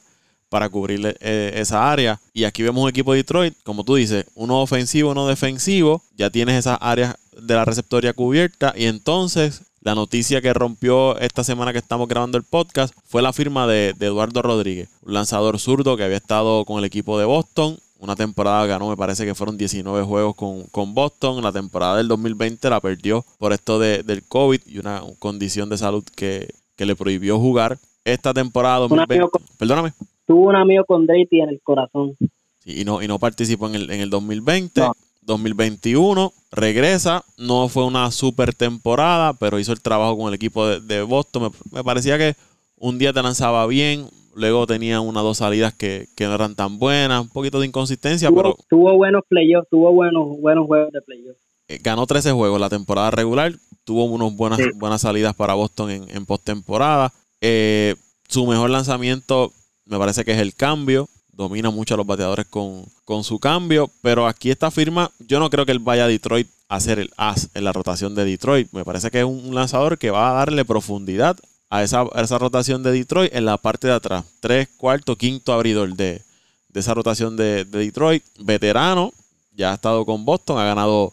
para 0.48 0.68
cubrir 0.68 1.16
eh, 1.20 1.52
esa 1.54 1.90
área. 1.90 2.20
Y 2.34 2.44
aquí 2.44 2.62
vemos 2.62 2.82
un 2.82 2.90
equipo 2.90 3.12
de 3.12 3.18
Detroit, 3.18 3.54
como 3.62 3.84
tú 3.84 3.94
dices, 3.94 4.26
uno 4.34 4.60
ofensivo, 4.60 5.12
uno 5.12 5.26
defensivo. 5.28 6.02
Ya 6.16 6.28
tienes 6.28 6.56
esas 6.56 6.76
áreas 6.80 7.14
de 7.40 7.54
la 7.54 7.64
receptoria 7.64 8.12
cubierta. 8.12 8.74
Y 8.76 8.86
entonces 8.86 9.62
la 9.82 9.94
noticia 9.94 10.42
que 10.42 10.52
rompió 10.52 11.18
esta 11.18 11.42
semana 11.42 11.72
que 11.72 11.78
estamos 11.78 12.06
grabando 12.06 12.36
el 12.36 12.44
podcast 12.44 12.94
fue 13.06 13.22
la 13.22 13.32
firma 13.32 13.66
de, 13.66 13.94
Eduardo 13.98 14.42
Rodríguez, 14.42 14.90
un 15.02 15.14
lanzador 15.14 15.58
zurdo 15.58 15.96
que 15.96 16.04
había 16.04 16.18
estado 16.18 16.66
con 16.66 16.78
el 16.78 16.84
equipo 16.84 17.18
de 17.18 17.24
Boston. 17.24 17.78
Una 17.98 18.14
temporada 18.14 18.66
ganó, 18.66 18.88
me 18.88 18.96
parece 18.96 19.24
que 19.24 19.34
fueron 19.34 19.56
19 19.56 20.04
juegos 20.04 20.34
con, 20.34 20.94
Boston. 20.94 21.42
La 21.42 21.52
temporada 21.52 21.96
del 21.96 22.08
2020 22.08 22.68
la 22.68 22.80
perdió 22.80 23.24
por 23.38 23.52
esto 23.52 23.78
de, 23.78 24.02
del 24.02 24.22
COVID 24.22 24.60
y 24.66 24.78
una 24.78 25.02
condición 25.18 25.70
de 25.70 25.78
salud 25.78 26.04
que, 26.14 26.48
le 26.76 26.96
prohibió 26.96 27.38
jugar. 27.38 27.78
Esta 28.04 28.32
temporada 28.32 28.78
2020. 28.80 29.28
perdóname. 29.58 29.92
Tuvo 30.26 30.48
un 30.48 30.56
amigo 30.56 30.84
con 30.86 31.06
Drake 31.06 31.28
en 31.42 31.50
el 31.50 31.60
corazón. 31.62 32.16
y 32.64 32.84
no, 32.84 33.02
y 33.02 33.08
no 33.08 33.18
participó 33.18 33.66
en 33.68 33.74
el, 33.74 33.90
en 33.90 34.00
el 34.00 34.08
2020. 34.08 34.82
2021 35.22 36.32
regresa, 36.50 37.24
no 37.38 37.68
fue 37.68 37.84
una 37.84 38.10
super 38.10 38.54
temporada, 38.54 39.34
pero 39.34 39.58
hizo 39.58 39.72
el 39.72 39.80
trabajo 39.80 40.16
con 40.16 40.28
el 40.28 40.34
equipo 40.34 40.66
de, 40.66 41.02
Boston. 41.02 41.52
Me, 41.70 41.84
parecía 41.84 42.18
que 42.18 42.34
un 42.76 42.98
día 42.98 43.12
te 43.12 43.22
lanzaba 43.22 43.66
bien, 43.66 44.06
luego 44.34 44.66
tenía 44.66 45.00
una 45.00 45.22
o 45.22 45.24
dos 45.24 45.38
salidas 45.38 45.74
que, 45.74 46.08
no 46.18 46.34
eran 46.34 46.54
tan 46.54 46.78
buenas, 46.78 47.22
un 47.22 47.28
poquito 47.28 47.60
de 47.60 47.66
inconsistencia, 47.66 48.28
tuvo, 48.28 48.42
pero... 48.42 48.56
Tuvo 48.68 48.96
buenos 48.96 49.22
playoffs, 49.28 49.68
tuvo 49.70 49.92
buenos, 49.92 50.40
buenos 50.40 50.66
juegos 50.66 50.92
de 50.92 51.00
playoffs. 51.02 51.40
Eh, 51.68 51.78
ganó 51.82 52.06
13 52.06 52.32
juegos 52.32 52.60
la 52.60 52.68
temporada 52.68 53.10
regular, 53.10 53.52
tuvo 53.84 54.04
unas 54.04 54.34
buenas, 54.34 54.58
buenas 54.74 55.02
salidas 55.02 55.34
para 55.34 55.54
Boston 55.54 55.90
en, 55.90 56.10
en 56.10 56.26
postemporada. 56.26 57.12
Eh, 57.40 57.94
su 58.28 58.46
mejor 58.46 58.70
lanzamiento 58.70 59.52
me 59.84 59.98
parece 59.98 60.24
que 60.24 60.32
es 60.32 60.38
el 60.38 60.54
cambio 60.54 61.08
domina 61.40 61.70
mucho 61.70 61.94
a 61.94 61.96
los 61.96 62.06
bateadores 62.06 62.46
con, 62.46 62.84
su 63.24 63.38
cambio. 63.38 63.90
Pero 64.02 64.26
aquí 64.26 64.50
esta 64.50 64.70
firma, 64.70 65.10
yo 65.18 65.40
no 65.40 65.50
creo 65.50 65.66
que 65.66 65.72
él 65.72 65.78
vaya 65.78 66.04
a 66.04 66.08
Detroit 66.08 66.48
a 66.68 66.78
ser 66.80 66.98
el 67.00 67.10
as 67.16 67.48
en 67.54 67.64
la 67.64 67.72
rotación 67.72 68.14
de 68.14 68.24
Detroit. 68.24 68.68
Me 68.72 68.84
parece 68.84 69.10
que 69.10 69.20
es 69.20 69.24
un 69.24 69.54
lanzador 69.54 69.98
que 69.98 70.10
va 70.10 70.30
a 70.30 70.34
darle 70.34 70.64
profundidad 70.64 71.36
a 71.70 71.82
esa, 71.82 72.04
esa 72.14 72.38
rotación 72.38 72.82
de 72.82 72.92
Detroit 72.92 73.34
en 73.34 73.44
la 73.44 73.56
parte 73.56 73.88
de 73.88 73.94
atrás. 73.94 74.24
Tres, 74.40 74.68
cuarto, 74.76 75.16
quinto 75.16 75.52
abridor 75.52 75.94
de, 75.94 76.22
de 76.68 76.80
esa 76.80 76.94
rotación 76.94 77.36
de, 77.36 77.64
Detroit. 77.64 78.22
Veterano, 78.38 79.12
ya 79.56 79.72
ha 79.72 79.74
estado 79.74 80.04
con 80.04 80.24
Boston, 80.24 80.58
ha 80.58 80.64
ganado 80.64 81.12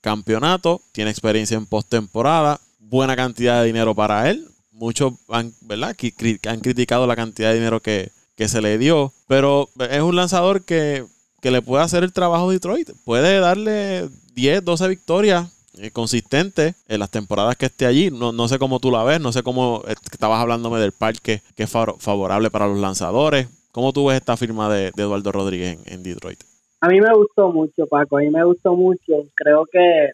campeonato, 0.00 0.80
tiene 0.92 1.10
experiencia 1.10 1.56
en 1.56 1.66
postemporada, 1.66 2.60
buena 2.78 3.16
cantidad 3.16 3.60
de 3.60 3.66
dinero 3.66 3.94
para 3.94 4.30
él. 4.30 4.48
Muchos 4.70 5.14
han, 5.28 5.52
¿verdad? 5.62 5.96
han 6.48 6.60
criticado 6.60 7.06
la 7.06 7.16
cantidad 7.16 7.48
de 7.48 7.56
dinero 7.56 7.80
que, 7.80 8.12
que 8.36 8.48
se 8.48 8.60
le 8.60 8.78
dio. 8.78 9.12
Pero 9.26 9.68
es 9.90 10.02
un 10.02 10.16
lanzador 10.16 10.64
que, 10.64 11.04
le 11.42 11.62
puede 11.62 11.84
hacer 11.84 12.02
el 12.02 12.12
trabajo 12.12 12.48
de 12.48 12.56
Detroit. 12.56 12.90
Puede 13.04 13.38
darle 13.38 14.08
10, 14.34 14.64
12 14.64 14.88
victorias 14.88 15.56
eh, 15.78 15.92
consistentes 15.92 16.74
en 16.88 16.98
las 16.98 17.10
temporadas 17.10 17.54
que 17.54 17.66
esté 17.66 17.86
allí. 17.86 18.10
No, 18.10 18.32
no 18.32 18.48
sé 18.48 18.58
cómo 18.58 18.80
tú 18.80 18.90
la 18.90 19.04
ves, 19.04 19.20
no 19.20 19.30
sé 19.30 19.44
cómo 19.44 19.82
eh, 19.86 19.94
estabas 20.10 20.40
hablándome 20.40 20.80
del 20.80 20.90
parque 20.90 21.42
que 21.54 21.62
es 21.62 21.70
favorable 21.70 22.50
para 22.50 22.66
los 22.66 22.78
lanzadores. 22.78 23.48
¿Cómo 23.76 23.92
tú 23.92 24.06
ves 24.06 24.16
esta 24.16 24.38
firma 24.38 24.72
de, 24.72 24.88
Eduardo 24.96 25.30
Rodríguez 25.30 25.78
en, 25.84 26.02
Detroit? 26.02 26.40
A 26.80 26.88
mí 26.88 26.98
me 26.98 27.12
gustó 27.12 27.52
mucho, 27.52 27.86
Paco, 27.86 28.16
a 28.16 28.20
mí 28.22 28.30
me 28.30 28.42
gustó 28.42 28.74
mucho. 28.74 29.28
Creo 29.34 29.66
que 29.70 30.12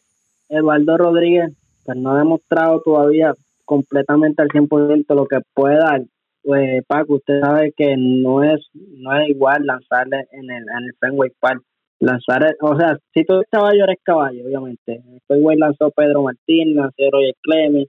Eduardo 0.48 0.98
Rodríguez 0.98 1.52
pues 1.84 1.96
no 1.96 2.12
ha 2.12 2.18
demostrado 2.18 2.80
todavía 2.80 3.34
completamente 3.64 4.42
al 4.42 4.48
100% 4.48 5.14
lo 5.14 5.26
que 5.26 5.38
puede 5.54 5.76
dar. 5.76 6.02
Pues, 6.42 6.84
Paco, 6.86 7.14
usted 7.14 7.40
sabe 7.40 7.72
que 7.76 7.94
no 7.96 8.42
es 8.42 8.60
no 8.74 9.16
es 9.16 9.28
igual 9.28 9.64
lanzarle 9.64 10.26
en 10.32 10.50
el, 10.50 10.62
en 10.62 10.84
el 10.86 10.94
Fenway 11.00 11.30
Park. 11.38 11.62
Lanzar, 12.00 12.56
o 12.60 12.76
sea, 12.76 12.98
si 13.14 13.24
tú 13.24 13.34
eres 13.34 13.46
caballo, 13.48 13.84
eres 13.84 13.98
caballo, 14.02 14.44
obviamente. 14.44 15.00
Fenway 15.28 15.56
lanzó 15.56 15.90
Pedro 15.92 16.22
Martín, 16.22 16.74
lanzó 16.74 17.10
Roger 17.12 17.34
Clemens. 17.42 17.88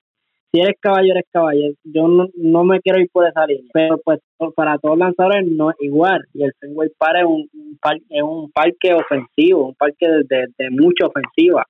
Si 0.51 0.61
eres 0.61 0.75
caballo, 0.79 1.13
eres 1.13 1.25
caballo. 1.31 1.73
Yo 1.83 2.07
no, 2.07 2.27
no 2.35 2.63
me 2.63 2.79
quiero 2.81 2.99
ir 2.99 3.09
por 3.11 3.27
esa 3.27 3.47
línea. 3.47 3.71
Pero, 3.73 3.97
pues, 4.05 4.19
para 4.55 4.77
todos 4.77 4.99
lanzadores 4.99 5.47
no 5.47 5.71
es 5.71 5.77
igual. 5.79 6.21
Y 6.35 6.43
el 6.43 6.53
Fenway 6.59 6.89
Park 6.95 7.17
es 7.21 7.25
un, 7.25 7.49
parque, 7.81 8.03
es 8.09 8.21
un 8.21 8.51
parque 8.51 8.93
ofensivo, 8.93 9.69
un 9.69 9.75
parque 9.75 10.07
de, 10.07 10.45
de 10.59 10.69
mucha 10.69 11.07
ofensiva. 11.07 11.65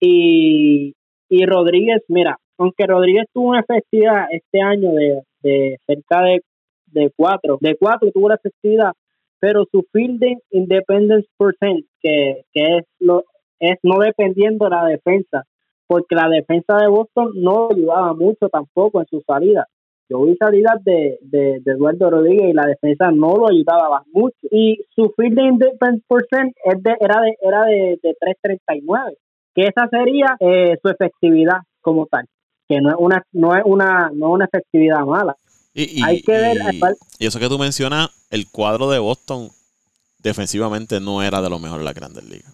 Y, 0.00 0.94
y 1.28 1.46
Rodríguez, 1.46 2.02
mira, 2.08 2.36
aunque 2.58 2.86
Rodríguez 2.86 3.26
tuvo 3.32 3.50
una 3.50 3.60
efectividad 3.60 4.26
este 4.32 4.60
año 4.60 4.92
de, 4.94 5.22
de 5.42 5.78
cerca 5.86 6.22
de, 6.22 6.40
de 6.86 7.12
cuatro, 7.16 7.58
de 7.60 7.76
cuatro 7.76 8.10
tuvo 8.12 8.28
la 8.28 8.36
efectividad, 8.36 8.92
pero 9.40 9.64
su 9.70 9.84
fielding 9.92 10.38
independence 10.50 11.28
percent, 11.38 11.84
que, 12.00 12.44
que 12.52 12.78
es 12.78 12.84
lo 12.98 13.24
es 13.60 13.76
no 13.82 13.98
dependiendo 13.98 14.66
de 14.66 14.70
la 14.70 14.84
defensa, 14.84 15.44
porque 15.86 16.14
la 16.14 16.28
defensa 16.28 16.76
de 16.76 16.88
Boston 16.88 17.32
no 17.34 17.68
ayudaba 17.70 18.14
mucho 18.14 18.48
tampoco 18.48 19.00
en 19.00 19.06
su 19.06 19.20
salida. 19.26 19.66
Yo 20.08 20.22
vi 20.22 20.36
salidas 20.36 20.82
de, 20.84 21.18
de, 21.22 21.60
de, 21.60 21.72
Eduardo 21.72 22.08
Rodríguez 22.08 22.50
y 22.50 22.52
la 22.54 22.66
defensa 22.66 23.10
no 23.10 23.36
lo 23.36 23.48
ayudaba 23.48 24.04
mucho. 24.12 24.38
Y 24.50 24.78
su 24.94 25.12
fielding 25.16 25.54
independence 25.54 26.04
percent 26.08 26.54
es 26.64 26.82
de, 26.82 26.96
era 27.00 27.20
de, 27.20 27.36
era 27.42 27.64
de, 27.64 27.98
de 28.02 28.14
3.39 28.44 29.16
que 29.58 29.66
esa 29.66 29.88
sería 29.88 30.36
eh, 30.38 30.78
su 30.80 30.88
efectividad 30.88 31.58
como 31.80 32.06
tal, 32.06 32.26
que 32.68 32.80
no 32.80 32.90
es 32.90 32.96
una 32.98 33.24
no 33.32 33.56
es 33.56 33.62
una 33.64 34.10
no 34.12 34.30
una 34.30 34.44
efectividad 34.44 35.04
mala. 35.04 35.36
Y, 35.74 36.02
Hay 36.02 36.22
que 36.22 36.32
ver 36.32 36.56
y 37.18 37.26
eso 37.26 37.38
que 37.38 37.48
tú 37.48 37.58
mencionas, 37.58 38.10
el 38.30 38.50
cuadro 38.50 38.90
de 38.90 38.98
Boston 38.98 39.48
defensivamente 40.18 40.98
no 41.00 41.22
era 41.22 41.40
de 41.40 41.50
lo 41.50 41.58
mejor 41.58 41.78
en 41.78 41.84
la 41.84 41.92
Grandes 41.92 42.28
Ligas. 42.28 42.52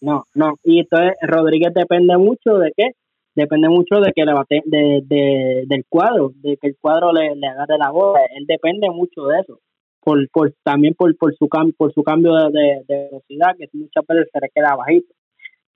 No, 0.00 0.24
no, 0.34 0.54
y 0.64 0.80
entonces 0.80 1.14
Rodríguez 1.22 1.72
depende 1.74 2.16
mucho 2.16 2.58
de 2.58 2.72
qué? 2.76 2.92
Depende 3.34 3.68
mucho 3.68 3.96
de 4.00 4.12
que 4.14 4.24
le 4.24 4.32
bate, 4.32 4.62
de, 4.64 5.02
de, 5.04 5.64
del 5.66 5.84
cuadro, 5.88 6.32
de 6.36 6.56
que 6.56 6.68
el 6.68 6.76
cuadro 6.80 7.12
le, 7.12 7.36
le 7.36 7.46
agarre 7.46 7.76
la 7.78 7.90
bola, 7.90 8.20
él 8.34 8.46
depende 8.46 8.88
mucho 8.88 9.26
de 9.26 9.40
eso. 9.40 9.60
Por, 10.00 10.26
por 10.30 10.54
también 10.62 10.94
por, 10.94 11.14
por 11.16 11.34
su 11.34 11.48
cambio 11.48 11.74
por 11.76 11.92
su 11.92 12.02
cambio 12.02 12.32
de, 12.50 12.84
de 12.86 13.08
velocidad 13.10 13.56
que 13.58 13.68
muchas 13.72 14.06
veces 14.06 14.28
se 14.32 14.40
le 14.40 14.48
queda 14.54 14.76
bajito 14.76 15.12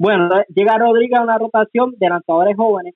bueno, 0.00 0.30
llega 0.48 0.78
Rodríguez 0.78 1.18
a 1.18 1.22
una 1.22 1.36
rotación 1.36 1.92
de 1.98 2.08
lanzadores 2.08 2.56
jóvenes. 2.56 2.94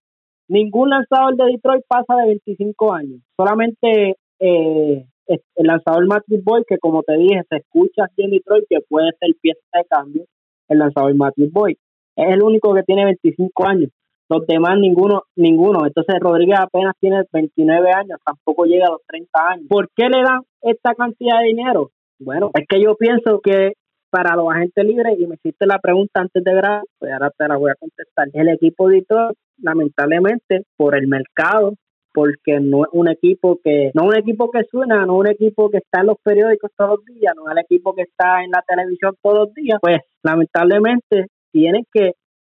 Ningún 0.49 0.91
lanzador 0.91 1.37
de 1.37 1.53
Detroit 1.53 1.85
pasa 1.89 2.17
de 2.17 2.27
25 2.29 2.93
años. 2.93 3.21
Solamente 3.37 4.17
eh, 4.41 5.07
el 5.27 5.67
lanzador 5.67 6.07
Matthew 6.07 6.43
Boy, 6.43 6.63
que 6.69 6.79
como 6.79 7.03
te 7.03 7.17
dije, 7.17 7.43
se 7.49 7.57
escucha 7.57 8.05
aquí 8.05 8.25
en 8.25 8.31
Detroit, 8.31 8.65
que 8.69 8.79
puede 8.89 9.11
ser 9.19 9.31
pieza 9.41 9.61
de 9.73 9.85
cambio, 9.85 10.25
el 10.69 10.79
lanzador 10.79 11.15
Matthew 11.15 11.51
Boy. 11.51 11.79
Es 12.17 12.33
el 12.33 12.43
único 12.43 12.75
que 12.75 12.83
tiene 12.83 13.05
25 13.05 13.67
años. 13.67 13.91
Los 14.29 14.47
demás, 14.47 14.79
ninguno, 14.79 15.23
ninguno. 15.37 15.87
Entonces 15.87 16.17
Rodríguez 16.21 16.59
apenas 16.59 16.95
tiene 16.99 17.23
29 17.33 17.91
años, 17.93 18.19
tampoco 18.25 18.65
llega 18.65 18.87
a 18.87 18.93
los 18.93 19.03
30 19.07 19.31
años. 19.49 19.67
¿Por 19.69 19.89
qué 19.95 20.09
le 20.09 20.23
dan 20.23 20.41
esta 20.63 20.95
cantidad 20.95 21.41
de 21.41 21.49
dinero? 21.49 21.91
Bueno, 22.19 22.51
es 22.55 22.67
que 22.69 22.81
yo 22.83 22.97
pienso 22.97 23.41
que 23.41 23.75
para 24.15 24.37
los 24.37 24.49
agentes 24.49 24.85
libres 24.85 25.19
y 25.19 25.27
me 25.27 25.35
hiciste 25.35 25.67
la 25.67 25.81
pregunta 25.81 26.21
antes 26.21 26.45
de 26.45 26.55
grabar, 26.55 26.85
pues 27.01 27.13
ahora 27.13 27.33
te 27.37 27.49
la 27.49 27.57
voy 27.57 27.73
a 27.73 27.75
contestar. 27.75 28.29
El 28.33 28.49
equipo 28.49 28.89
de 28.89 28.99
Detroit, 28.99 29.37
lamentablemente, 29.61 30.63
por 30.77 30.97
el 30.97 31.09
mercado, 31.09 31.75
porque 32.13 32.61
no 32.61 32.85
es 32.85 32.91
un 32.93 33.09
equipo 33.09 33.59
que 33.61 33.91
no 33.93 34.05
un 34.05 34.17
equipo 34.17 34.53
que 34.53 34.63
suena, 34.71 35.05
no 35.05 35.15
es 35.15 35.21
un 35.21 35.27
equipo 35.27 35.69
que 35.69 35.79
está 35.79 36.03
en 36.03 36.07
los 36.07 36.17
periódicos 36.23 36.71
todos 36.77 36.91
los 36.91 37.05
días, 37.07 37.35
no 37.35 37.49
es 37.49 37.57
el 37.57 37.65
equipo 37.65 37.93
que 37.93 38.03
está 38.03 38.45
en 38.45 38.53
la 38.53 38.63
televisión 38.63 39.17
todos 39.21 39.49
los 39.49 39.55
días, 39.55 39.81
pues 39.83 39.99
lamentablemente 40.23 41.27
tienen 41.51 41.85
que 41.93 42.13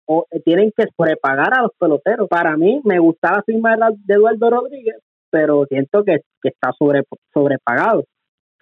o, 0.06 0.26
tienen 0.44 0.70
que 0.76 0.84
sobrepagar 0.96 1.58
a 1.58 1.62
los 1.62 1.72
peloteros. 1.76 2.28
Para 2.28 2.56
mí 2.56 2.80
me 2.84 3.00
gustaba 3.00 3.42
firmar 3.44 3.80
de 3.96 4.14
Eduardo 4.14 4.48
Rodríguez, 4.48 4.98
pero 5.28 5.64
siento 5.68 6.04
que, 6.04 6.18
que 6.40 6.50
está 6.50 6.70
sobre, 6.78 7.02
sobrepagado 7.34 8.04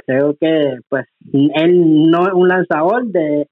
creo 0.06 0.36
que 0.40 0.78
pues 0.88 1.06
él 1.32 2.10
no 2.10 2.26
es 2.26 2.32
un 2.32 2.48
lanzador 2.48 3.06
de, 3.06 3.48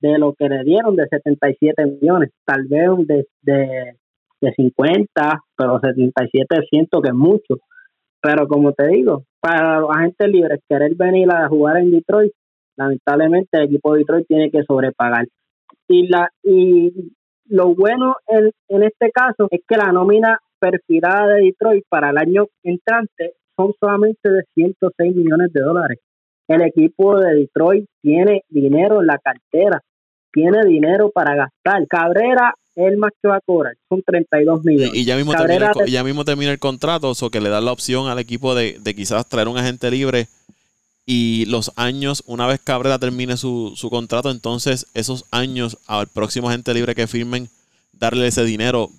de 0.00 0.18
lo 0.18 0.34
que 0.34 0.48
le 0.48 0.62
dieron 0.64 0.96
de 0.96 1.06
77 1.08 1.84
millones, 1.86 2.30
tal 2.44 2.64
vez 2.68 2.88
de, 3.06 3.26
de, 3.42 3.96
de 4.40 4.52
50, 4.52 5.42
pero 5.56 5.80
77 5.80 6.56
siento 6.70 7.02
que 7.02 7.08
es 7.08 7.14
mucho. 7.14 7.56
Pero 8.22 8.46
como 8.48 8.72
te 8.72 8.88
digo, 8.88 9.24
para 9.40 9.80
los 9.80 9.90
agentes 9.90 10.28
libres 10.28 10.60
querer 10.68 10.94
venir 10.94 11.30
a 11.30 11.48
jugar 11.48 11.78
en 11.78 11.90
Detroit, 11.90 12.32
lamentablemente 12.76 13.58
el 13.58 13.64
equipo 13.64 13.92
de 13.92 14.00
Detroit 14.00 14.26
tiene 14.26 14.50
que 14.50 14.62
sobrepagar. 14.64 15.26
Y 15.88 16.08
la 16.08 16.28
y 16.42 17.12
lo 17.48 17.74
bueno 17.74 18.16
en, 18.26 18.50
en 18.68 18.82
este 18.82 19.10
caso 19.12 19.46
es 19.50 19.60
que 19.66 19.76
la 19.76 19.92
nómina 19.92 20.40
perfilada 20.58 21.34
de 21.34 21.44
Detroit 21.44 21.84
para 21.88 22.10
el 22.10 22.18
año 22.18 22.46
entrante 22.62 23.34
son 23.56 23.74
solamente 23.80 24.28
de 24.28 24.42
106 24.54 25.16
millones 25.16 25.52
de 25.52 25.60
dólares. 25.60 25.98
El 26.48 26.62
equipo 26.62 27.18
de 27.18 27.34
Detroit 27.34 27.86
tiene 28.02 28.42
dinero 28.48 29.00
en 29.00 29.06
la 29.06 29.18
cartera, 29.18 29.82
tiene 30.32 30.64
dinero 30.64 31.10
para 31.10 31.34
gastar. 31.34 31.86
Cabrera 31.88 32.54
es 32.76 32.86
el 32.86 32.98
más 32.98 33.10
que 33.20 33.28
va 33.28 33.36
a 33.36 33.40
cobrar, 33.40 33.74
son 33.88 34.02
32 34.02 34.64
millones. 34.64 34.94
Y, 34.94 35.04
ya, 35.04 35.16
mismo 35.16 35.32
termina 35.32 35.72
el, 35.74 35.90
ya 35.90 36.04
mismo 36.04 36.24
termina 36.24 36.52
el 36.52 36.58
contrato, 36.58 37.12
o 37.18 37.30
que 37.30 37.40
le 37.40 37.48
da 37.48 37.60
la 37.60 37.72
opción 37.72 38.08
al 38.08 38.18
equipo 38.18 38.54
de, 38.54 38.78
quizás 38.94 39.28
traer 39.28 39.48
un 39.48 39.58
agente 39.58 39.90
libre 39.90 40.28
y 41.08 41.46
los 41.46 41.72
años, 41.76 42.22
una 42.26 42.46
vez 42.46 42.60
Cabrera 42.62 42.98
termine 42.98 43.36
su, 43.36 43.72
su 43.76 43.90
contrato, 43.90 44.30
entonces 44.30 44.86
esos 44.92 45.24
años 45.30 45.78
al 45.86 46.08
próximo 46.08 46.48
agente 46.48 46.74
libre 46.74 46.94
que 46.94 47.06
firmen, 47.06 47.48
darle 47.92 48.26
ese 48.26 48.44
dinero 48.44 48.90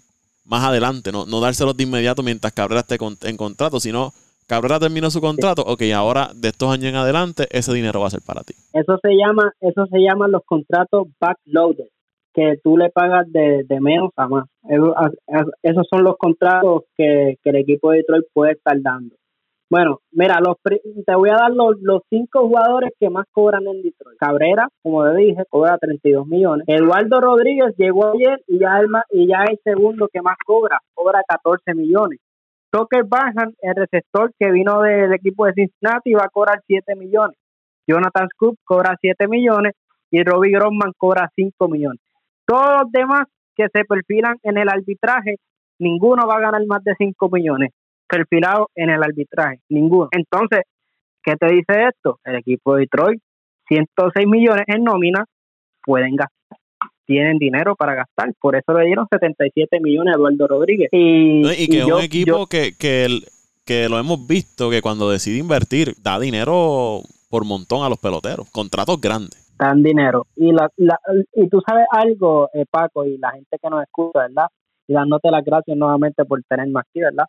más 0.46 0.64
adelante, 0.64 1.12
no, 1.12 1.26
no 1.26 1.40
dárselos 1.40 1.76
de 1.78 1.84
inmediato 1.84 2.24
mientras 2.24 2.54
Cabrera 2.54 2.82
esté 2.82 2.98
en 3.28 3.38
contrato, 3.38 3.80
sino 3.80 4.14
Cabrera 4.48 4.80
terminó 4.80 5.10
su 5.10 5.20
contrato, 5.20 5.62
ok, 5.62 5.82
ahora 5.94 6.30
de 6.34 6.48
estos 6.48 6.72
años 6.72 6.86
en 6.86 6.96
adelante 6.96 7.48
ese 7.52 7.74
dinero 7.74 8.00
va 8.00 8.08
a 8.08 8.12
ser 8.12 8.22
para 8.26 8.44
ti. 8.44 8.54
Eso 8.72 8.98
se 9.02 9.10
llama, 9.10 9.52
eso 9.60 9.86
se 9.88 10.00
llaman 10.00 10.32
los 10.32 10.44
contratos 10.46 11.08
backloaded, 11.20 11.90
que 12.34 12.56
tú 12.64 12.78
le 12.78 12.90
pagas 12.90 13.30
de, 13.30 13.66
menos 13.82 14.12
a 14.16 14.30
más. 14.30 14.46
esos 15.64 15.86
son 15.90 16.06
los 16.06 16.16
contratos 16.18 16.84
que, 16.96 17.38
el 17.44 17.56
equipo 17.58 17.92
de 17.92 17.98
Detroit 17.98 18.26
puede 18.34 18.54
estar 18.54 18.82
dando. 18.82 19.16
Bueno, 19.70 20.00
mira, 20.12 20.40
los, 20.40 20.56
te 20.64 21.16
voy 21.16 21.30
a 21.30 21.36
dar 21.36 21.52
los, 21.52 21.76
los 21.82 22.04
cinco 22.10 22.48
jugadores 22.48 22.92
que 22.98 23.10
más 23.10 23.26
cobran 23.34 23.68
en 23.68 23.82
Detroit. 23.82 24.18
Cabrera, 24.18 24.70
como 24.82 25.04
te 25.04 25.18
dije, 25.18 25.44
cobra 25.50 25.78
32 25.78 26.26
millones. 26.26 26.64
Eduardo 26.70 27.20
Rodríguez 27.20 27.76
llegó 27.78 28.14
ayer 28.14 28.42
y 28.48 28.60
ya, 28.60 28.80
es 28.80 28.88
y 29.12 29.28
ya 29.28 29.44
el 29.44 29.60
segundo 29.66 30.08
que 30.08 30.22
más 30.22 30.38
cobra, 30.46 30.80
cobra 30.94 31.22
14 31.28 31.74
millones. 31.74 32.22
Tucker 32.70 33.04
Barham, 33.06 33.54
el 33.62 33.76
receptor 33.76 34.32
que 34.38 34.52
vino 34.52 34.82
del 34.82 35.14
equipo 35.14 35.46
de 35.46 35.54
Cincinnati, 35.54 36.14
va 36.14 36.26
a 36.26 36.30
cobrar 36.30 36.62
7 36.68 36.96
millones. 36.96 37.38
Jonathan 37.88 38.28
Scoop 38.34 38.58
cobra 38.64 38.96
7 39.00 39.28
millones 39.28 39.74
y 40.12 40.24
Robbie 40.24 40.52
Grossman 40.52 40.92
cobra 40.98 41.30
5 41.36 41.68
millones. 41.70 42.02
Todos 42.46 42.82
los 42.82 42.92
demás 42.92 43.28
que 43.56 43.68
se 43.74 43.86
perfilan 43.86 44.36
en 44.44 44.58
el 44.58 44.70
arbitraje, 44.70 45.38
ninguno 45.80 46.28
va 46.28 46.36
a 46.36 46.42
ganar 46.42 46.66
más 46.68 46.84
de 46.84 46.94
5 46.98 47.30
millones 47.32 47.72
perfilado 48.08 48.70
en 48.76 48.90
el 48.90 49.04
arbitraje, 49.04 49.60
ninguno. 49.70 50.10
Entonces, 50.12 50.62
¿qué 51.24 51.36
te 51.36 51.48
dice 51.48 51.88
esto? 51.90 52.20
El 52.24 52.36
equipo 52.36 52.76
de 52.76 52.82
Detroit, 52.82 53.22
106 53.68 54.28
millones 54.28 54.64
en 54.68 54.84
nómina, 54.84 55.26
pueden 55.84 56.16
gastar 56.16 56.37
tienen 57.08 57.40
dinero 57.40 57.76
para 57.76 57.96
gastar. 57.96 58.34
Por 58.40 58.56
eso 58.56 58.74
le 58.74 58.86
dieron 58.86 59.08
77 59.10 59.80
millones 59.80 60.14
a 60.14 60.18
Eduardo 60.18 60.48
Rodríguez. 60.48 60.90
Y, 60.92 61.68
que 61.68 61.80
es 61.80 61.86
un 61.86 62.02
equipo 62.02 62.46
que, 62.46 62.74
que, 62.78 63.08
que 63.66 63.90
lo 63.90 63.98
hemos 63.98 64.28
visto 64.28 64.70
que 64.70 64.82
cuando 64.82 65.10
decide 65.10 65.40
invertir 65.40 65.96
da 66.04 66.20
dinero 66.20 67.02
por 67.30 67.46
montón 67.46 67.84
a 67.84 67.90
los 67.90 67.98
peloteros, 67.98 68.50
contratos 68.52 69.02
grandes. 69.02 69.52
Dan 69.58 69.82
dinero. 69.82 70.28
Y, 70.36 70.52
la, 70.52 70.70
y 71.34 71.50
tú 71.50 71.62
sabes 71.66 71.86
algo, 71.90 72.50
eh, 72.54 72.66
Paco, 72.70 73.06
y 73.06 73.18
la 73.18 73.32
gente 73.32 73.58
que 73.62 73.70
nos 73.70 73.82
escucha, 73.82 74.20
¿verdad? 74.28 74.48
Y 74.88 74.94
dándote 74.94 75.32
las 75.32 75.44
gracias 75.44 75.76
nuevamente 75.76 76.26
por 76.26 76.42
tenerme 76.44 76.80
aquí, 76.80 77.00
¿verdad? 77.00 77.26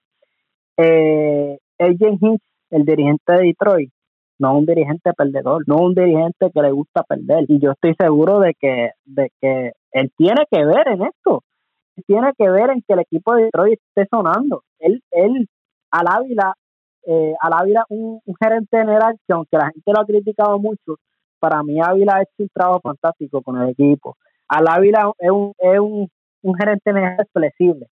Eh, 0.76 1.58
AJ 1.78 2.18
Hinch, 2.20 2.42
el 2.70 2.84
dirigente 2.84 3.32
de 3.32 3.42
Detroit, 3.44 3.90
no 4.38 4.56
un 4.56 4.66
dirigente 4.66 5.12
perdedor, 5.14 5.64
no 5.66 5.76
un 5.76 5.94
dirigente 5.94 6.50
que 6.52 6.62
le 6.62 6.70
gusta 6.70 7.02
perder. 7.02 7.44
Y 7.48 7.58
yo 7.58 7.72
estoy 7.72 7.94
seguro 7.98 8.40
de 8.40 8.54
que, 8.54 8.90
de 9.04 9.30
que 9.40 9.72
él 9.92 10.12
tiene 10.16 10.44
que 10.50 10.64
ver 10.64 10.88
en 10.88 11.02
esto. 11.02 11.42
Tiene 12.06 12.32
que 12.38 12.48
ver 12.48 12.70
en 12.70 12.82
que 12.82 12.94
el 12.94 13.00
equipo 13.00 13.34
de 13.34 13.44
Detroit 13.44 13.80
esté 13.88 14.08
sonando. 14.10 14.62
Él, 14.78 15.02
él 15.10 15.48
al 15.90 16.06
Ávila, 16.08 16.54
eh, 17.06 17.34
al 17.40 17.52
Ávila 17.52 17.84
un, 17.88 18.20
gerente 18.40 18.78
general 18.78 19.16
que 19.26 19.32
aunque 19.32 19.56
la 19.56 19.70
gente 19.70 19.92
lo 19.92 20.00
ha 20.00 20.06
criticado 20.06 20.58
mucho, 20.58 20.96
para 21.40 21.62
mí 21.62 21.80
Ávila 21.80 22.16
ha 22.16 22.22
hecho 22.22 22.34
un 22.38 22.48
trabajo 22.52 22.80
fantástico 22.80 23.42
con 23.42 23.60
el 23.60 23.70
equipo. 23.70 24.16
Al 24.48 24.68
Ávila 24.68 25.10
es 25.18 25.30
un, 25.30 25.52
es 25.58 25.78
un, 25.80 26.08
un 26.42 26.54
gerente 26.54 26.92
general 26.92 27.26
flexible 27.32 27.86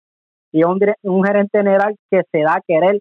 y 0.52 0.62
un, 0.62 0.78
un 1.02 1.24
gerente 1.24 1.58
general 1.58 1.96
que 2.10 2.22
se 2.30 2.40
da 2.40 2.54
a 2.54 2.60
querer 2.66 3.00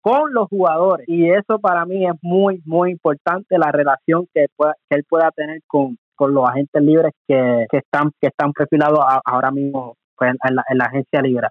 con 0.00 0.32
los 0.32 0.48
jugadores. 0.48 1.06
Y 1.08 1.30
eso 1.30 1.58
para 1.60 1.84
mí 1.84 2.06
es 2.06 2.14
muy 2.22 2.62
muy 2.64 2.90
importante 2.92 3.58
la 3.58 3.70
relación 3.70 4.26
que, 4.34 4.46
que 4.58 4.96
él 4.96 5.04
pueda 5.08 5.30
tener 5.30 5.60
con, 5.66 5.98
con 6.14 6.34
los 6.34 6.48
agentes 6.48 6.82
libres 6.82 7.12
que, 7.26 7.66
que 7.70 7.78
están 7.78 8.10
que 8.20 8.28
están 8.28 8.52
perfilados 8.52 8.98
ahora 9.24 9.50
mismo 9.50 9.96
pues, 10.16 10.30
en, 10.30 10.56
la, 10.56 10.64
en 10.68 10.78
la 10.78 10.84
agencia 10.84 11.20
libre. 11.22 11.48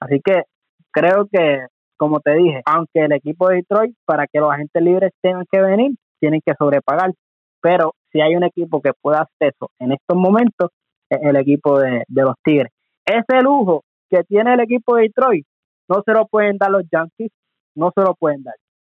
Así 0.00 0.20
que 0.24 0.42
creo 0.90 1.26
que 1.30 1.66
como 1.96 2.20
te 2.20 2.34
dije 2.34 2.62
aunque 2.64 3.00
el 3.00 3.12
equipo 3.12 3.48
de 3.48 3.56
Detroit 3.56 3.94
para 4.04 4.26
que 4.26 4.40
los 4.40 4.52
agentes 4.52 4.82
libres 4.82 5.12
tengan 5.20 5.44
que 5.50 5.60
venir 5.60 5.92
tienen 6.20 6.40
que 6.44 6.54
sobrepagar. 6.58 7.12
Pero 7.60 7.94
si 8.10 8.20
hay 8.20 8.34
un 8.34 8.44
equipo 8.44 8.80
que 8.80 8.92
pueda 9.00 9.20
hacer 9.20 9.54
eso 9.54 9.70
en 9.78 9.92
estos 9.92 10.16
momentos 10.16 10.70
es 11.08 11.20
el 11.22 11.36
equipo 11.36 11.78
de, 11.78 12.04
de 12.08 12.22
los 12.22 12.34
Tigres. 12.42 12.72
Ese 13.04 13.42
lujo 13.42 13.82
que 14.08 14.22
tiene 14.24 14.54
el 14.54 14.60
equipo 14.60 14.96
de 14.96 15.02
Detroit 15.02 15.46
no 15.88 16.02
se 16.04 16.12
lo 16.12 16.26
pueden 16.26 16.56
dar 16.58 16.70
los 16.70 16.84
Yankees 16.90 17.30
no 17.74 17.92
se 17.94 18.02
lo 18.02 18.14
pueden 18.14 18.42
dar. 18.42 18.54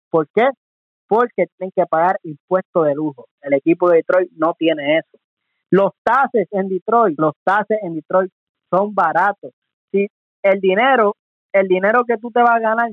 ¿Por 0.10 0.28
qué? 0.34 0.50
Porque 1.08 1.48
tienen 1.58 1.72
que 1.76 1.86
pagar 1.86 2.18
impuestos 2.24 2.86
de 2.86 2.96
lujo. 2.96 3.28
El 3.42 3.54
equipo 3.54 3.90
de 3.90 3.98
Detroit 3.98 4.32
no 4.36 4.54
tiene 4.58 4.98
eso. 4.98 5.18
Los 5.70 5.92
tases 6.04 6.48
en 6.52 6.70
Detroit, 6.70 7.20
los 7.20 7.34
tases 7.44 7.78
en 7.82 7.96
Detroit 7.96 8.32
son 8.70 8.94
baratos. 8.94 9.52
Si 9.92 10.08
el 10.44 10.60
dinero, 10.60 11.16
el 11.54 11.68
dinero 11.68 12.04
que 12.06 12.18
tú 12.18 12.32
te 12.32 12.42
vas 12.42 12.56
a 12.56 12.60
ganar, 12.60 12.92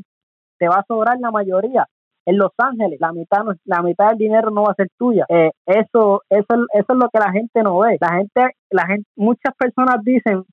te 0.58 0.68
va 0.68 0.76
a 0.76 0.84
sobrar 0.86 1.18
la 1.20 1.30
mayoría. 1.30 1.86
En 2.24 2.38
Los 2.38 2.52
Ángeles, 2.56 3.00
la 3.00 3.12
mitad, 3.12 3.42
la 3.64 3.82
mitad 3.82 4.10
del 4.10 4.18
dinero 4.18 4.50
no 4.50 4.62
va 4.62 4.70
a 4.70 4.74
ser 4.74 4.88
tuya. 4.96 5.26
Eh, 5.28 5.50
eso, 5.66 6.22
eso, 6.30 6.66
eso 6.72 6.92
es 6.92 6.96
lo 6.96 7.08
que 7.08 7.18
la 7.18 7.32
gente 7.32 7.62
no 7.62 7.80
ve. 7.80 7.96
La 8.00 8.16
gente, 8.16 8.56
la 8.70 8.86
gente, 8.86 9.08
muchas 9.16 9.54
personas 9.56 9.96
dicen, 10.04 10.44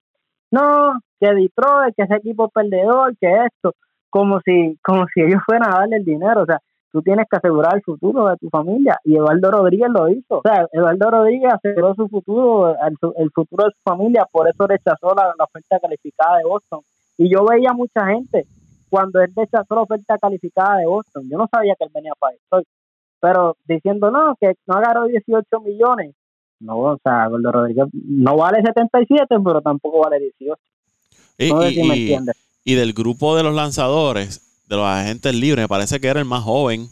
no, 0.52 1.00
que 1.20 1.32
Detroit, 1.32 1.96
que 1.96 2.04
ese 2.04 2.16
equipo 2.16 2.50
perdedor, 2.50 3.16
que 3.18 3.28
esto 3.46 3.74
como 4.10 4.40
si, 4.42 4.78
como 4.84 5.06
si 5.14 5.22
ellos 5.22 5.42
fueran 5.46 5.70
a 5.70 5.80
darle 5.80 5.98
el 5.98 6.06
dinero. 6.06 6.44
O 6.44 6.46
sea, 6.46 6.60
tú 6.92 7.02
tienes 7.02 7.28
que 7.30 7.38
asegurar 7.38 7.76
el 7.76 7.84
futuro 7.84 8.28
de 8.28 8.38
tu 8.38 8.50
familia. 8.50 8.98
Y 9.04 9.16
Eduardo 9.16 9.52
Rodríguez 9.52 9.90
lo 9.90 10.10
hizo. 10.10 10.40
O 10.40 10.42
sea, 10.42 10.68
Eduardo 10.72 11.12
Rodríguez 11.12 11.54
aseguró 11.54 11.94
su 11.96 12.08
futuro, 12.08 12.76
el, 13.18 13.32
futuro 13.32 13.66
de 13.66 13.72
su 13.72 13.82
familia, 13.84 14.26
por 14.32 14.48
eso 14.48 14.68
rechazó 14.68 15.14
la, 15.16 15.34
oferta 15.44 15.80
calificada 15.80 16.38
de 16.38 16.46
Boston. 16.46 16.82
Y 17.18 17.30
yo 17.30 17.46
veía 17.46 17.74
mucha 17.74 18.06
gente 18.08 18.46
cuando 18.90 19.22
él 19.22 19.32
rechazó 19.36 19.76
la 19.76 19.82
oferta 19.82 20.18
calificada 20.18 20.78
de 20.78 20.88
Boston. 20.88 21.28
Yo 21.30 21.38
no 21.38 21.48
sabía 21.52 21.76
que 21.78 21.86
él 21.86 21.92
venía 21.94 22.14
para 22.20 22.34
Detroit. 22.34 22.68
Pero 23.22 23.58
diciendo, 23.68 24.10
no, 24.12 24.36
que 24.40 24.54
no 24.66 24.76
agarró 24.76 25.06
18 25.06 25.60
millones. 25.60 26.16
No, 26.62 26.78
o 26.78 26.98
sea, 27.04 27.26
Eduardo 27.26 27.52
Rodríguez 27.52 27.86
no 27.94 28.38
vale 28.38 28.62
77, 28.62 29.36
pero 29.44 29.62
tampoco 29.62 30.02
vale 30.02 30.20
18. 30.20 30.62
no 31.54 31.62
sé 31.62 31.70
si 31.70 31.84
me 31.84 31.96
entiendes 31.96 32.49
y 32.64 32.76
del 32.76 32.94
grupo 32.94 33.36
de 33.36 33.44
los 33.44 33.56
lanzadores, 33.56 34.42
de 34.68 34.76
los 34.76 34.86
agentes 34.86 35.34
libres, 35.34 35.64
me 35.64 35.68
parece 35.68 36.00
que 36.00 36.08
era 36.08 36.20
el 36.20 36.26
más 36.26 36.44
joven 36.44 36.90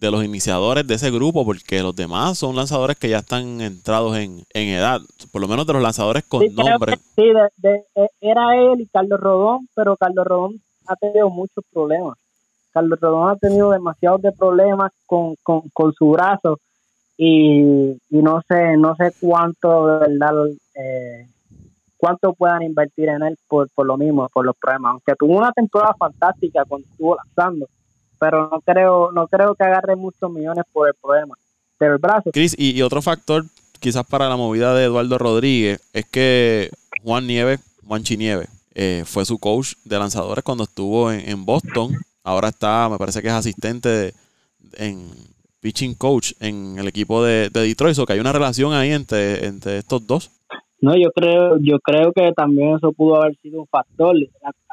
de 0.00 0.10
los 0.10 0.24
iniciadores 0.24 0.86
de 0.86 0.94
ese 0.94 1.10
grupo, 1.10 1.44
porque 1.44 1.82
los 1.82 1.94
demás 1.94 2.38
son 2.38 2.56
lanzadores 2.56 2.96
que 2.96 3.10
ya 3.10 3.18
están 3.18 3.60
entrados 3.60 4.16
en, 4.16 4.44
edad, 4.54 5.00
por 5.30 5.42
lo 5.42 5.48
menos 5.48 5.66
de 5.66 5.74
los 5.74 5.82
lanzadores 5.82 6.24
con 6.24 6.42
nombre. 6.54 6.96
sí, 7.14 7.24
eh, 7.62 8.08
era 8.20 8.56
él 8.56 8.80
y 8.80 8.86
Carlos 8.86 9.20
Rodón, 9.20 9.68
pero 9.74 9.96
Carlos 9.96 10.26
Rodón 10.26 10.60
ha 10.86 10.96
tenido 10.96 11.28
muchos 11.28 11.64
problemas. 11.70 12.16
Carlos 12.72 12.98
Rodón 13.00 13.30
ha 13.30 13.36
tenido 13.36 13.70
demasiados 13.70 14.22
de 14.22 14.32
problemas 14.32 14.92
con, 15.06 15.36
su 15.98 16.10
brazo 16.10 16.58
y, 17.16 17.60
no 18.08 18.42
sé 18.48 18.76
no 18.78 18.94
sé 18.96 19.12
cuánto 19.20 19.86
de 19.86 19.98
verdad 19.98 20.48
eh, 20.74 21.26
cuánto 22.00 22.32
puedan 22.32 22.62
invertir 22.62 23.10
en 23.10 23.22
él 23.22 23.38
por, 23.46 23.68
por 23.70 23.86
lo 23.86 23.96
mismo, 23.98 24.26
por 24.32 24.46
los 24.46 24.56
problemas. 24.56 24.92
Aunque 24.92 25.14
tuvo 25.18 25.36
una 25.36 25.52
temporada 25.52 25.94
fantástica 25.98 26.64
cuando 26.64 26.88
estuvo 26.90 27.16
lanzando, 27.16 27.68
pero 28.18 28.48
no 28.50 28.60
creo, 28.62 29.12
no 29.12 29.28
creo 29.28 29.54
que 29.54 29.64
agarre 29.64 29.96
muchos 29.96 30.30
millones 30.32 30.64
por 30.72 30.88
el 30.88 30.94
problema 30.94 31.34
del 31.78 31.98
brazo. 31.98 32.30
Chris, 32.32 32.54
y, 32.58 32.80
otro 32.82 33.02
factor 33.02 33.44
quizás 33.80 34.04
para 34.06 34.28
la 34.28 34.36
movida 34.36 34.74
de 34.74 34.84
Eduardo 34.84 35.18
Rodríguez 35.18 35.80
es 35.92 36.06
que 36.06 36.70
Juan 37.02 37.26
Nieves, 37.26 37.60
Juan 37.86 38.02
Chinieves, 38.02 38.48
eh, 38.74 39.04
fue 39.06 39.24
su 39.24 39.38
coach 39.38 39.74
de 39.84 39.98
lanzadores 39.98 40.42
cuando 40.42 40.64
estuvo 40.64 41.12
en, 41.12 41.44
Boston. 41.44 41.96
Ahora 42.24 42.48
está, 42.48 42.88
me 42.88 42.98
parece 42.98 43.20
que 43.20 43.28
es 43.28 43.34
asistente 43.34 44.14
en 44.74 45.10
pitching 45.60 45.94
coach 45.94 46.32
en 46.40 46.78
el 46.78 46.88
equipo 46.88 47.22
de, 47.22 47.50
Detroit. 47.50 47.98
O 47.98 48.06
que 48.06 48.14
hay 48.14 48.20
una 48.20 48.32
relación 48.32 48.72
ahí 48.72 48.92
entre, 48.92 49.46
entre 49.46 49.78
estos 49.78 50.06
dos. 50.06 50.30
No, 50.80 50.96
yo 50.96 51.10
creo, 51.12 51.58
yo 51.60 51.78
creo 51.80 52.12
que 52.12 52.32
también 52.32 52.76
eso 52.76 52.92
pudo 52.92 53.16
haber 53.16 53.36
sido 53.36 53.60
un 53.60 53.66
factor. 53.66 54.16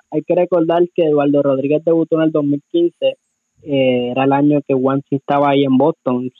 Hay 0.09 0.21
que 0.21 0.35
recordar 0.35 0.83
que 0.95 1.03
Eduardo 1.03 1.43
Rodríguez 1.43 1.83
debutó 1.83 2.15
en 2.17 2.23
el 2.23 2.31
2015, 2.31 3.17
eh, 3.63 4.11
era 4.11 4.23
el 4.23 4.31
año 4.31 4.61
que 4.65 4.73
Wansi 4.73 5.15
estaba 5.15 5.49
ahí 5.49 5.63
en 5.65 5.77
Boston. 5.77 6.31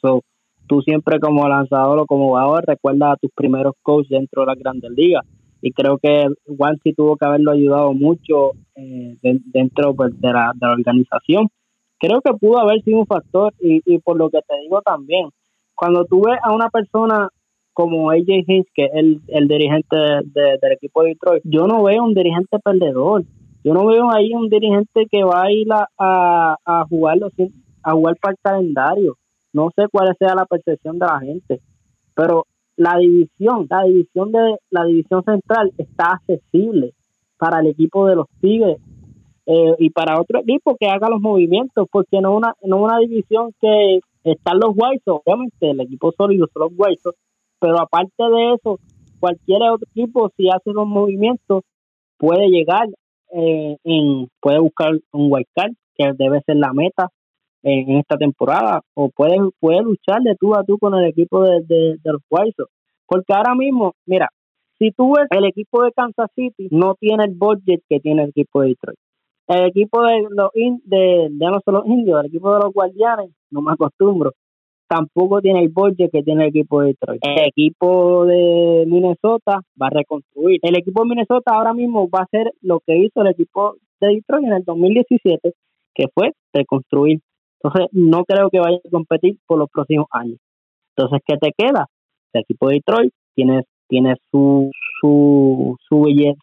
Tú 0.67 0.81
siempre 0.81 1.19
como 1.19 1.47
lanzador 1.47 1.99
o 1.99 2.05
como 2.05 2.29
jugador 2.29 2.63
recuerdas 2.65 3.13
a 3.13 3.17
tus 3.17 3.31
primeros 3.31 3.73
coaches 3.81 4.09
dentro 4.09 4.41
de 4.41 4.47
las 4.47 4.57
grandes 4.57 4.91
ligas. 4.91 5.25
Y 5.61 5.71
creo 5.71 5.97
que 5.97 6.27
Wansi 6.45 6.93
tuvo 6.93 7.17
que 7.17 7.25
haberlo 7.25 7.51
ayudado 7.51 7.93
mucho 7.93 8.51
eh, 8.75 9.17
dentro 9.21 9.93
pues, 9.95 10.19
de, 10.21 10.31
la, 10.31 10.53
de 10.53 10.65
la 10.65 10.73
organización. 10.73 11.47
Creo 11.99 12.21
que 12.21 12.33
pudo 12.33 12.59
haber 12.59 12.81
sido 12.83 12.99
un 12.99 13.07
factor 13.07 13.53
y, 13.59 13.81
y 13.85 13.97
por 13.97 14.17
lo 14.17 14.29
que 14.29 14.39
te 14.47 14.61
digo 14.61 14.81
también, 14.81 15.29
cuando 15.75 16.05
tú 16.05 16.21
ves 16.25 16.37
a 16.43 16.53
una 16.53 16.69
persona 16.69 17.29
como 17.77 18.09
AJ 18.09 18.43
Hinch, 18.47 18.67
que 18.73 18.85
es 18.85 18.91
el, 18.91 19.21
el 19.27 19.47
dirigente 19.47 19.95
del 19.95 20.71
equipo 20.71 21.03
de 21.03 21.09
Detroit, 21.09 21.43
yo 21.45 21.67
no 21.67 21.83
veo 21.83 22.03
un 22.05 22.15
dirigente 22.15 22.57
perdedor. 22.57 23.23
Yo 23.63 23.75
no 23.75 23.85
veo 23.85 24.09
ahí 24.09 24.33
un 24.33 24.49
dirigente 24.49 25.05
que 25.11 25.23
va 25.23 25.43
a 25.43 25.51
ir 25.51 25.67
a, 25.71 26.55
a 26.65 26.85
jugarlo 26.89 27.29
a 27.83 27.91
jugar 27.91 28.15
para 28.19 28.31
el 28.31 28.39
calendario. 28.41 29.17
No 29.53 29.69
sé 29.75 29.85
cuál 29.91 30.15
sea 30.17 30.33
la 30.33 30.47
percepción 30.47 30.97
de 30.97 31.05
la 31.05 31.19
gente, 31.19 31.61
pero 32.15 32.47
la 32.77 32.97
división, 32.97 33.67
la 33.69 33.83
división 33.83 34.31
de 34.31 34.57
la 34.71 34.83
división 34.85 35.23
central 35.23 35.71
está 35.77 36.13
accesible 36.13 36.95
para 37.37 37.59
el 37.59 37.67
equipo 37.67 38.07
de 38.07 38.15
los 38.15 38.25
Tigres 38.41 38.77
eh, 39.45 39.75
y 39.77 39.91
para 39.91 40.19
otro 40.19 40.39
equipo 40.39 40.75
que 40.79 40.87
haga 40.87 41.09
los 41.11 41.21
movimientos, 41.21 41.87
porque 41.91 42.21
no 42.21 42.35
una 42.35 42.55
no 42.63 42.77
una 42.77 42.97
división 42.97 43.51
que 43.61 43.99
están 44.23 44.57
los 44.59 44.73
White 44.75 45.03
obviamente 45.05 45.69
el 45.69 45.81
equipo 45.81 46.11
sólido 46.17 46.47
son 46.51 46.63
los 46.63 46.71
White 46.75 47.01
pero 47.59 47.79
aparte 47.79 48.23
de 48.23 48.53
eso, 48.53 48.79
cualquier 49.19 49.63
otro 49.63 49.87
equipo, 49.89 50.31
si 50.37 50.49
hace 50.49 50.71
los 50.71 50.87
movimientos, 50.87 51.63
puede 52.17 52.47
llegar, 52.49 52.87
eh, 53.33 53.77
en, 53.83 54.27
puede 54.39 54.59
buscar 54.59 54.91
un 55.11 55.31
wild 55.31 55.47
card, 55.55 55.73
que 55.95 56.11
debe 56.17 56.41
ser 56.45 56.57
la 56.57 56.73
meta 56.73 57.09
en 57.63 57.97
esta 57.97 58.17
temporada, 58.17 58.81
o 58.93 59.09
puede, 59.09 59.37
puede 59.59 59.81
luchar 59.81 60.21
de 60.21 60.35
tú 60.39 60.55
a 60.55 60.63
tú 60.63 60.77
con 60.77 60.93
el 60.95 61.05
equipo 61.05 61.43
de, 61.43 61.61
de, 61.67 61.99
los 62.03 62.21
White 62.29 62.63
Porque 63.05 63.33
ahora 63.33 63.55
mismo, 63.55 63.93
mira, 64.05 64.29
si 64.77 64.91
tú 64.91 65.15
ves 65.15 65.27
el 65.31 65.45
equipo 65.45 65.83
de 65.83 65.91
Kansas 65.91 66.29
City, 66.35 66.69
no 66.71 66.95
tiene 66.95 67.25
el 67.25 67.33
budget 67.33 67.81
que 67.89 67.99
tiene 67.99 68.23
el 68.23 68.29
equipo 68.29 68.61
de 68.61 68.69
Detroit. 68.69 68.99
El 69.47 69.65
equipo 69.67 70.03
de 70.03 70.27
los 70.29 70.51
de, 70.53 71.27
de 71.31 71.45
no 71.45 71.59
solo 71.65 71.83
indios, 71.85 72.19
el 72.19 72.27
equipo 72.27 72.53
de 72.53 72.59
los 72.63 72.73
guardianes, 72.73 73.31
no 73.49 73.61
me 73.61 73.71
acostumbro, 73.71 74.33
tampoco 74.87 75.41
tiene 75.41 75.61
el 75.61 75.69
budget 75.69 76.11
que 76.11 76.23
tiene 76.23 76.43
el 76.43 76.49
equipo 76.49 76.81
de 76.81 76.87
Detroit. 76.87 77.21
El 77.25 77.47
equipo 77.47 78.25
de 78.25 78.85
Minnesota 78.87 79.61
va 79.81 79.87
a 79.87 79.89
reconstruir. 79.89 80.59
El 80.61 80.77
equipo 80.77 81.03
de 81.03 81.09
Minnesota 81.09 81.51
ahora 81.53 81.73
mismo 81.73 82.09
va 82.09 82.19
a 82.19 82.23
hacer 82.23 82.51
lo 82.61 82.79
que 82.79 82.97
hizo 82.97 83.21
el 83.21 83.27
equipo 83.27 83.75
de 83.99 84.15
Detroit 84.15 84.45
en 84.45 84.53
el 84.53 84.63
2017, 84.63 85.53
que 85.93 86.05
fue 86.13 86.31
reconstruir. 86.53 87.19
Entonces, 87.61 87.89
no 87.91 88.23
creo 88.23 88.49
que 88.49 88.59
vaya 88.59 88.77
a 88.77 88.89
competir 88.89 89.37
por 89.45 89.59
los 89.59 89.69
próximos 89.69 90.07
años. 90.11 90.37
Entonces, 90.95 91.21
¿qué 91.25 91.37
te 91.37 91.51
queda? 91.57 91.87
El 92.33 92.41
equipo 92.41 92.69
de 92.69 92.75
Detroit 92.75 93.13
tiene, 93.35 93.63
tiene 93.87 94.15
su, 94.31 94.71
su, 94.99 95.75
su 95.87 96.01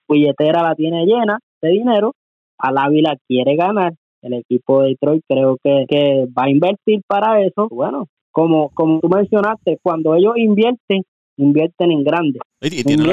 billetera 0.09 0.63
la 0.63 0.75
tiene 0.75 1.07
llena 1.07 1.39
de 1.63 1.71
dinero. 1.71 2.15
Al 2.59 2.79
Ávila 2.79 3.17
quiere 3.27 3.57
ganar. 3.57 3.95
El 4.23 4.35
equipo 4.35 4.83
de 4.83 4.91
Detroit 4.91 5.23
creo 5.29 5.59
que, 5.63 5.85
que 5.89 6.27
va 6.27 6.45
a 6.45 6.51
invertir 6.51 7.03
para 7.07 7.43
eso. 7.45 7.69
Bueno, 7.69 8.07
como, 8.35 8.71
como 8.71 8.99
tú 8.99 9.09
mencionaste, 9.09 9.79
cuando 9.81 10.17
ellos 10.17 10.33
invierten, 10.37 11.05
invierten 11.37 11.93
en 11.93 12.03
grande. 12.03 12.41
Y, 12.61 12.83
tienen, 12.83 13.07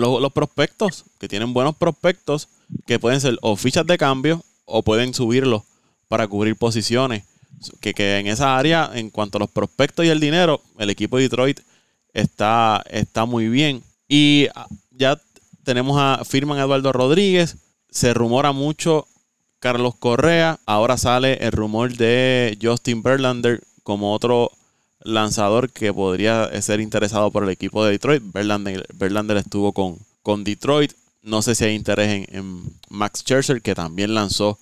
los, 0.00 0.32
prospectos, 0.32 1.04
que 1.20 1.28
tienen 1.28 1.52
buenos 1.52 1.76
prospectos, 1.76 2.48
que 2.86 2.98
pueden 2.98 3.20
ser 3.20 3.36
o 3.42 3.56
fichas 3.56 3.86
de 3.86 3.98
cambio 3.98 4.40
o 4.64 4.82
pueden 4.82 5.12
subirlos 5.12 5.62
para 6.08 6.26
cubrir 6.26 6.56
posiciones. 6.56 7.24
Que, 7.82 7.92
que 7.92 8.16
en 8.16 8.28
esa 8.28 8.56
área, 8.56 8.90
en 8.94 9.10
cuanto 9.10 9.36
a 9.36 9.40
los 9.40 9.50
prospectos 9.50 10.06
y 10.06 10.08
el 10.08 10.20
dinero, 10.20 10.62
el 10.78 10.88
equipo 10.88 11.18
de 11.18 11.24
Detroit 11.24 11.60
está, 12.14 12.82
está 12.88 13.26
muy 13.26 13.50
bien. 13.50 13.82
Y 14.08 14.46
ah, 14.54 14.68
ya 14.90 15.20
tenemos 15.64 15.98
a 16.00 16.24
firman 16.24 16.58
Eduardo 16.58 16.94
Rodríguez. 16.94 17.58
Se 17.90 18.14
rumora 18.14 18.52
mucho 18.52 19.06
Carlos 19.60 19.94
Correa. 19.96 20.60
Ahora 20.66 20.96
sale 20.96 21.34
el 21.40 21.52
rumor 21.52 21.94
de 21.94 22.56
Justin 22.60 23.02
Verlander 23.02 23.62
como 23.82 24.12
otro 24.12 24.52
lanzador 25.00 25.70
que 25.70 25.92
podría 25.92 26.50
ser 26.62 26.80
interesado 26.80 27.30
por 27.30 27.44
el 27.44 27.50
equipo 27.50 27.84
de 27.84 27.92
Detroit. 27.92 28.22
Verlander, 28.32 29.36
estuvo 29.36 29.72
con, 29.72 29.98
con 30.22 30.44
Detroit. 30.44 30.92
No 31.22 31.42
sé 31.42 31.54
si 31.54 31.64
hay 31.64 31.74
interés 31.74 32.28
en, 32.28 32.62
Max 32.88 33.20
Scherzer, 33.20 33.60
que 33.60 33.74
también 33.74 34.14
lanzó 34.14 34.58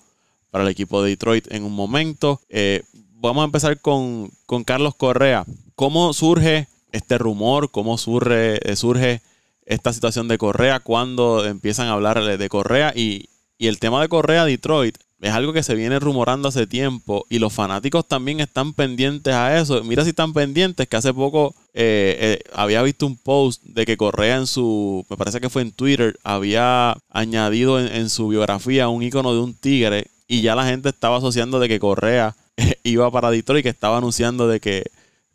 para 0.51 0.63
el 0.63 0.69
equipo 0.69 1.01
de 1.01 1.11
Detroit 1.11 1.51
en 1.51 1.63
un 1.63 1.73
momento. 1.73 2.41
Eh, 2.49 2.83
vamos 3.13 3.41
a 3.43 3.45
empezar 3.45 3.79
con, 3.79 4.31
con, 4.45 4.63
Carlos 4.63 4.95
Correa. 4.95 5.45
¿Cómo 5.75 6.13
surge 6.13 6.67
este 6.91 7.17
rumor? 7.17 7.71
¿Cómo 7.71 7.97
surge, 7.97 8.59
eh, 8.69 8.75
surge 8.75 9.21
esta 9.65 9.93
situación 9.93 10.27
de 10.27 10.37
Correa? 10.37 10.79
¿Cuándo 10.79 11.45
empiezan 11.45 11.87
a 11.87 11.93
hablar 11.93 12.37
de 12.37 12.49
Correa? 12.49 12.93
Y, 12.95 13.29
y 13.57 13.67
el 13.67 13.79
tema 13.79 14.01
de 14.01 14.09
Correa 14.09 14.45
Detroit 14.45 14.97
es 15.19 15.31
algo 15.31 15.51
que 15.51 15.63
se 15.63 15.73
viene 15.73 15.99
rumorando 15.99 16.47
hace 16.47 16.67
tiempo 16.67 17.25
y 17.29 17.39
los 17.39 17.51
fanáticos 17.51 18.07
también 18.07 18.39
están 18.39 18.73
pendientes 18.73 19.33
a 19.33 19.59
eso. 19.59 19.83
Mira 19.83 20.03
si 20.03 20.09
están 20.09 20.31
pendientes 20.31 20.87
que 20.87 20.95
hace 20.95 21.13
poco 21.13 21.55
eh, 21.73 22.17
eh, 22.19 22.49
había 22.53 22.83
visto 22.83 23.07
un 23.07 23.17
post 23.17 23.63
de 23.63 23.85
que 23.85 23.97
Correa 23.97 24.37
en 24.37 24.47
su, 24.47 25.05
me 25.09 25.17
parece 25.17 25.41
que 25.41 25.49
fue 25.49 25.63
en 25.63 25.71
Twitter, 25.71 26.19
había 26.23 26.97
añadido 27.09 27.79
en, 27.79 28.09
su 28.09 28.27
biografía 28.27 28.89
un 28.89 29.01
icono 29.01 29.33
de 29.33 29.39
un 29.39 29.55
tigre 29.55 30.07
y 30.27 30.41
ya 30.41 30.55
la 30.55 30.67
gente 30.67 30.89
estaba 30.89 31.17
asociando 31.17 31.59
de 31.59 31.67
que 31.67 31.79
Correa 31.79 32.35
iba 32.83 33.09
para 33.09 33.31
Detroit 33.31 33.63
que 33.63 33.69
estaba 33.69 33.97
anunciando 33.97 34.47
de 34.47 34.59
que 34.59 34.83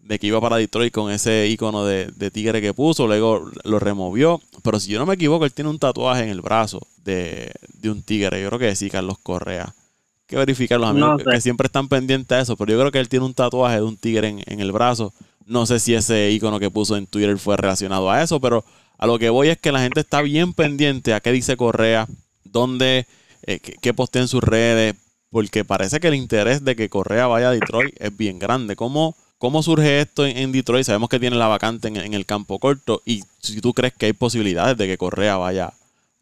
de 0.02 0.18
que 0.18 0.26
iba 0.26 0.40
para 0.40 0.56
Detroit 0.56 0.92
con 0.92 1.10
ese 1.10 1.48
icono 1.48 1.84
de, 1.84 2.30
tigre 2.32 2.60
que 2.60 2.74
puso, 2.74 3.06
luego 3.06 3.50
lo 3.64 3.78
removió. 3.78 4.40
Pero 4.62 4.80
si 4.80 4.90
yo 4.90 4.98
no 4.98 5.06
me 5.06 5.14
equivoco, 5.14 5.44
él 5.44 5.52
tiene 5.52 5.70
un 5.70 5.78
tatuaje 5.78 6.24
en 6.24 6.28
el 6.28 6.40
brazo 6.40 6.80
de, 7.04 7.52
un 7.84 8.02
tigre. 8.02 8.42
Yo 8.42 8.48
creo 8.48 8.58
que 8.58 8.76
sí, 8.76 8.90
Carlos 8.90 9.18
Correa. 9.22 9.64
Hay 9.64 10.26
que 10.26 10.36
verificar 10.36 10.80
los 10.80 10.90
amigos 10.90 11.22
que, 11.22 11.40
siempre 11.40 11.66
están 11.66 11.88
pendientes 11.88 12.36
a 12.36 12.40
eso, 12.40 12.56
pero 12.56 12.72
yo 12.72 12.78
creo 12.80 12.90
que 12.90 12.98
él 12.98 13.08
tiene 13.08 13.24
un 13.24 13.34
tatuaje 13.34 13.76
de 13.76 13.82
un 13.82 13.96
tigre 13.96 14.42
en, 14.44 14.60
el 14.60 14.72
brazo. 14.72 15.12
No 15.46 15.66
sé 15.66 15.78
si 15.78 15.94
ese 15.94 16.30
icono 16.30 16.58
que 16.58 16.70
puso 16.70 16.96
en 16.96 17.06
Twitter 17.06 17.38
fue 17.38 17.56
relacionado 17.56 18.10
a 18.10 18.22
eso, 18.22 18.40
pero 18.40 18.64
a 18.98 19.06
lo 19.06 19.18
que 19.18 19.30
voy 19.30 19.48
es 19.48 19.58
que 19.58 19.72
la 19.72 19.80
gente 19.80 20.00
está 20.00 20.22
bien 20.22 20.52
pendiente 20.52 21.14
a 21.14 21.20
qué 21.20 21.32
dice 21.32 21.56
Correa, 21.56 22.08
dónde, 22.44 23.06
eh, 23.46 23.58
qué, 23.58 23.94
postea 23.94 24.22
en 24.22 24.28
sus 24.28 24.42
redes, 24.42 24.94
porque 25.30 25.64
parece 25.64 26.00
que 26.00 26.08
el 26.08 26.14
interés 26.14 26.64
de 26.64 26.76
que 26.76 26.88
Correa 26.88 27.26
vaya 27.26 27.48
a 27.48 27.52
Detroit 27.52 27.94
es 27.98 28.16
bien 28.16 28.38
grande. 28.38 28.76
¿Cómo, 28.76 29.16
¿Cómo 29.42 29.60
surge 29.60 29.98
esto 29.98 30.24
en, 30.24 30.52
Detroit? 30.52 30.84
Sabemos 30.84 31.08
que 31.08 31.18
tiene 31.18 31.34
la 31.34 31.48
vacante 31.48 31.88
en, 31.88 32.14
el 32.14 32.24
campo 32.26 32.60
corto 32.60 33.00
y 33.04 33.22
si 33.40 33.60
tú 33.60 33.72
crees 33.72 33.92
que 33.92 34.06
hay 34.06 34.12
posibilidades 34.12 34.76
de 34.76 34.86
que 34.86 34.96
Correa 34.96 35.36
vaya 35.36 35.70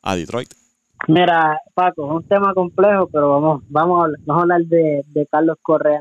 a 0.03 0.16
Detroit. 0.16 0.49
Mira, 1.07 1.61
Paco, 1.75 2.07
es 2.07 2.12
un 2.12 2.23
tema 2.23 2.55
complejo, 2.55 3.09
pero 3.12 3.29
vamos, 3.29 3.62
vamos, 3.68 4.01
a, 4.01 4.05
hablar, 4.05 4.21
vamos 4.25 4.41
a 4.41 4.43
hablar 4.45 4.62
de, 4.62 5.29
Carlos 5.31 5.59
Correa. 5.61 6.01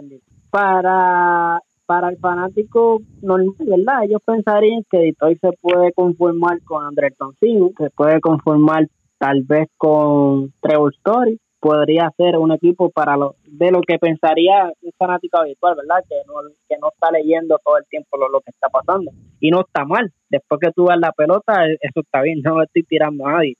Para, 0.50 1.60
para 1.86 2.08
el 2.08 2.18
fanático 2.20 3.02
normal, 3.22 3.54
¿verdad? 3.68 4.06
Ellos 4.06 4.22
pensarían 4.24 4.86
que 4.90 5.00
Detroit 5.00 5.42
se 5.42 5.52
puede 5.62 5.92
conformar 5.92 6.64
con 6.64 6.86
Andrés 6.86 7.18
Toncino, 7.18 7.72
se 7.78 7.90
puede 7.90 8.22
conformar 8.22 8.88
tal 9.18 9.44
vez 9.44 9.68
con 9.76 10.54
Trevor 10.62 10.94
Story, 10.96 11.38
podría 11.60 12.12
ser 12.16 12.38
un 12.38 12.52
equipo 12.52 12.90
para 12.90 13.18
lo, 13.18 13.36
de 13.46 13.72
lo 13.72 13.82
que 13.82 14.00
pensaría 14.00 14.72
un 14.82 14.92
fanático 14.98 15.40
habitual, 15.40 15.76
¿verdad? 15.76 16.04
Que 16.08 16.16
no, 16.26 16.34
que 16.68 16.78
no 16.82 16.90
está 16.90 17.12
leyendo 17.12 17.60
todo 17.64 17.78
el 17.78 17.86
tiempo 17.86 18.18
lo, 18.18 18.40
que 18.40 18.52
está 18.52 18.70
pasando. 18.70 19.12
Y 19.40 19.52
no 19.52 19.62
está 19.62 19.86
mal. 19.86 20.12
Después 20.30 20.60
que 20.62 20.72
tú 20.72 20.88
ves 20.88 20.98
la 21.00 21.12
pelota, 21.12 21.66
e, 21.66 21.78
eso 21.82 22.00
está 22.02 22.22
bien, 22.22 22.42
no 22.44 22.62
estoy 22.62 22.84
tirando 22.84 23.28
a 23.28 23.34
nadie. 23.34 23.58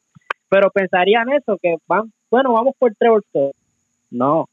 Pero 0.50 0.70
pensarían 0.72 1.30
eso, 1.30 1.58
que 1.62 1.76
van, 1.88 2.12
bueno, 2.32 2.54
vamos 2.54 2.74
por 2.80 2.94
Trevor 2.96 3.24
No, 4.10 4.48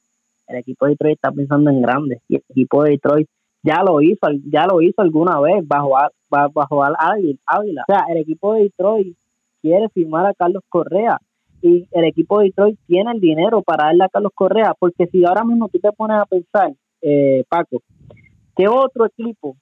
el 0.48 0.56
equipo 0.56 0.86
de 0.86 0.92
Detroit 0.92 1.16
está 1.16 1.32
pensando 1.32 1.70
en 1.70 1.80
grande. 1.80 2.20
Y 2.28 2.36
el 2.36 2.44
equipo 2.50 2.82
de 2.82 2.90
Detroit 2.92 3.28
ya 3.62 3.82
lo 3.82 4.00
hizo, 4.02 4.28
ya 4.50 4.66
lo 4.66 4.82
hizo 4.82 5.00
alguna 5.02 5.40
vez 5.40 5.66
bajo, 5.66 5.96
bajo 6.28 6.84
Ávila. 6.84 7.84
O 7.88 7.92
sea, 7.92 8.04
el 8.10 8.18
equipo 8.18 8.54
de 8.54 8.64
Detroit 8.64 9.16
quiere 9.62 9.88
firmar 9.88 10.26
a 10.26 10.34
Carlos 10.34 10.62
Correa 10.68 11.18
y 11.62 11.88
el 11.90 12.04
equipo 12.04 12.38
de 12.38 12.46
Detroit 12.46 12.78
tiene 12.86 13.12
el 13.12 13.20
dinero 13.20 13.62
para 13.62 13.86
darle 13.86 14.04
a 14.04 14.08
Carlos 14.08 14.32
Correa, 14.34 14.74
porque 14.78 15.06
si 15.06 15.24
ahora 15.24 15.44
mismo 15.44 15.68
tú 15.68 15.78
te 15.78 15.92
pones 15.92 16.18
a 16.18 16.26
pensar, 16.26 16.72
eh, 17.02 17.44
Paco, 17.48 17.82
¿qué 18.56 18.68
otro 18.68 19.06
equipo? 19.06 19.56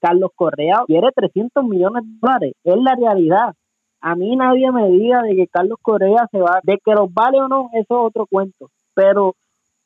Carlos 0.00 0.30
Correa 0.34 0.82
quiere 0.86 1.08
300 1.14 1.64
millones 1.64 2.04
de 2.04 2.18
dólares, 2.20 2.52
es 2.64 2.76
la 2.76 2.94
realidad. 2.94 3.54
A 4.00 4.14
mí 4.14 4.36
nadie 4.36 4.70
me 4.70 4.88
diga 4.90 5.22
de 5.22 5.34
que 5.34 5.46
Carlos 5.48 5.78
Correa 5.80 6.28
se 6.30 6.38
va, 6.38 6.60
de 6.62 6.78
que 6.84 6.92
los 6.92 7.12
vale 7.12 7.40
o 7.40 7.48
no, 7.48 7.70
eso 7.72 7.80
es 7.80 8.06
otro 8.08 8.26
cuento, 8.26 8.70
pero 8.94 9.34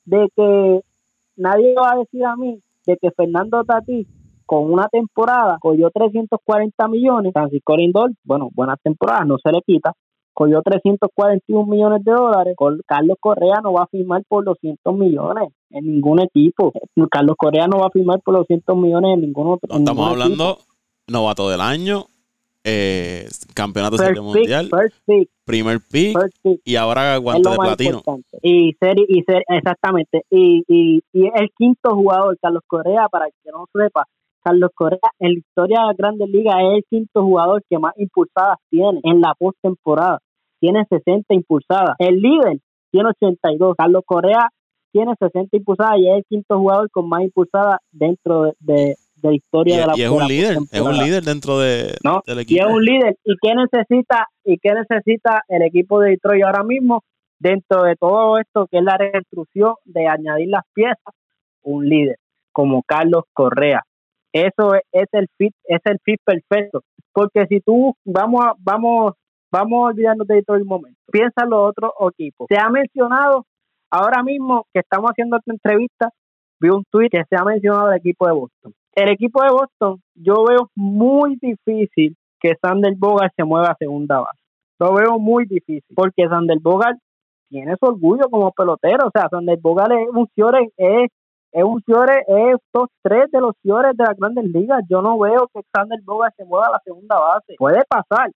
de 0.04 0.28
que 0.34 0.80
nadie 1.36 1.74
va 1.74 1.92
a 1.92 1.98
decir 1.98 2.24
a 2.24 2.36
mí 2.36 2.60
de 2.86 2.96
que 2.96 3.10
Fernando 3.12 3.62
Tati 3.64 4.06
con 4.46 4.72
una 4.72 4.88
temporada 4.88 5.58
cogió 5.60 5.90
340 5.90 6.88
millones, 6.88 7.32
Francisco 7.32 7.76
Lindor, 7.76 8.10
bueno, 8.24 8.48
buenas 8.52 8.80
temporadas, 8.82 9.26
no 9.26 9.36
se 9.38 9.52
le 9.52 9.62
quita, 9.62 9.92
cogió 10.40 10.62
341 10.62 11.66
millones 11.66 12.02
de 12.02 12.12
dólares. 12.12 12.56
Carlos 12.86 13.18
Correa 13.20 13.60
no 13.62 13.74
va 13.74 13.82
a 13.82 13.86
firmar 13.88 14.22
por 14.26 14.42
200 14.42 14.96
millones 14.96 15.50
en 15.68 15.84
ningún 15.84 16.18
equipo. 16.22 16.72
Carlos 17.10 17.36
Correa 17.36 17.66
no 17.66 17.80
va 17.80 17.88
a 17.88 17.90
firmar 17.90 18.20
por 18.22 18.36
200 18.36 18.74
millones 18.74 19.16
en 19.16 19.20
ningún 19.20 19.48
otro. 19.48 19.68
estamos 19.76 20.10
hablando 20.10 20.56
novato 21.08 21.50
del 21.50 21.60
año, 21.60 22.06
eh, 22.64 23.28
campeonato 23.52 23.98
mundial, 24.22 24.70
primer 25.44 25.80
pick, 25.80 26.16
y 26.64 26.76
ahora 26.76 27.18
guante 27.18 27.50
de 27.50 27.56
platino. 27.56 28.02
Y 28.40 28.72
ser, 28.80 28.94
y 28.98 29.22
ser, 29.24 29.44
exactamente. 29.46 30.24
Y, 30.30 30.64
y, 30.66 31.02
y 31.12 31.26
el 31.34 31.50
quinto 31.58 31.90
jugador, 31.94 32.38
Carlos 32.40 32.62
Correa, 32.66 33.08
para 33.10 33.26
que 33.26 33.50
no 33.52 33.66
sepa, 33.74 34.06
Carlos 34.42 34.70
Correa 34.74 35.00
en 35.18 35.34
la 35.34 35.38
historia 35.38 35.80
de 35.80 35.86
la 35.88 35.94
Grandes 35.98 36.30
Ligas 36.30 36.54
es 36.60 36.76
el 36.78 36.84
quinto 36.88 37.22
jugador 37.22 37.62
que 37.68 37.78
más 37.78 37.92
impulsadas 37.98 38.56
tiene 38.70 39.00
en 39.02 39.20
la 39.20 39.34
postemporada. 39.38 40.18
Tiene 40.60 40.84
60 40.88 41.34
impulsadas. 41.34 41.96
El 41.98 42.20
líder 42.20 42.58
tiene 42.90 43.10
82. 43.10 43.74
Carlos 43.76 44.02
Correa 44.06 44.48
tiene 44.92 45.14
60 45.18 45.56
impulsadas 45.56 45.98
y 45.98 46.08
es 46.08 46.18
el 46.18 46.24
quinto 46.28 46.58
jugador 46.58 46.90
con 46.90 47.08
más 47.08 47.22
impulsadas 47.22 47.78
dentro 47.90 48.52
de, 48.60 48.96
la 49.22 49.34
historia 49.34 49.80
de 49.80 49.86
la 49.86 49.92
Y 49.96 50.02
es 50.02 50.10
un 50.10 50.26
líder, 50.26 50.58
es 50.70 50.80
un 50.80 50.96
líder 50.96 51.22
dentro 51.22 51.58
de, 51.58 51.96
del 52.26 52.38
equipo. 52.38 52.58
Y 52.58 52.68
es 52.68 52.74
un 52.74 52.84
líder. 52.84 53.16
¿Y 53.24 53.34
qué 53.40 53.54
necesita, 53.54 54.26
y 54.44 54.58
qué 54.58 54.72
necesita 54.72 55.42
el 55.48 55.62
equipo 55.62 56.00
de 56.00 56.10
Detroit 56.10 56.44
ahora 56.44 56.62
mismo 56.62 57.04
dentro 57.38 57.82
de 57.84 57.96
todo 57.96 58.38
esto 58.38 58.66
que 58.70 58.78
es 58.78 58.84
la 58.84 58.96
reconstrucción 58.96 59.74
de 59.84 60.06
añadir 60.06 60.48
las 60.48 60.64
piezas? 60.74 61.14
Un 61.62 61.88
líder 61.88 62.16
como 62.52 62.82
Carlos 62.82 63.24
Correa 63.32 63.84
eso 64.32 64.74
es, 64.92 65.08
el 65.12 65.28
fit, 65.36 65.54
es 65.64 65.80
el 65.84 65.98
fit 66.04 66.20
perfecto. 66.24 66.82
Porque 67.12 67.46
si 67.46 67.60
tú, 67.60 67.94
vamos 68.04 68.44
a, 68.44 68.54
vamos, 68.58 69.14
vamos 69.50 69.90
olvidarnos 69.90 70.26
de 70.26 70.42
todo 70.42 70.56
el 70.56 70.64
momento. 70.64 70.98
Piensa 71.10 71.44
en 71.44 71.50
los 71.50 71.68
otros 71.68 71.92
equipos. 72.12 72.46
Se 72.48 72.58
ha 72.58 72.68
mencionado, 72.70 73.46
ahora 73.90 74.22
mismo 74.22 74.66
que 74.72 74.80
estamos 74.80 75.10
haciendo 75.10 75.36
esta 75.36 75.52
entrevista, 75.52 76.10
vi 76.60 76.68
un 76.70 76.84
tweet 76.90 77.08
que 77.10 77.24
se 77.28 77.36
ha 77.36 77.44
mencionado 77.44 77.90
el 77.90 77.98
equipo 77.98 78.26
de 78.26 78.32
Boston. 78.32 78.72
El 78.94 79.10
equipo 79.10 79.42
de 79.42 79.50
Boston, 79.50 80.02
yo 80.14 80.44
veo 80.44 80.68
muy 80.74 81.36
difícil 81.40 82.16
que 82.40 82.54
Sander 82.60 82.94
Bogart 82.96 83.32
se 83.36 83.44
mueva 83.44 83.68
a 83.68 83.76
segunda 83.76 84.20
base. 84.20 84.40
Lo 84.78 84.94
veo 84.94 85.18
muy 85.18 85.44
difícil, 85.44 85.94
porque 85.94 86.26
Sander 86.26 86.58
Bogart 86.60 86.98
tiene 87.48 87.74
su 87.78 87.86
orgullo 87.86 88.28
como 88.30 88.50
pelotero. 88.52 89.08
O 89.08 89.10
sea, 89.12 89.28
Sander 89.28 89.58
Bogart 89.60 89.92
es 89.92 90.08
un 90.08 90.28
es 90.76 91.10
es 91.52 91.64
un 91.64 91.82
Fiore, 91.82 92.24
es 92.28 92.54
estos 92.54 92.88
tres 93.02 93.30
de 93.32 93.40
los 93.40 93.54
Fiores 93.62 93.96
de 93.96 94.04
las 94.04 94.16
grandes 94.16 94.44
ligas. 94.44 94.84
Yo 94.88 95.02
no 95.02 95.18
veo 95.18 95.48
que 95.52 95.60
Xander 95.74 96.00
Boga 96.04 96.30
se 96.36 96.44
mueva 96.44 96.68
a 96.68 96.72
la 96.72 96.80
segunda 96.84 97.18
base. 97.18 97.54
Puede 97.58 97.82
pasar, 97.88 98.30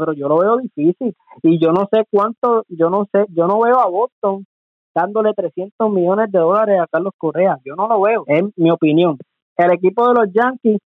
pero 0.00 0.14
yo 0.14 0.28
lo 0.28 0.38
veo 0.38 0.56
difícil. 0.56 1.14
Y 1.42 1.58
yo 1.58 1.72
no 1.72 1.88
sé 1.92 2.04
cuánto, 2.10 2.64
yo 2.68 2.90
no 2.90 3.06
sé, 3.12 3.26
yo 3.28 3.46
no 3.46 3.60
veo 3.60 3.78
a 3.78 3.88
Boston 3.88 4.46
dándole 4.94 5.32
300 5.34 5.90
millones 5.90 6.32
de 6.32 6.38
dólares 6.38 6.80
a 6.80 6.86
Carlos 6.86 7.12
Correa. 7.16 7.58
Yo 7.64 7.76
no 7.76 7.86
lo 7.86 8.00
veo, 8.00 8.24
es 8.26 8.42
mi 8.56 8.70
opinión. 8.70 9.18
El 9.56 9.72
equipo 9.72 10.08
de 10.08 10.14
los 10.14 10.32
Yankees, 10.32 10.80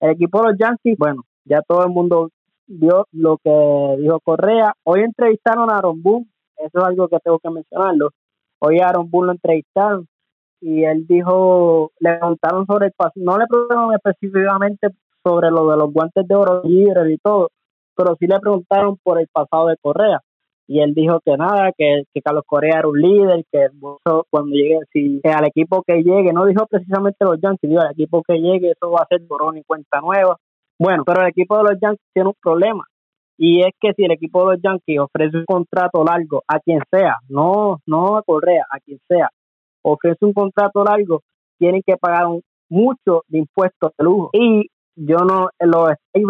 el 0.00 0.10
equipo 0.10 0.40
de 0.40 0.48
los 0.50 0.58
Yankees, 0.58 0.96
bueno, 0.98 1.22
ya 1.44 1.60
todo 1.62 1.84
el 1.84 1.90
mundo 1.90 2.30
vio 2.66 3.06
lo 3.12 3.36
que 3.38 3.96
dijo 3.98 4.20
Correa. 4.20 4.72
Hoy 4.84 5.00
entrevistaron 5.00 5.70
a 5.70 5.78
Aaron 5.78 6.02
Boone, 6.02 6.26
eso 6.56 6.78
es 6.78 6.84
algo 6.84 7.08
que 7.08 7.18
tengo 7.18 7.38
que 7.38 7.50
mencionarlo. 7.50 8.10
Hoy 8.60 8.78
a 8.78 8.88
Aaron 8.88 9.10
Boone 9.10 9.26
lo 9.26 9.32
entrevistaron 9.32 10.06
y 10.60 10.84
él 10.84 11.06
dijo, 11.06 11.90
le 11.98 12.18
preguntaron 12.18 12.66
sobre 12.66 12.86
el 12.86 12.92
pasado, 12.92 13.24
no 13.24 13.38
le 13.38 13.46
preguntaron 13.46 13.94
específicamente 13.94 14.88
sobre 15.24 15.50
lo 15.50 15.68
de 15.70 15.76
los 15.76 15.92
guantes 15.92 16.26
de 16.26 16.34
oro 16.34 16.62
libre 16.64 17.12
y 17.12 17.18
todo, 17.18 17.50
pero 17.96 18.16
sí 18.18 18.26
le 18.26 18.38
preguntaron 18.40 18.96
por 19.02 19.20
el 19.20 19.28
pasado 19.32 19.68
de 19.68 19.76
Correa. 19.80 20.20
Y 20.66 20.80
él 20.80 20.94
dijo 20.94 21.18
que 21.24 21.36
nada, 21.36 21.72
que, 21.76 22.04
Carlos 22.22 22.44
Correa 22.46 22.78
era 22.78 22.88
un 22.88 23.00
líder, 23.00 23.44
que 23.50 23.66
cuando 24.30 24.54
llegue, 24.54 24.78
si 24.92 25.20
al 25.24 25.46
equipo 25.46 25.82
que 25.82 26.02
llegue, 26.02 26.32
no 26.32 26.46
dijo 26.46 26.64
precisamente 26.66 27.24
los 27.24 27.40
Yankees, 27.40 27.70
dijo 27.70 27.82
al 27.82 27.90
equipo 27.90 28.22
que 28.22 28.38
llegue, 28.38 28.70
eso 28.70 28.92
va 28.92 29.00
a 29.02 29.06
ser 29.06 29.20
borrón 29.22 29.58
y 29.58 29.64
cuenta 29.64 30.00
nueva. 30.00 30.36
Bueno, 30.78 31.02
pero 31.04 31.22
el 31.22 31.28
equipo 31.28 31.56
de 31.56 31.64
los 31.64 31.80
Yankees 31.80 32.06
tiene 32.14 32.28
un 32.28 32.36
problema. 32.40 32.84
Y 33.36 33.62
es 33.62 33.72
que 33.80 33.94
si 33.94 34.04
el 34.04 34.12
equipo 34.12 34.40
de 34.40 34.54
los 34.54 34.62
Yankees 34.62 35.00
ofrece 35.00 35.38
un 35.38 35.44
contrato 35.44 36.04
largo 36.04 36.44
a 36.46 36.60
quien 36.60 36.80
sea, 36.88 37.16
no, 37.28 37.78
no 37.86 38.16
a 38.16 38.22
Correa, 38.22 38.64
a 38.70 38.78
quien 38.78 39.00
sea, 39.08 39.28
ofrece 39.82 40.24
un 40.24 40.34
contrato 40.34 40.84
largo, 40.84 41.22
tienen 41.58 41.82
que 41.84 41.96
pagar 41.96 42.26
un, 42.26 42.42
mucho 42.68 43.24
de 43.28 43.38
impuestos 43.38 43.90
de 43.98 44.04
lujo. 44.04 44.30
Y 44.32 44.68
yo 44.94 45.16
no, 45.18 45.48
los 45.58 45.90
Steve 46.08 46.26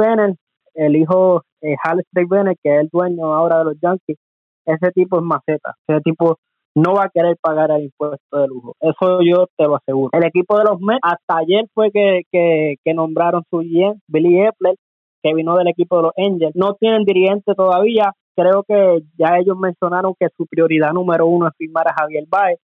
el 0.75 0.97
hijo 0.97 1.43
eh, 1.61 1.77
Hal 1.83 2.03
Bennett, 2.13 2.59
que 2.63 2.75
es 2.75 2.81
el 2.83 2.89
dueño 2.93 3.33
ahora 3.33 3.59
de 3.59 3.65
los 3.65 3.81
Yankees, 3.81 4.19
ese 4.67 4.91
tipo 4.93 5.19
es 5.19 5.23
maceta. 5.23 5.75
Ese 5.87 6.01
tipo 6.01 6.37
no 6.75 6.95
va 6.95 7.05
a 7.05 7.11
querer 7.11 7.37
pagar 7.41 7.71
el 7.73 7.85
impuesto 7.85 8.39
de 8.39 8.47
lujo. 8.47 8.75
Eso 8.81 9.21
yo 9.23 9.47
te 9.57 9.65
lo 9.65 9.77
aseguro. 9.77 10.11
El 10.13 10.25
equipo 10.25 10.57
de 10.59 10.65
los 10.65 10.81
Mets, 10.81 11.01
hasta 11.03 11.39
ayer 11.39 11.67
fue 11.75 11.91
que, 11.91 12.23
que, 12.31 12.77
que 12.85 12.95
nombraron 12.95 13.43
su 13.51 13.59
GM, 13.59 14.01
Billy 14.07 14.41
Epler, 14.41 14.77
que 15.23 15.35
vino 15.35 15.57
del 15.57 15.69
equipo 15.69 15.97
de 15.97 16.03
los 16.03 16.13
Angels. 16.17 16.55
No 16.55 16.75
tienen 16.75 17.05
dirigente 17.05 17.55
todavía. 17.55 18.13
Creo 18.37 18.63
que 18.63 19.01
ya 19.19 19.37
ellos 19.39 19.59
mencionaron 19.59 20.15
que 20.19 20.29
su 20.37 20.47
prioridad 20.47 20.93
número 20.93 21.27
uno 21.27 21.49
es 21.49 21.55
firmar 21.57 21.89
a 21.89 21.95
Javier 21.95 22.25
Baez. 22.29 22.59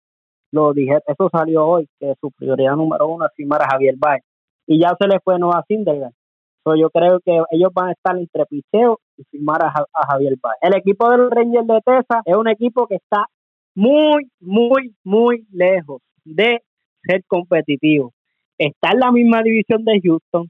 Lo 0.51 0.73
dije, 0.73 0.97
eso 1.05 1.29
salió 1.31 1.67
hoy, 1.67 1.87
que 1.99 2.13
su 2.21 2.31
prioridad 2.31 2.75
número 2.75 3.07
uno 3.07 3.25
es 3.25 3.31
firmar 3.35 3.61
a 3.61 3.67
Javier 3.69 3.95
Baez. 3.97 4.23
Y 4.65 4.79
ya 4.81 4.95
se 4.99 5.07
le 5.07 5.19
fue 5.19 5.37
Noah 5.37 5.63
Syndergaard. 5.67 6.13
So, 6.67 6.75
yo 6.75 6.89
creo 6.89 7.21
que 7.21 7.31
ellos 7.51 7.71
van 7.73 7.87
a 7.87 7.91
estar 7.93 8.17
entre 8.17 8.45
picheo 8.45 8.99
y 9.15 9.23
firmar 9.31 9.63
a, 9.63 9.71
Javier 10.09 10.35
Baez. 10.41 10.57
El 10.61 10.75
equipo 10.75 11.09
de 11.09 11.17
los 11.17 11.31
Rangers 11.31 11.65
de 11.65 11.79
Texas 11.79 12.21
es 12.25 12.35
un 12.35 12.49
equipo 12.49 12.87
que 12.87 12.95
está 12.95 13.25
muy, 13.73 14.29
muy, 14.41 14.93
muy 15.05 15.47
lejos 15.53 16.01
de 16.25 16.61
ser 17.03 17.23
competitivo. 17.25 18.11
Está 18.57 18.89
en 18.91 18.99
la 18.99 19.13
misma 19.13 19.41
división 19.43 19.85
de 19.85 20.01
Houston, 20.03 20.49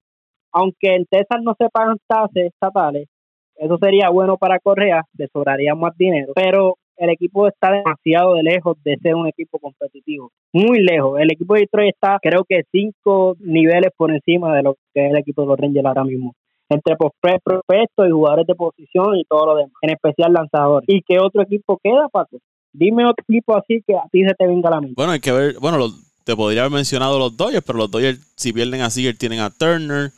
aunque 0.52 0.96
en 0.96 1.06
Texas 1.06 1.40
no 1.44 1.54
se 1.56 1.70
pagan 1.70 1.98
estatales, 2.34 3.08
eso 3.56 3.78
sería 3.80 4.10
bueno 4.10 4.38
para 4.38 4.58
Correa, 4.60 5.04
le 5.16 5.28
sobraría 5.28 5.76
más 5.76 5.96
dinero, 5.98 6.34
pero 6.34 6.78
el 6.98 7.10
equipo 7.10 7.48
está 7.48 7.72
demasiado 7.72 8.36
de 8.36 8.44
lejos 8.44 8.78
de 8.84 8.98
ser 8.98 9.16
un 9.16 9.28
equipo 9.28 9.60
competitivo, 9.60 10.32
muy 10.54 10.82
lejos. 10.82 11.20
El 11.20 11.32
equipo 11.32 11.54
de 11.54 11.62
Detroit 11.62 11.94
está 11.94 12.20
creo 12.22 12.44
que 12.48 12.64
cinco 12.72 13.36
niveles 13.40 13.92
por 13.96 14.12
encima 14.12 14.56
de 14.56 14.64
lo 14.64 14.76
que 14.94 15.06
es 15.06 15.12
el 15.12 15.18
equipo 15.18 15.42
de 15.44 15.48
los 15.48 15.60
Rangers 15.60 15.86
ahora 15.86 16.04
mismo 16.04 16.34
entre 16.70 16.96
prospectos 16.98 18.08
y 18.08 18.12
jugadores 18.12 18.46
de 18.46 18.56
posición 18.56 19.16
y 19.16 19.24
todo 19.24 19.46
lo 19.46 19.56
demás, 19.56 19.74
en 19.82 19.92
especial 19.92 20.34
lanzadores. 20.34 20.88
¿Y 20.90 21.02
qué 21.02 21.18
otro 21.20 21.42
equipo 21.42 21.80
queda, 21.82 22.10
Paco? 22.10 22.38
Dime 22.74 23.06
otro 23.06 23.24
equipo 23.28 23.56
así 23.56 23.82
que 23.88 23.96
a 23.96 24.04
ti 24.12 24.24
se 24.24 24.34
te 24.34 24.46
venga 24.46 24.70
la 24.70 24.82
mente. 24.82 24.94
Bueno, 24.98 25.14
hay 25.14 25.20
que 25.20 25.32
ver, 25.32 25.56
bueno, 25.60 25.90
te 26.24 26.36
podría 26.36 26.62
haber 26.62 26.74
mencionado 26.74 27.18
los 27.18 27.38
Dodgers, 27.38 27.64
pero 27.66 27.80
los 27.80 27.90
Dodgers, 27.90 28.20
si 28.36 28.52
pierden 28.52 28.82
a 28.82 28.90
Seager, 28.90 29.18
tienen 29.18 29.40
a 29.40 29.50
Turner. 29.50 30.12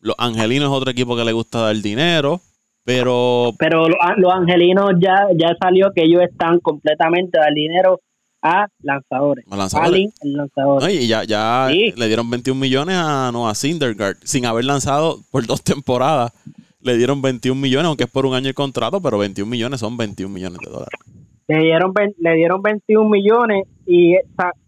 Los 0.00 0.14
Angelinos 0.18 0.70
es 0.70 0.76
otro 0.76 0.90
equipo 0.90 1.16
que 1.16 1.24
le 1.24 1.32
gusta 1.32 1.60
dar 1.60 1.76
dinero. 1.76 2.40
Pero. 2.84 3.52
Pero 3.58 3.86
los, 3.88 4.32
Angelinos 4.32 4.92
ya, 5.00 5.26
ya 5.36 5.54
salió 5.60 5.92
que 5.94 6.04
ellos 6.04 6.22
están 6.22 6.60
completamente 6.60 7.38
dar 7.38 7.52
dinero 7.54 8.00
a 8.42 8.66
lanzadores. 8.82 9.44
A 9.50 9.56
lanzadores. 9.56 10.08
y 10.90 11.06
ya, 11.06 11.24
ya 11.24 11.68
le 11.70 12.06
dieron 12.06 12.30
21 12.30 12.58
millones 12.58 12.96
a 12.98 13.30
Noah 13.32 13.54
Syndergaard 13.54 14.16
sin 14.22 14.46
haber 14.46 14.64
lanzado 14.64 15.18
por 15.30 15.46
dos 15.46 15.62
temporadas. 15.64 16.32
Le 16.80 16.96
dieron 16.96 17.20
21 17.20 17.60
millones, 17.60 17.86
aunque 17.86 18.04
es 18.04 18.10
por 18.10 18.24
un 18.24 18.34
año 18.34 18.48
el 18.48 18.54
contrato, 18.54 19.02
pero 19.02 19.18
21 19.18 19.50
millones 19.50 19.80
son 19.80 19.98
21 19.98 20.32
millones 20.32 20.58
de 20.64 20.70
dólares 20.70 21.00
le 21.50 21.64
dieron 21.64 21.92
le 22.18 22.34
dieron 22.36 22.62
21 22.62 23.08
millones 23.08 23.66
y 23.84 24.14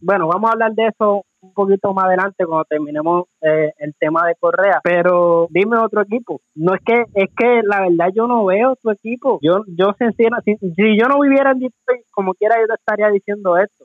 bueno 0.01 0.27
vamos 0.27 0.51
a 0.51 0.53
hablar 0.55 0.73
de 0.73 0.89
eso 0.89 1.25
un 1.43 1.53
poquito 1.53 1.93
más 1.93 2.07
adelante 2.07 2.47
cuando 2.47 2.65
terminemos 2.65 3.25
eh, 3.41 3.73
el 3.79 3.95
tema 3.99 4.27
de 4.27 4.37
Correa 4.37 4.81
pero 4.83 5.49
dime 5.51 5.77
otro 5.77 6.03
equipo. 6.03 6.41
No 6.55 6.75
es 6.75 6.81
que 6.85 7.05
es 7.15 7.29
que 7.37 7.63
la 7.65 7.81
verdad 7.83 8.13
yo 8.15 8.27
no 8.27 8.45
veo 8.45 8.73
otro 8.73 8.93
equipo. 8.93 9.39
Yo 9.43 9.65
yo 9.67 9.93
sinceramente 9.99 10.57
si, 10.61 10.75
si, 10.75 10.99
yo 10.99 11.09
no 11.09 11.21
viviera 11.21 11.51
en 11.51 11.59
Detroit 11.59 12.07
como 12.13 12.35
quiera 12.35 12.57
yo 12.61 12.67
te 12.67 12.75
estaría 12.75 13.09
diciendo 13.11 13.57
esto. 13.57 13.85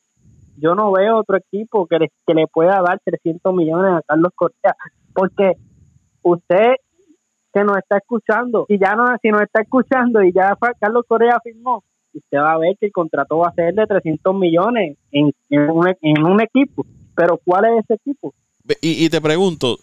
Yo 0.58 0.76
no 0.76 0.92
veo 0.92 1.18
otro 1.18 1.38
equipo 1.38 1.88
que 1.88 2.00
le, 2.00 2.12
que 2.26 2.34
le 2.34 2.48
pueda 2.48 2.82
dar 2.82 3.00
300 3.04 3.54
millones 3.54 3.92
a 3.94 4.02
Carlos 4.08 4.32
Correa 4.36 4.76
porque 5.14 5.54
usted 6.22 6.76
que 7.54 7.64
nos 7.64 7.78
está 7.78 7.98
escuchando 7.98 8.66
y 8.70 8.80
ya 8.80 8.96
no 8.96 9.06
si 9.22 9.30
nos 9.30 9.42
está 9.42 9.62
escuchando 9.62 10.22
y 10.22 10.32
ya 10.32 10.56
Carlos 10.80 11.06
Correa 11.08 11.40
firmó 11.44 11.84
usted 12.18 12.38
va 12.38 12.54
a 12.54 12.58
ver 12.58 12.76
que 12.80 12.88
el 12.88 12.92
contrato 12.92 13.38
va 13.38 13.50
a 13.50 13.54
ser 13.54 13.74
de 13.74 13.86
300 13.86 14.36
millones 14.36 14.98
en, 15.12 15.32
en, 15.50 15.70
un, 16.26 16.42
equipo. 16.42 16.86
Pero 17.18 17.42
¿cuál 17.44 17.66
es 17.66 17.84
ese 17.84 17.96
equipo? 17.96 18.34
Y, 18.82 19.10
te 19.10 19.20
pregunto, 19.20 19.80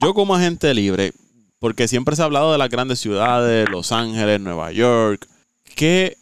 yo 0.00 0.14
como 0.14 0.34
agente 0.34 0.72
libre, 0.72 1.12
porque 1.58 1.86
siempre 1.86 2.16
se 2.16 2.22
ha 2.22 2.24
hablado 2.24 2.50
de 2.50 2.58
las 2.58 2.70
grandes 2.70 2.98
ciudades, 2.98 3.68
Los 3.68 3.92
Ángeles, 3.92 4.40
Nueva 4.40 4.72
York, 4.72 5.28
¿qué, 5.76 6.16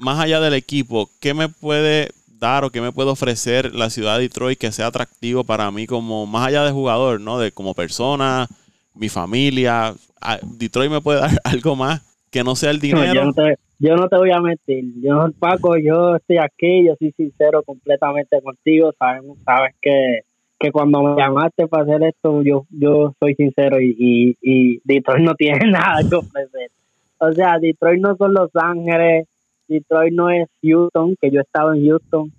más 0.00 0.18
allá 0.18 0.40
del 0.40 0.54
equipo, 0.54 1.10
qué 1.20 1.34
me 1.34 1.50
puede 1.50 2.12
dar 2.26 2.64
o 2.64 2.70
qué 2.70 2.80
me 2.80 2.92
puede 2.92 3.10
ofrecer 3.10 3.74
la 3.74 3.90
ciudad 3.90 4.16
de 4.16 4.22
Detroit 4.22 4.58
que 4.58 4.72
sea 4.72 4.86
atractivo 4.86 5.44
para 5.44 5.70
mí 5.70 5.86
como 5.86 6.24
más 6.24 6.46
allá 6.46 6.64
de 6.64 6.72
jugador, 6.72 7.20
¿no? 7.20 7.38
De 7.38 7.52
como 7.52 7.74
persona, 7.74 8.48
mi 8.94 9.08
familia. 9.08 9.94
Detroit 10.42 10.90
me 10.90 11.00
puede 11.02 11.20
dar 11.20 11.40
algo 11.44 11.76
más 11.76 12.02
que 12.30 12.44
no 12.44 12.56
sea 12.56 12.70
el 12.70 12.80
dinero 12.80 13.32
yo 13.78 13.94
no 13.94 14.08
te 14.08 14.16
voy 14.16 14.30
a 14.30 14.40
mentir, 14.40 14.84
yo 15.02 15.26
Paco, 15.38 15.76
yo 15.76 16.16
estoy 16.16 16.38
aquí, 16.38 16.86
yo 16.86 16.94
soy 16.98 17.12
sincero 17.12 17.62
completamente 17.62 18.40
contigo, 18.40 18.92
sabemos, 18.98 19.36
sabes 19.44 19.74
que, 19.82 20.20
que 20.58 20.72
cuando 20.72 21.02
me 21.02 21.14
llamaste 21.14 21.66
para 21.68 21.82
hacer 21.82 22.02
esto, 22.04 22.42
yo 22.42 22.64
yo 22.70 23.14
soy 23.20 23.34
sincero 23.34 23.78
y, 23.78 23.94
y, 23.98 24.36
y 24.40 24.80
Detroit 24.82 25.22
no 25.22 25.34
tiene 25.34 25.58
nada 25.70 25.98
que 26.08 26.16
ofrecer. 26.16 26.70
O 27.18 27.32
sea, 27.32 27.58
Detroit 27.58 28.00
no 28.00 28.16
son 28.16 28.32
Los 28.32 28.50
Ángeles, 28.54 29.26
Detroit 29.68 30.14
no 30.14 30.30
es 30.30 30.48
Houston, 30.62 31.14
que 31.20 31.30
yo 31.30 31.40
he 31.40 31.42
estado 31.42 31.74
en 31.74 31.86
Houston, 31.86 32.32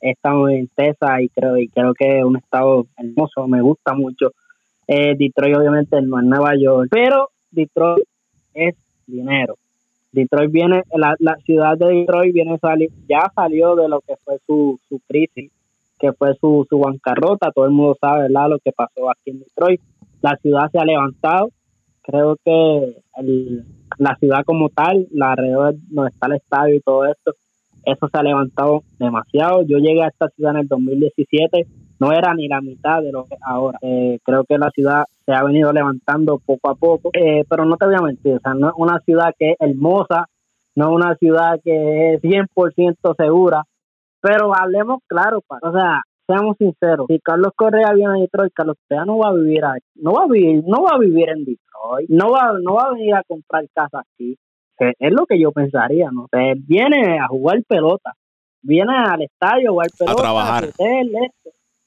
he 0.00 0.12
estado 0.12 0.48
en 0.48 0.68
Texas 0.68 1.20
y 1.20 1.28
creo, 1.28 1.58
y 1.58 1.68
creo 1.68 1.92
que 1.92 2.18
es 2.18 2.24
un 2.24 2.36
estado 2.36 2.86
hermoso, 2.96 3.46
me 3.46 3.60
gusta 3.60 3.92
mucho. 3.92 4.32
Eh, 4.86 5.14
Detroit 5.18 5.54
obviamente 5.54 6.00
no 6.00 6.18
es 6.18 6.24
Nueva 6.24 6.52
York, 6.58 6.88
pero 6.90 7.28
Detroit 7.50 8.04
es 8.54 8.74
dinero 9.08 9.56
Detroit 10.12 10.50
viene, 10.50 10.82
la, 10.94 11.14
la 11.18 11.36
ciudad 11.44 11.76
de 11.76 11.86
Detroit 11.86 12.32
viene 12.32 12.58
salir, 12.58 12.90
ya 13.08 13.30
salió 13.34 13.76
de 13.76 13.88
lo 13.88 14.00
que 14.00 14.14
fue 14.24 14.38
su, 14.46 14.78
su 14.88 15.00
crisis, 15.06 15.52
que 15.98 16.12
fue 16.12 16.34
su, 16.40 16.66
su 16.68 16.78
bancarrota, 16.78 17.52
todo 17.52 17.66
el 17.66 17.72
mundo 17.72 17.96
sabe 18.00 18.22
¿verdad? 18.22 18.48
lo 18.48 18.58
que 18.58 18.72
pasó 18.72 19.10
aquí 19.10 19.30
en 19.30 19.40
Detroit. 19.40 19.80
La 20.22 20.36
ciudad 20.36 20.70
se 20.70 20.78
ha 20.78 20.84
levantado, 20.84 21.50
creo 22.02 22.36
que 22.44 22.96
la 23.98 24.16
ciudad 24.16 24.44
como 24.46 24.70
tal, 24.70 25.06
la 25.10 25.32
alrededor 25.32 25.74
donde 25.90 26.10
está 26.10 26.26
el 26.28 26.34
estadio 26.34 26.76
y 26.76 26.80
todo 26.80 27.04
esto, 27.06 27.32
eso 27.84 28.08
se 28.08 28.18
ha 28.18 28.22
levantado 28.22 28.82
demasiado. 28.98 29.62
Yo 29.62 29.78
llegué 29.78 30.02
a 30.02 30.08
esta 30.08 30.28
ciudad 30.30 30.52
en 30.52 30.60
el 30.60 30.68
2017, 30.68 31.66
no 32.00 32.12
era 32.12 32.34
ni 32.34 32.48
la 32.48 32.60
mitad 32.60 33.02
de 33.02 33.12
lo 33.12 33.24
que 33.24 33.36
ahora. 33.40 33.78
Eh, 33.82 34.18
creo 34.24 34.44
que 34.44 34.58
la 34.58 34.70
ciudad 34.70 35.04
se 35.24 35.32
ha 35.32 35.42
venido 35.42 35.72
levantando 35.72 36.38
poco 36.44 36.70
a 36.70 36.74
poco, 36.74 37.10
eh, 37.12 37.44
pero 37.48 37.64
no 37.64 37.76
te 37.76 37.86
voy 37.86 37.96
a 37.96 38.02
mentir, 38.02 38.36
o 38.36 38.40
sea, 38.40 38.54
no 38.54 38.68
es 38.68 38.74
una 38.76 39.00
ciudad 39.00 39.34
que 39.38 39.50
es 39.50 39.56
hermosa, 39.58 40.26
no 40.74 40.88
es 40.88 40.94
una 40.94 41.14
ciudad 41.16 41.60
que 41.62 42.14
es 42.14 42.22
100% 42.22 43.14
segura, 43.16 43.64
pero 44.20 44.54
hablemos 44.54 45.00
claro, 45.06 45.42
o 45.48 45.72
sea, 45.72 46.00
seamos 46.26 46.56
sinceros, 46.56 47.06
si 47.08 47.18
Carlos 47.20 47.52
Correa 47.54 47.92
viene 47.92 48.18
a 48.18 48.20
Detroit, 48.20 48.52
Carlos 48.54 48.76
Correa 48.88 49.04
no 49.04 49.18
va 49.18 49.28
a 49.28 49.34
vivir 49.34 49.64
ahí, 49.64 49.80
no 49.96 50.12
va 50.12 50.24
a 50.24 50.28
vivir, 50.28 50.62
no 50.66 50.82
va 50.82 50.90
a 50.94 50.98
vivir 50.98 51.28
en 51.28 51.44
Detroit, 51.44 52.08
no 52.08 52.30
va, 52.30 52.52
no 52.62 52.74
va 52.74 52.84
a 52.84 52.92
venir 52.92 53.14
a 53.14 53.22
comprar 53.26 53.64
casa 53.74 54.00
aquí, 54.00 54.36
es 54.78 55.12
lo 55.12 55.26
que 55.26 55.40
yo 55.40 55.52
pensaría, 55.52 56.10
¿no? 56.12 56.24
O 56.24 56.28
viene 56.66 57.18
a 57.18 57.26
jugar 57.26 57.62
pelota, 57.66 58.14
viene 58.62 58.96
al 58.96 59.22
estadio 59.22 59.70
a 59.70 59.72
jugar 59.72 59.88
pelota, 59.98 60.12
a 60.12 60.22
trabajar. 60.22 60.64
él 60.78 61.12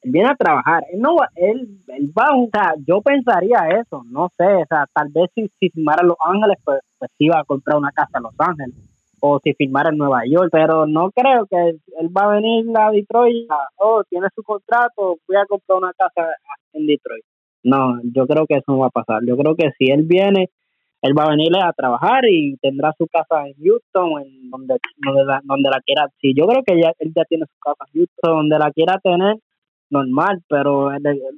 viene 0.04 0.30
a 0.30 0.36
trabajar, 0.36 0.84
él 0.92 1.00
no 1.00 1.16
va, 1.16 1.28
él, 1.36 1.80
va, 2.18 2.36
o 2.36 2.50
sea, 2.52 2.74
yo 2.86 3.02
pensaría 3.02 3.60
eso, 3.80 4.04
no 4.10 4.30
sé, 4.38 4.46
o 4.46 4.66
sea, 4.68 4.86
tal 4.94 5.10
vez 5.10 5.30
si, 5.36 5.50
si 5.60 5.70
firmara 5.70 6.04
Los 6.04 6.18
Ángeles, 6.24 6.58
pues, 6.64 6.80
pues 6.98 7.12
iba 7.20 7.40
a 7.40 7.44
comprar 7.44 7.78
una 7.78 7.92
casa 7.92 8.18
en 8.18 8.24
Los 8.24 8.36
Ángeles, 8.38 8.76
o 9.20 9.40
si 9.44 9.54
firmara 9.54 9.90
en 9.90 9.98
Nueva 9.98 10.22
York, 10.26 10.50
pero 10.52 10.88
no 10.88 11.12
creo 11.12 11.46
que 11.46 11.70
él, 12.00 12.10
va 12.16 12.24
a 12.24 12.36
venir 12.36 12.66
a 12.76 12.92
Detroit, 12.92 13.48
oh, 13.78 14.04
tiene 14.10 14.28
su 14.36 14.44
contrato, 14.44 15.18
voy 15.28 15.38
a 15.38 15.46
comprar 15.46 15.78
una 15.78 15.94
casa 15.94 16.30
en 16.74 16.88
Detroit. 16.88 17.24
No, 17.64 18.00
yo 18.04 18.26
creo 18.26 18.48
que 18.48 18.56
eso 18.56 18.72
no 18.72 18.80
va 18.80 18.88
a 18.88 18.90
pasar, 18.90 19.22
yo 19.26 19.38
creo 19.38 19.56
que 19.56 19.72
si 19.78 19.92
él 19.92 20.04
viene 20.04 20.50
él 21.02 21.18
va 21.18 21.24
a 21.24 21.30
venir 21.32 21.52
a 21.58 21.74
trabajar 21.74 22.24
y 22.30 22.58
tendrá 22.58 22.94
su 22.98 23.08
casa 23.08 23.48
en 23.48 23.56
Houston, 23.64 24.22
en 24.22 24.50
donde, 24.52 24.78
donde, 24.98 25.26
la, 25.26 25.42
donde 25.44 25.70
la 25.70 25.82
quiera. 25.82 26.08
Sí, 26.22 26.34
yo 26.36 26.46
creo 26.46 26.62
que 26.64 26.80
ya, 26.80 26.94
él 27.00 27.12
ya 27.16 27.24
tiene 27.26 27.46
su 27.46 27.60
casa 27.60 27.86
en 27.92 28.00
Houston, 28.00 28.38
donde 28.38 28.60
la 28.60 28.72
quiera 28.72 29.00
tener, 29.00 29.38
normal, 29.92 30.42
pero 30.48 30.90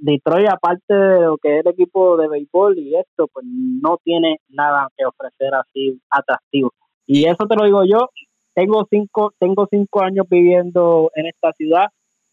Detroit, 0.02 0.48
aparte 0.48 0.94
de 0.94 1.22
lo 1.22 1.38
que 1.38 1.60
es 1.60 1.66
el 1.66 1.72
equipo 1.72 2.18
de 2.18 2.28
béisbol 2.30 2.80
y 2.80 2.96
esto, 2.96 3.28
pues 3.28 3.46
no 3.46 3.98
tiene 4.04 4.38
nada 4.50 4.88
que 4.96 5.06
ofrecer 5.06 5.54
así 5.56 6.00
atractivo. 6.10 6.72
Y 7.06 7.26
eso 7.26 7.46
te 7.48 7.56
lo 7.56 7.66
digo 7.66 7.84
yo, 7.84 8.10
tengo 8.54 8.88
cinco, 8.90 9.34
tengo 9.40 9.68
cinco 9.70 10.02
años 10.04 10.26
viviendo 10.30 11.12
en 11.16 11.26
esta 11.26 11.52
ciudad. 11.54 11.88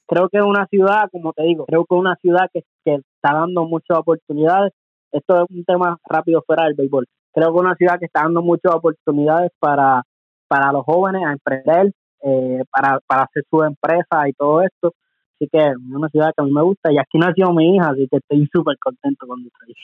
Creo 0.07 0.29
que 0.29 0.39
es 0.39 0.45
una 0.45 0.67
ciudad, 0.67 1.09
como 1.11 1.33
te 1.33 1.43
digo, 1.43 1.65
creo 1.67 1.85
que 1.85 1.95
es 1.95 2.01
una 2.01 2.17
ciudad 2.17 2.51
que, 2.53 2.63
que 2.85 2.95
está 2.95 3.35
dando 3.35 3.65
muchas 3.65 3.99
oportunidades. 3.99 4.73
Esto 5.13 5.43
es 5.43 5.51
un 5.51 5.65
tema 5.65 5.99
rápido 6.09 6.43
fuera 6.47 6.65
del 6.65 6.75
béisbol 6.75 7.07
creo 7.33 7.53
que 7.53 7.57
es 7.57 7.61
una 7.61 7.75
ciudad 7.75 7.99
que 7.99 8.07
está 8.07 8.23
dando 8.23 8.43
muchas 8.43 8.75
oportunidades 8.75 9.51
para, 9.59 10.03
para 10.49 10.73
los 10.73 10.85
jóvenes 10.85 11.23
a 11.25 11.33
emprender, 11.33 11.93
eh, 12.23 12.65
para, 12.71 13.01
para 13.07 13.23
hacer 13.23 13.45
su 13.49 13.63
empresa 13.63 14.29
y 14.29 14.33
todo 14.33 14.63
esto. 14.63 14.93
Así 15.41 15.49
que 15.51 15.59
es 15.59 15.77
una 15.91 16.09
ciudad 16.11 16.33
que 16.37 16.43
a 16.43 16.45
mí 16.45 16.53
me 16.53 16.63
gusta 16.63 16.93
y 16.93 16.99
aquí 16.99 17.17
nació 17.17 17.51
mi 17.53 17.75
hija, 17.75 17.89
así 17.91 18.07
que 18.11 18.19
estoy 18.19 18.47
súper 18.53 18.77
contento 18.79 19.27
con 19.27 19.43
Detroit. 19.43 19.77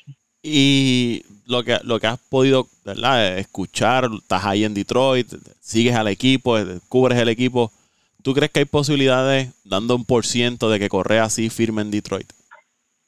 Y 0.42 1.22
lo 1.48 1.62
que, 1.62 1.78
lo 1.82 1.98
que 1.98 2.06
has 2.08 2.18
podido 2.28 2.66
¿verdad? 2.84 3.38
escuchar, 3.38 4.04
estás 4.12 4.44
ahí 4.44 4.64
en 4.64 4.74
Detroit, 4.74 5.28
sigues 5.60 5.96
al 5.96 6.08
equipo, 6.08 6.56
cubres 6.90 7.18
el 7.18 7.30
equipo. 7.30 7.70
¿Tú 8.22 8.34
crees 8.34 8.52
que 8.52 8.60
hay 8.60 8.64
posibilidades, 8.66 9.54
dando 9.64 9.96
un 9.96 10.04
por 10.04 10.26
ciento, 10.26 10.68
de 10.68 10.78
que 10.78 10.90
Correa 10.90 11.24
así 11.24 11.48
firme 11.48 11.80
en 11.80 11.90
Detroit? 11.90 12.30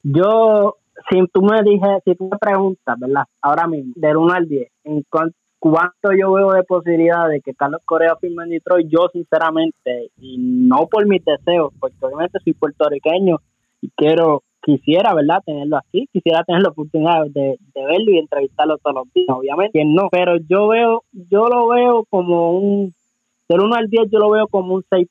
Yo, 0.03 0.77
si 1.11 1.19
tú 1.31 1.43
me 1.43 1.63
dije, 1.63 2.01
si 2.07 2.15
tú 2.15 2.31
me 2.31 2.39
preguntas, 2.39 2.99
¿verdad? 2.99 3.25
Ahora 3.43 3.67
mismo, 3.67 3.93
del 3.95 4.17
1 4.17 4.33
al 4.33 4.49
10, 4.49 4.69
¿en 4.85 5.05
cuánto 5.11 5.37
yo 5.63 6.33
veo 6.33 6.53
de 6.53 6.63
posibilidad 6.65 7.29
de 7.29 7.41
que 7.41 7.55
Carlos 7.55 7.83
Correa 7.85 8.17
firme 8.17 8.45
en 8.45 8.51
Detroit? 8.51 8.89
Yo, 8.89 9.09
sinceramente, 9.13 10.11
y 10.19 10.37
no 10.39 10.87
por 10.87 11.07
mis 11.07 11.25
deseos, 11.25 11.73
porque 11.79 11.97
obviamente 12.01 12.39
soy 12.43 12.55
puertorriqueño 12.55 13.39
y 13.81 13.91
quiero 13.97 14.43
quisiera, 14.61 15.15
¿verdad?, 15.15 15.43
tenerlo 15.47 15.79
aquí, 15.79 16.09
quisiera 16.13 16.45
tener 16.45 16.63
la 16.63 16.71
oportunidad 16.71 17.25
de, 17.29 17.59
verlo 17.75 18.11
y 18.13 18.19
entrevistarlo 18.19 18.77
todos 18.79 18.97
los 18.97 19.13
días, 19.15 19.29
obviamente, 19.31 19.83
no, 19.85 20.09
pero 20.11 20.37
yo 20.49 20.69
veo, 20.69 21.05
yo 21.13 21.49
lo 21.49 21.69
veo 21.69 22.05
como 22.11 22.53
un 22.53 22.93
del 23.49 23.61
1 23.61 23.75
al 23.75 23.89
10 23.89 24.11
yo 24.11 24.19
lo 24.19 24.31
veo 24.31 24.47
como 24.47 24.75
un 24.75 24.83
6%, 24.83 25.09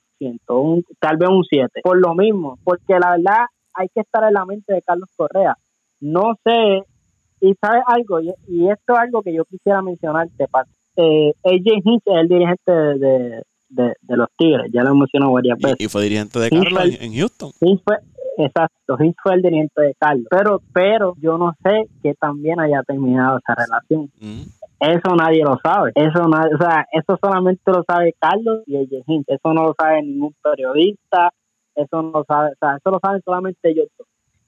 un, 0.49 0.85
tal 0.99 1.17
vez 1.17 1.29
un 1.29 1.43
7, 1.43 1.81
por 1.83 1.97
lo 1.97 2.13
mismo, 2.13 2.59
porque 2.63 2.99
la 2.99 3.17
verdad 3.17 3.45
hay 3.73 3.87
que 3.89 4.01
estar 4.01 4.23
en 4.25 4.33
la 4.33 4.45
mente 4.45 4.73
de 4.73 4.81
Carlos 4.83 5.09
Correa. 5.15 5.55
No 5.99 6.35
sé, 6.43 6.83
y 7.39 7.53
sabes 7.61 7.83
algo, 7.85 8.19
y, 8.21 8.29
esto 8.69 8.93
es 8.93 8.99
algo 8.99 9.21
que 9.21 9.33
yo 9.33 9.45
quisiera 9.45 9.81
mencionarte, 9.81 10.45
eh, 10.95 11.33
AJ 11.43 11.81
Hinch 11.83 12.03
es 12.05 12.15
el 12.15 12.27
dirigente 12.27 12.71
de, 12.71 13.43
de, 13.69 13.93
los 14.17 14.27
Tigres, 14.37 14.71
ya 14.73 14.83
lo 14.83 14.95
mencionó 14.95 15.31
varias 15.31 15.57
veces. 15.59 15.77
Y, 15.79 15.87
fue 15.87 16.03
dirigente 16.03 16.39
de 16.39 16.49
Carlos 16.49 16.97
en, 16.99 17.13
Houston. 17.13 17.51
fue, 17.59 17.97
exacto, 18.37 18.97
Hinch 18.99 19.15
fue 19.21 19.35
el 19.35 19.41
dirigente 19.41 19.81
de 19.81 19.95
Carlos, 19.99 20.27
pero, 20.29 20.61
pero 20.73 21.15
yo 21.19 21.37
no 21.37 21.53
sé 21.63 21.87
que 22.01 22.13
también 22.15 22.59
haya 22.59 22.81
terminado 22.83 23.37
esa 23.37 23.55
relación. 23.55 24.09
Mm. 24.19 24.41
Eso 24.79 25.15
nadie 25.15 25.43
lo 25.43 25.57
sabe. 25.63 25.91
Eso 25.95 26.27
nadie, 26.27 26.53
o 26.53 26.57
sea, 26.59 26.85
eso 26.91 27.17
solamente 27.19 27.63
lo 27.65 27.83
sabe 27.83 28.13
Carlos 28.19 28.61
y 28.67 28.75
el 28.75 28.87
Hinch. 29.07 29.25
Eso 29.27 29.51
no 29.51 29.63
lo 29.63 29.75
sabe 29.75 30.03
ningún 30.03 30.35
periodista. 30.43 31.31
Eso 31.77 32.01
no 32.01 32.09
lo 32.09 32.25
sabe, 32.27 32.49
o 32.53 32.57
sea, 32.59 32.77
eso 32.77 32.89
lo 32.89 32.99
saben 32.99 33.21
solamente 33.23 33.69
ellos 33.69 33.87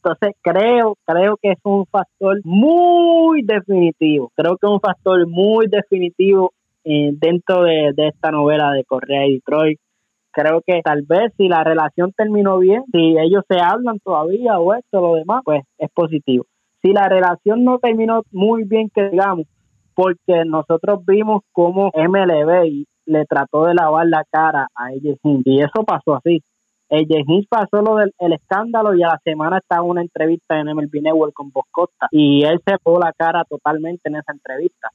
Entonces 0.01 0.35
creo, 0.41 0.95
creo 1.05 1.37
que 1.41 1.51
es 1.51 1.59
un 1.63 1.85
factor 1.85 2.39
muy 2.45 3.41
definitivo. 3.43 4.31
Creo 4.35 4.57
que 4.57 4.65
es 4.65 4.71
un 4.71 4.79
factor 4.79 5.27
muy 5.27 5.67
definitivo 5.67 6.53
eh, 6.85 7.11
dentro 7.13 7.63
de, 7.63 7.93
esta 7.97 8.31
novela 8.31 8.71
de 8.71 8.85
Correa 8.85 9.27
y 9.27 9.35
Detroit. 9.35 9.79
Creo 10.31 10.61
que 10.65 10.81
tal 10.83 11.01
vez 11.01 11.33
si 11.35 11.49
la 11.49 11.63
relación 11.63 12.13
terminó 12.13 12.59
bien, 12.59 12.83
si 12.93 13.17
ellos 13.17 13.43
se 13.49 13.59
hablan 13.59 13.99
todavía 13.99 14.57
o 14.57 14.73
esto, 14.73 15.01
lo 15.01 15.15
demás, 15.15 15.41
pues 15.43 15.63
es 15.77 15.89
positivo. 15.91 16.45
Si 16.81 16.93
la 16.93 17.09
relación 17.09 17.65
no 17.65 17.79
terminó 17.79 18.21
muy 18.31 18.63
bien, 18.63 18.89
que 18.93 19.09
digamos, 19.09 19.47
porque 19.95 20.45
nosotros 20.45 21.05
vimos 21.05 21.41
cómo 21.51 21.91
MLB 21.93 22.85
le 23.05 23.25
trató 23.25 23.65
de 23.65 23.73
lavar 23.73 24.07
la 24.07 24.23
cara 24.31 24.67
a 24.75 24.85
AJ 24.85 25.41
y 25.43 25.61
eso 25.61 25.83
pasó 25.85 26.15
así. 26.15 26.41
AJ 26.89 27.47
pasó 27.47 27.81
lo 27.81 27.95
del 27.95 28.33
escándalo 28.33 28.95
y 28.95 29.03
a 29.03 29.09
la 29.09 29.21
semana 29.23 29.59
estaba 29.59 29.83
una 29.83 30.01
entrevista 30.01 30.59
en 30.59 30.67
MLB 30.67 31.01
Network 31.01 31.33
con 31.33 31.51
Boscotta 31.51 32.07
y 32.11 32.43
él 32.43 32.59
se 32.65 32.77
pone 32.79 33.05
la 33.05 33.13
cara 33.13 33.43
totalmente 33.45 34.09
en 34.09 34.15
esa 34.15 34.31
entrevista. 34.31 34.89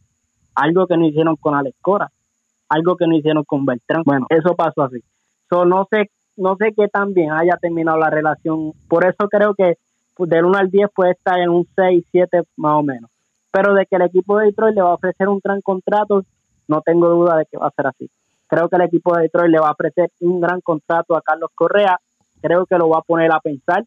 Algo 0.54 0.86
que 0.86 0.96
no 0.96 1.06
hicieron 1.06 1.36
con 1.36 1.54
Alex 1.54 1.76
Cora, 1.80 2.10
algo 2.68 2.96
que 2.96 3.06
no 3.06 3.16
hicieron 3.16 3.44
con 3.44 3.64
Beltrán. 3.64 4.02
Bueno, 4.04 4.26
eso 4.28 4.54
pasó 4.56 4.82
así. 4.82 5.02
So, 5.48 5.64
no 5.64 5.86
sé 5.90 6.10
no 6.36 6.56
sé 6.56 6.74
qué 6.76 6.88
tan 6.88 7.14
bien 7.14 7.30
haya 7.30 7.56
terminado 7.60 7.96
la 7.96 8.10
relación. 8.10 8.72
Por 8.88 9.06
eso 9.06 9.28
creo 9.28 9.54
que 9.54 9.76
del 10.18 10.44
1 10.44 10.58
al 10.58 10.70
10 10.70 10.90
puede 10.92 11.12
estar 11.12 11.38
en 11.38 11.50
un 11.50 11.66
6, 11.76 12.04
7 12.10 12.42
más 12.56 12.74
o 12.74 12.82
menos 12.82 13.10
pero 13.54 13.72
de 13.72 13.86
que 13.86 13.94
el 13.94 14.02
equipo 14.02 14.36
de 14.36 14.46
Detroit 14.46 14.74
le 14.74 14.82
va 14.82 14.90
a 14.90 14.94
ofrecer 14.94 15.28
un 15.28 15.40
gran 15.42 15.60
contrato, 15.60 16.24
no 16.66 16.80
tengo 16.80 17.08
duda 17.08 17.36
de 17.36 17.46
que 17.46 17.56
va 17.56 17.68
a 17.68 17.70
ser 17.70 17.86
así. 17.86 18.10
Creo 18.46 18.68
que 18.68 18.76
el 18.76 18.82
equipo 18.82 19.14
de 19.14 19.22
Detroit 19.22 19.50
le 19.50 19.60
va 19.60 19.68
a 19.68 19.72
ofrecer 19.72 20.10
un 20.20 20.40
gran 20.40 20.60
contrato 20.60 21.16
a 21.16 21.22
Carlos 21.22 21.50
Correa, 21.54 21.98
creo 22.40 22.66
que 22.66 22.76
lo 22.76 22.88
va 22.88 22.98
a 22.98 23.02
poner 23.02 23.32
a 23.32 23.40
pensar, 23.40 23.84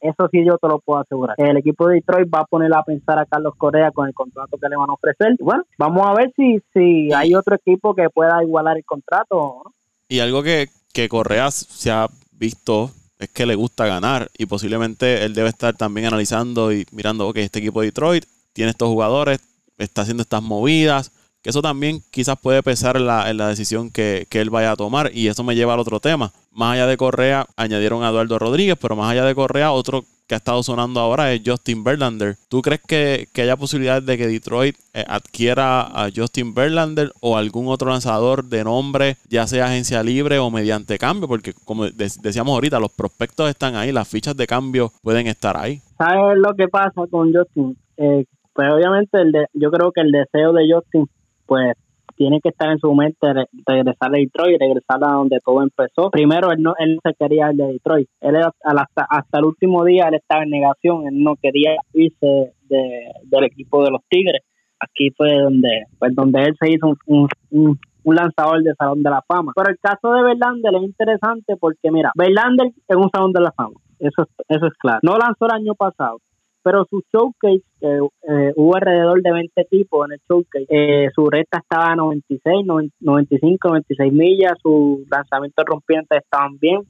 eso 0.00 0.28
sí 0.30 0.44
yo 0.46 0.56
te 0.56 0.68
lo 0.68 0.78
puedo 0.78 1.00
asegurar. 1.00 1.36
El 1.38 1.58
equipo 1.58 1.86
de 1.88 1.96
Detroit 1.96 2.32
va 2.32 2.40
a 2.40 2.44
poner 2.46 2.72
a 2.74 2.82
pensar 2.82 3.18
a 3.18 3.26
Carlos 3.26 3.54
Correa 3.56 3.90
con 3.90 4.08
el 4.08 4.14
contrato 4.14 4.56
que 4.56 4.68
le 4.68 4.76
van 4.76 4.88
a 4.88 4.94
ofrecer. 4.94 5.36
bueno, 5.40 5.64
vamos 5.76 6.06
a 6.06 6.14
ver 6.14 6.32
si, 6.36 6.60
si 6.72 7.12
hay 7.12 7.34
otro 7.34 7.56
equipo 7.56 7.94
que 7.94 8.08
pueda 8.08 8.42
igualar 8.42 8.78
el 8.78 8.84
contrato. 8.84 9.62
Y 10.08 10.20
algo 10.20 10.42
que, 10.42 10.68
que 10.92 11.08
Correa 11.08 11.50
se 11.50 11.90
ha 11.90 12.08
visto 12.32 12.90
es 13.18 13.28
que 13.28 13.44
le 13.44 13.54
gusta 13.54 13.86
ganar 13.86 14.30
y 14.38 14.46
posiblemente 14.46 15.24
él 15.24 15.34
debe 15.34 15.50
estar 15.50 15.76
también 15.76 16.06
analizando 16.06 16.72
y 16.72 16.86
mirando, 16.90 17.28
ok, 17.28 17.36
este 17.36 17.58
equipo 17.58 17.80
de 17.80 17.88
Detroit 17.88 18.24
tiene 18.54 18.70
estos 18.70 18.88
jugadores, 18.88 19.40
está 19.76 20.02
haciendo 20.02 20.22
estas 20.22 20.42
movidas, 20.42 21.12
que 21.42 21.50
eso 21.50 21.62
también 21.62 22.00
quizás 22.10 22.38
puede 22.38 22.62
pesar 22.62 22.96
en 22.96 23.06
la, 23.06 23.30
en 23.30 23.36
la 23.36 23.48
decisión 23.48 23.90
que, 23.90 24.26
él 24.30 24.50
vaya 24.50 24.72
a 24.72 24.76
tomar. 24.76 25.10
Y 25.14 25.28
eso 25.28 25.42
me 25.42 25.54
lleva 25.54 25.74
al 25.74 25.80
otro 25.80 26.00
tema. 26.00 26.32
Más 26.52 26.74
allá 26.74 26.86
de 26.86 26.96
Correa, 26.96 27.46
añadieron 27.56 28.02
a 28.02 28.10
Eduardo 28.10 28.38
Rodríguez, 28.38 28.76
pero 28.80 28.96
más 28.96 29.10
allá 29.10 29.24
de 29.24 29.34
Correa, 29.34 29.72
otro 29.72 30.04
que 30.26 30.34
ha 30.34 30.38
estado 30.38 30.62
sonando 30.62 31.00
ahora 31.00 31.32
es 31.32 31.42
Justin 31.44 31.82
Verlander. 31.82 32.36
¿Tú 32.48 32.62
crees 32.62 32.80
que, 32.86 33.26
haya 33.34 33.56
posibilidad 33.56 34.00
de 34.00 34.16
que 34.16 34.28
Detroit 34.28 34.76
eh, 34.94 35.04
adquiera 35.08 35.80
a 35.80 36.08
Justin 36.14 36.54
Verlander 36.54 37.10
o 37.20 37.36
algún 37.36 37.66
otro 37.66 37.90
lanzador 37.90 38.44
de 38.44 38.62
nombre, 38.62 39.16
ya 39.28 39.48
sea 39.48 39.66
agencia 39.66 40.04
libre 40.04 40.38
o 40.38 40.48
mediante 40.48 40.98
cambio? 40.98 41.26
Porque 41.26 41.52
como 41.64 41.86
decíamos 41.86 42.54
ahorita, 42.54 42.78
los 42.78 42.92
prospectos 42.92 43.50
están 43.50 43.74
ahí, 43.74 43.90
las 43.90 44.06
fichas 44.06 44.36
de 44.36 44.46
cambio 44.46 44.92
pueden 45.02 45.26
estar 45.26 45.56
ahí. 45.56 45.80
¿Sabes 45.98 46.38
lo 46.38 46.54
que 46.54 46.68
pasa 46.68 47.02
con 47.10 47.32
Justin? 47.32 47.76
Eh, 47.96 48.24
pues 48.52 48.72
obviamente 48.72 49.20
el 49.20 49.32
de, 49.32 49.46
yo 49.54 49.72
creo 49.72 49.90
que 49.90 50.00
el 50.00 50.12
deseo 50.12 50.52
de 50.52 50.72
Justin 50.72 51.08
pues 51.50 51.72
tiene 52.14 52.40
que 52.40 52.50
estar 52.50 52.70
en 52.70 52.78
su 52.78 52.94
mente 52.94 53.26
regresar 53.66 54.14
a 54.14 54.18
Detroit, 54.18 54.60
regresar 54.60 55.02
a 55.02 55.14
donde 55.14 55.40
todo 55.44 55.62
empezó. 55.62 56.08
Primero, 56.10 56.52
él 56.52 56.62
no, 56.62 56.74
él 56.78 57.00
se 57.02 57.12
quería 57.14 57.50
ir 57.50 57.56
de 57.56 57.72
Detroit. 57.72 58.08
Él 58.20 58.36
hasta, 58.36 59.06
hasta 59.10 59.38
el 59.38 59.46
último 59.46 59.84
día 59.84 60.06
él 60.06 60.14
estaba 60.14 60.44
en 60.44 60.50
negación, 60.50 61.08
él 61.08 61.20
no 61.24 61.34
quería 61.42 61.72
irse 61.92 62.52
del 62.68 63.44
equipo 63.44 63.82
de 63.82 63.90
los 63.90 64.00
Tigres. 64.08 64.42
Aquí 64.78 65.10
fue 65.16 65.40
donde, 65.40 65.86
pues 65.98 66.14
donde 66.14 66.44
él 66.44 66.56
se 66.60 66.70
hizo 66.70 66.94
un, 67.06 67.26
un, 67.50 68.14
lanzador 68.14 68.62
de 68.62 68.74
Salón 68.74 69.02
de 69.02 69.10
la 69.10 69.22
Fama. 69.26 69.50
Pero 69.56 69.70
el 69.70 69.78
caso 69.80 70.12
de 70.12 70.22
Verlander 70.22 70.74
es 70.76 70.82
interesante 70.82 71.56
porque, 71.58 71.90
mira, 71.90 72.12
Verlander 72.14 72.68
es 72.86 72.96
un 72.96 73.10
Salón 73.12 73.32
de 73.32 73.40
la 73.40 73.50
Fama. 73.50 73.74
Eso, 73.98 74.28
eso 74.46 74.66
es 74.66 74.74
claro. 74.74 75.00
No 75.02 75.16
lanzó 75.16 75.46
el 75.46 75.52
año 75.52 75.74
pasado 75.74 76.18
pero 76.62 76.86
su 76.88 77.02
showcase, 77.12 77.62
eh, 77.80 78.52
hubo 78.56 78.76
alrededor 78.76 79.22
de 79.22 79.32
20 79.32 79.64
tipos 79.64 80.06
en 80.06 80.12
el 80.12 80.20
showcase, 80.28 80.66
eh, 80.68 81.08
su 81.14 81.28
recta 81.28 81.58
estaba 81.58 81.92
a 81.92 81.96
96, 81.96 82.66
95, 83.00 83.68
96 83.68 84.12
millas, 84.12 84.52
sus 84.62 85.08
lanzamientos 85.10 85.64
rompientes 85.64 86.18
estaban 86.18 86.58
bien, 86.58 86.80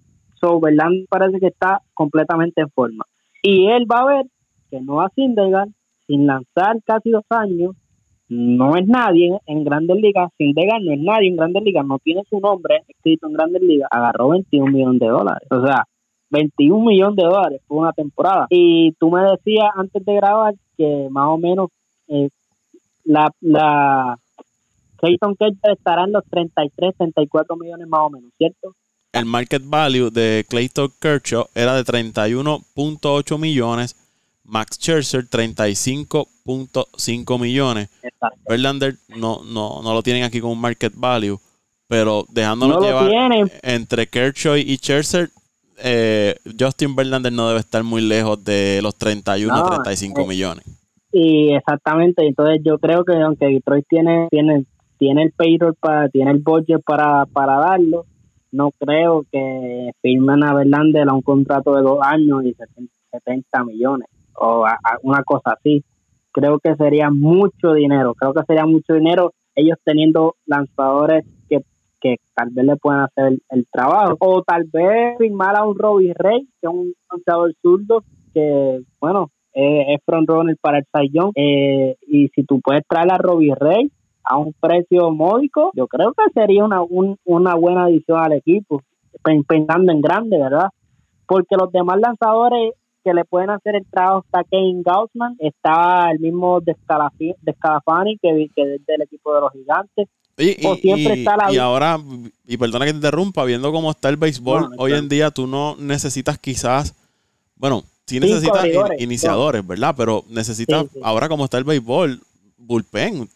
so 0.40 0.60
parece 1.08 1.38
que 1.38 1.48
está 1.48 1.80
completamente 1.94 2.60
en 2.62 2.70
forma. 2.70 3.04
Y 3.42 3.68
él 3.68 3.86
va 3.90 4.00
a 4.00 4.06
ver 4.06 4.26
que 4.70 4.80
no 4.80 5.00
a 5.00 5.10
Sindegar, 5.10 5.68
sin 6.06 6.26
lanzar 6.26 6.76
casi 6.84 7.10
dos 7.10 7.24
años, 7.30 7.76
no 8.28 8.76
es 8.76 8.86
nadie 8.86 9.38
en 9.46 9.64
Grandes 9.64 9.96
Ligas, 9.96 10.30
Sindegar 10.38 10.80
no 10.82 10.92
es 10.92 11.00
nadie 11.00 11.28
en 11.28 11.36
Grandes 11.36 11.62
Ligas, 11.64 11.84
no 11.84 11.98
tiene 11.98 12.22
su 12.30 12.38
nombre 12.38 12.82
escrito 12.86 13.26
en 13.26 13.32
Grandes 13.32 13.62
Ligas, 13.62 13.88
agarró 13.90 14.28
21 14.28 14.70
millones 14.70 15.00
de 15.00 15.08
dólares. 15.08 15.48
O 15.50 15.66
sea, 15.66 15.84
21 16.30 16.84
millones 16.84 17.16
de 17.16 17.24
dólares 17.24 17.60
por 17.66 17.78
una 17.78 17.92
temporada. 17.92 18.46
Y 18.50 18.92
tú 18.92 19.10
me 19.10 19.22
decías 19.22 19.70
antes 19.76 20.04
de 20.04 20.14
grabar 20.14 20.54
que 20.76 21.08
más 21.10 21.26
o 21.28 21.38
menos 21.38 21.70
eh, 22.08 22.28
la, 23.04 23.32
la 23.40 24.18
Clayton 24.96 25.36
Kershaw 25.36 25.72
estará 25.72 26.04
en 26.04 26.12
los 26.12 26.24
33, 26.30 26.94
34 26.96 27.56
millones 27.56 27.88
más 27.88 28.00
o 28.00 28.10
menos, 28.10 28.30
¿cierto? 28.38 28.74
El 29.12 29.24
market 29.24 29.62
value 29.64 30.10
de 30.10 30.46
Clayton 30.48 30.92
Kershaw 31.00 31.48
era 31.54 31.74
de 31.74 31.84
31.8 31.84 33.38
millones, 33.38 33.96
Max 34.44 34.76
Scherzer 34.76 35.28
35.5 35.28 37.40
millones. 37.40 37.88
Verlander 38.48 38.98
no, 39.08 39.42
no, 39.44 39.82
no 39.82 39.94
lo 39.94 40.04
tienen 40.04 40.22
aquí 40.22 40.40
con 40.40 40.52
un 40.52 40.60
market 40.60 40.92
value, 40.94 41.40
pero 41.88 42.24
dejándolo 42.28 42.80
llevar 42.80 43.10
entre 43.62 44.06
Kershaw 44.06 44.54
y 44.56 44.76
Scherzer 44.76 45.30
eh, 45.82 46.36
Justin 46.58 46.94
Verlander 46.94 47.32
no 47.32 47.48
debe 47.48 47.60
estar 47.60 47.82
muy 47.82 48.02
lejos 48.02 48.42
de 48.44 48.80
los 48.82 48.96
31 48.96 49.54
o 49.54 49.68
35 49.68 50.26
millones. 50.26 50.64
Y 51.12 51.52
exactamente, 51.52 52.26
entonces 52.26 52.60
yo 52.64 52.78
creo 52.78 53.04
que 53.04 53.14
aunque 53.14 53.46
Detroit 53.46 53.84
tiene 53.88 54.28
tiene 54.30 54.64
tiene 54.98 55.24
el 55.24 55.32
payroll 55.32 55.74
para 55.74 56.08
tiene 56.08 56.30
el 56.30 56.38
budget 56.38 56.82
para, 56.84 57.26
para 57.26 57.56
darlo, 57.58 58.04
no 58.52 58.70
creo 58.78 59.24
que 59.30 59.90
firmen 60.02 60.44
a 60.44 60.54
Verlander 60.54 61.08
a 61.08 61.14
un 61.14 61.22
contrato 61.22 61.74
de 61.74 61.82
dos 61.82 61.98
años 62.02 62.44
y 62.44 62.54
70 63.10 63.64
millones 63.64 64.08
o 64.36 64.64
una 65.02 65.22
cosa 65.24 65.54
así. 65.58 65.84
Creo 66.32 66.60
que 66.60 66.76
sería 66.76 67.10
mucho 67.10 67.72
dinero, 67.74 68.14
creo 68.14 68.32
que 68.32 68.44
sería 68.46 68.66
mucho 68.66 68.94
dinero 68.94 69.32
ellos 69.56 69.78
teniendo 69.84 70.36
lanzadores 70.46 71.24
que 72.00 72.16
tal 72.34 72.48
vez 72.50 72.64
le 72.64 72.76
puedan 72.76 73.04
hacer 73.04 73.38
el, 73.50 73.66
trabajo. 73.70 74.16
O 74.20 74.42
tal 74.42 74.64
vez 74.72 75.16
firmar 75.18 75.56
a 75.56 75.64
un 75.64 75.78
Robbie 75.78 76.14
Rey, 76.14 76.48
que 76.60 76.68
es 76.68 76.72
un 76.72 76.94
lanzador 77.10 77.54
zurdo, 77.62 78.02
que, 78.32 78.82
bueno, 79.00 79.30
es 79.52 80.00
front 80.04 80.28
runner 80.28 80.56
para 80.60 80.78
el 80.78 80.84
Sayón. 80.92 81.32
Eh, 81.34 81.96
y 82.06 82.28
si 82.28 82.44
tú 82.44 82.60
puedes 82.60 82.82
traer 82.88 83.12
a 83.12 83.18
Robbie 83.18 83.54
Rey 83.54 83.90
a 84.24 84.38
un 84.38 84.54
precio 84.58 85.10
módico, 85.10 85.72
yo 85.74 85.86
creo 85.86 86.12
que 86.12 86.24
sería 86.32 86.64
una, 86.64 86.80
una 87.24 87.54
buena 87.54 87.84
adición 87.84 88.18
al 88.18 88.32
equipo, 88.32 88.82
pensando 89.48 89.92
en 89.92 90.00
grande, 90.00 90.38
¿verdad? 90.38 90.68
Porque 91.26 91.56
los 91.58 91.72
demás 91.72 91.98
lanzadores 92.00 92.74
que 93.02 93.14
le 93.14 93.24
pueden 93.24 93.50
hacer 93.50 93.76
el 93.76 93.86
trabajo 93.90 94.24
está 94.24 94.44
Kane 94.44 94.82
Gaussman, 94.84 95.36
está 95.38 96.10
el 96.10 96.20
mismo 96.20 96.60
de 96.60 96.74
Scalafani 96.74 98.18
que, 98.18 98.48
que 98.54 98.74
es 98.74 98.86
del 98.86 99.02
equipo 99.02 99.34
de 99.34 99.40
los 99.40 99.52
gigantes. 99.52 100.08
Y, 100.38 100.54
siempre 100.80 101.14
está 101.14 101.36
la... 101.36 101.52
y 101.52 101.58
ahora, 101.58 102.00
y 102.46 102.56
perdona 102.56 102.86
que 102.86 102.92
te 102.92 102.96
interrumpa, 102.96 103.44
viendo 103.44 103.70
cómo 103.72 103.90
está 103.90 104.08
el 104.08 104.16
béisbol, 104.16 104.70
hoy 104.78 104.92
en 104.92 105.08
día 105.08 105.30
tú 105.30 105.46
no 105.46 105.76
necesitas 105.78 106.38
quizás, 106.38 106.94
bueno, 107.56 107.84
sí 108.06 108.20
necesitas 108.20 108.66
iniciadores, 108.98 109.66
¿verdad? 109.66 109.94
Pero 109.96 110.24
necesitas, 110.28 110.86
ahora 111.02 111.28
como 111.28 111.44
está 111.44 111.58
el 111.58 111.64
béisbol, 111.64 112.20
bullpen. 112.56 113.28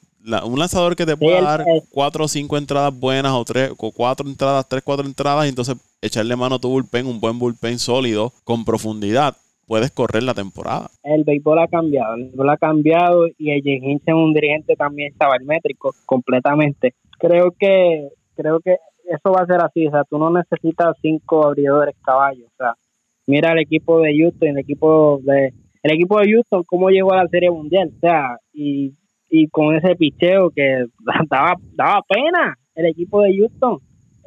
un 0.44 0.58
lanzador 0.58 0.96
que 0.96 1.04
te 1.04 1.16
pueda 1.16 1.42
dar 1.42 1.64
cuatro 1.90 2.24
o 2.24 2.28
cinco 2.28 2.56
entradas 2.56 2.98
buenas 2.98 3.32
o 3.32 3.44
tres, 3.44 3.70
o 3.76 3.92
cuatro 3.92 4.26
entradas, 4.26 4.66
tres, 4.68 4.82
cuatro 4.82 5.06
entradas, 5.06 5.44
y 5.44 5.50
entonces 5.50 5.76
echarle 6.00 6.36
mano 6.36 6.54
a 6.54 6.58
tu 6.58 6.68
bullpen, 6.68 7.06
un 7.06 7.20
buen 7.20 7.38
bullpen 7.38 7.78
sólido, 7.78 8.32
con 8.44 8.64
profundidad 8.64 9.36
puedes 9.66 9.90
correr 9.90 10.22
la 10.22 10.34
temporada. 10.34 10.90
El 11.02 11.24
béisbol 11.24 11.58
ha 11.58 11.68
cambiado, 11.68 12.14
el 12.14 12.24
béisbol 12.24 12.50
ha 12.50 12.56
cambiado 12.56 13.26
y 13.38 13.50
el 13.50 13.62
es 13.66 14.14
un 14.14 14.32
dirigente 14.32 14.74
también 14.76 15.12
sabermétrico 15.16 15.94
completamente. 16.06 16.94
Creo 17.18 17.52
que 17.58 18.08
creo 18.36 18.60
que 18.60 18.76
eso 19.04 19.32
va 19.32 19.42
a 19.42 19.46
ser 19.46 19.62
así, 19.62 19.86
o 19.86 19.90
sea, 19.90 20.04
tú 20.04 20.18
no 20.18 20.30
necesitas 20.30 20.96
cinco 21.00 21.46
abridores 21.46 21.94
caballos, 22.02 22.46
o 22.46 22.56
sea, 22.56 22.74
mira 23.26 23.52
el 23.52 23.60
equipo 23.60 24.00
de 24.00 24.16
Houston, 24.18 24.48
el 24.48 24.58
equipo 24.58 25.20
de 25.22 25.52
el 25.82 25.92
equipo 25.92 26.18
de 26.18 26.32
Houston 26.32 26.64
cómo 26.64 26.88
llegó 26.88 27.12
a 27.12 27.22
la 27.22 27.28
Serie 27.28 27.50
Mundial, 27.50 27.90
o 27.94 28.00
sea, 28.00 28.38
y, 28.52 28.92
y 29.30 29.48
con 29.48 29.74
ese 29.76 29.94
picheo 29.96 30.50
que 30.50 30.86
daba, 31.30 31.54
daba 31.74 32.00
pena 32.08 32.56
el 32.74 32.86
equipo 32.86 33.22
de 33.22 33.36
Houston, 33.36 33.78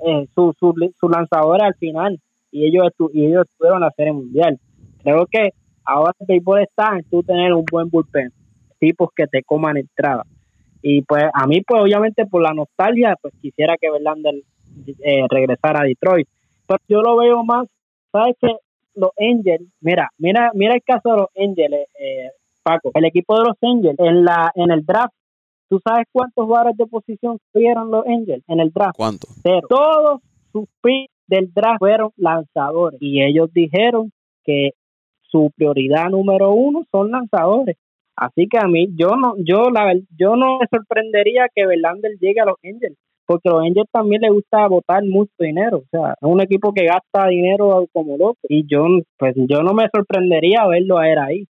eh, 0.05 0.27
su, 0.35 0.53
su, 0.59 0.73
su 0.99 1.09
lanzador 1.09 1.61
al 1.63 1.73
final 1.75 2.19
y 2.51 2.65
ellos 2.65 2.87
y 3.13 3.25
ellos 3.25 3.45
estuvieron 3.49 3.77
en 3.77 3.85
la 3.85 3.91
Serie 3.91 4.13
Mundial 4.13 4.59
Creo 5.07 5.25
que 5.25 5.51
ahora 5.85 6.11
el 6.19 6.27
béisbol 6.27 6.63
está 6.63 6.97
en 6.97 7.03
tú 7.09 7.23
tener 7.23 7.53
un 7.53 7.63
buen 7.71 7.89
bullpen, 7.89 8.29
tipos 8.77 9.07
que 9.15 9.25
te 9.25 9.41
coman 9.41 9.77
entrada. 9.77 10.23
Y 10.81 11.01
pues 11.03 11.23
a 11.33 11.47
mí, 11.47 11.61
pues 11.61 11.81
obviamente 11.81 12.25
por 12.25 12.41
la 12.41 12.53
nostalgia, 12.53 13.15
pues 13.21 13.33
quisiera 13.41 13.77
que 13.79 13.89
Verlander 13.89 14.35
eh, 14.35 15.25
regresara 15.29 15.79
a 15.79 15.85
Detroit. 15.85 16.27
Pero 16.67 16.79
yo 16.89 17.01
lo 17.01 17.15
veo 17.15 17.41
más, 17.45 17.69
¿sabes 18.11 18.35
qué? 18.41 18.53
Los 18.95 19.11
Angels, 19.17 19.69
mira, 19.79 20.09
mira, 20.17 20.51
mira 20.53 20.73
el 20.73 20.83
caso 20.83 21.09
de 21.11 21.17
los 21.17 21.29
Angels, 21.37 21.87
eh, 21.97 22.31
Paco. 22.61 22.91
El 22.93 23.05
equipo 23.05 23.37
de 23.37 23.45
los 23.45 23.57
Angels 23.61 23.99
en 23.99 24.25
la 24.25 24.51
en 24.55 24.71
el 24.71 24.85
draft 24.85 25.13
¿Tú 25.69 25.79
sabes 25.85 26.05
cuántos 26.11 26.45
jugadores 26.45 26.75
de 26.77 26.85
posición 26.85 27.39
tuvieron 27.53 27.91
los 27.91 28.05
Angels 28.05 28.43
en 28.47 28.59
el 28.59 28.71
draft? 28.71 28.97
¿Cuántos? 28.97 29.29
Cero. 29.41 29.67
Todos 29.69 30.21
sus 30.51 30.65
picks 30.81 31.13
del 31.27 31.53
draft 31.53 31.79
fueron 31.79 32.11
lanzadores. 32.17 33.01
Y 33.01 33.21
ellos 33.21 33.51
dijeron 33.53 34.11
que 34.43 34.71
su 35.29 35.51
prioridad 35.55 36.09
número 36.09 36.51
uno 36.51 36.83
son 36.91 37.11
lanzadores. 37.11 37.77
Así 38.15 38.47
que 38.47 38.57
a 38.57 38.67
mí, 38.67 38.87
yo 38.95 39.15
no, 39.15 39.35
yo 39.37 39.69
la 39.69 39.93
yo 40.17 40.35
no 40.35 40.57
me 40.57 40.65
sorprendería 40.71 41.47
que 41.53 41.67
Verlander 41.67 42.13
llegue 42.19 42.41
a 42.41 42.45
los 42.45 42.57
Angels, 42.63 42.97
porque 43.27 43.47
a 43.47 43.51
los 43.51 43.61
Angels 43.61 43.89
también 43.91 44.21
le 44.21 44.31
gusta 44.31 44.67
votar 44.67 45.03
mucho 45.03 45.31
dinero, 45.37 45.77
o 45.77 45.85
sea, 45.91 46.13
es 46.13 46.27
un 46.27 46.41
equipo 46.41 46.73
que 46.73 46.85
gasta 46.85 47.27
dinero 47.27 47.85
como 47.93 48.17
loco, 48.17 48.39
y 48.49 48.65
yo, 48.67 48.87
pues 49.19 49.35
yo 49.35 49.61
no 49.61 49.73
me 49.73 49.87
sorprendería 49.93 50.65
verlo 50.65 50.97
a 50.97 51.09
él 51.09 51.19
ahí, 51.19 51.47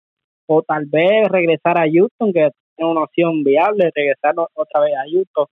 o 0.47 0.63
tal 0.63 0.87
vez 0.87 1.29
regresar 1.29 1.77
a 1.79 1.85
Houston, 1.91 2.33
que 2.33 2.47
es 2.47 2.53
una 2.79 3.03
opción 3.03 3.45
viable, 3.45 3.91
regresar 3.95 4.35
otra 4.55 4.81
vez 4.81 4.95
a 4.95 5.05
Houston, 5.11 5.47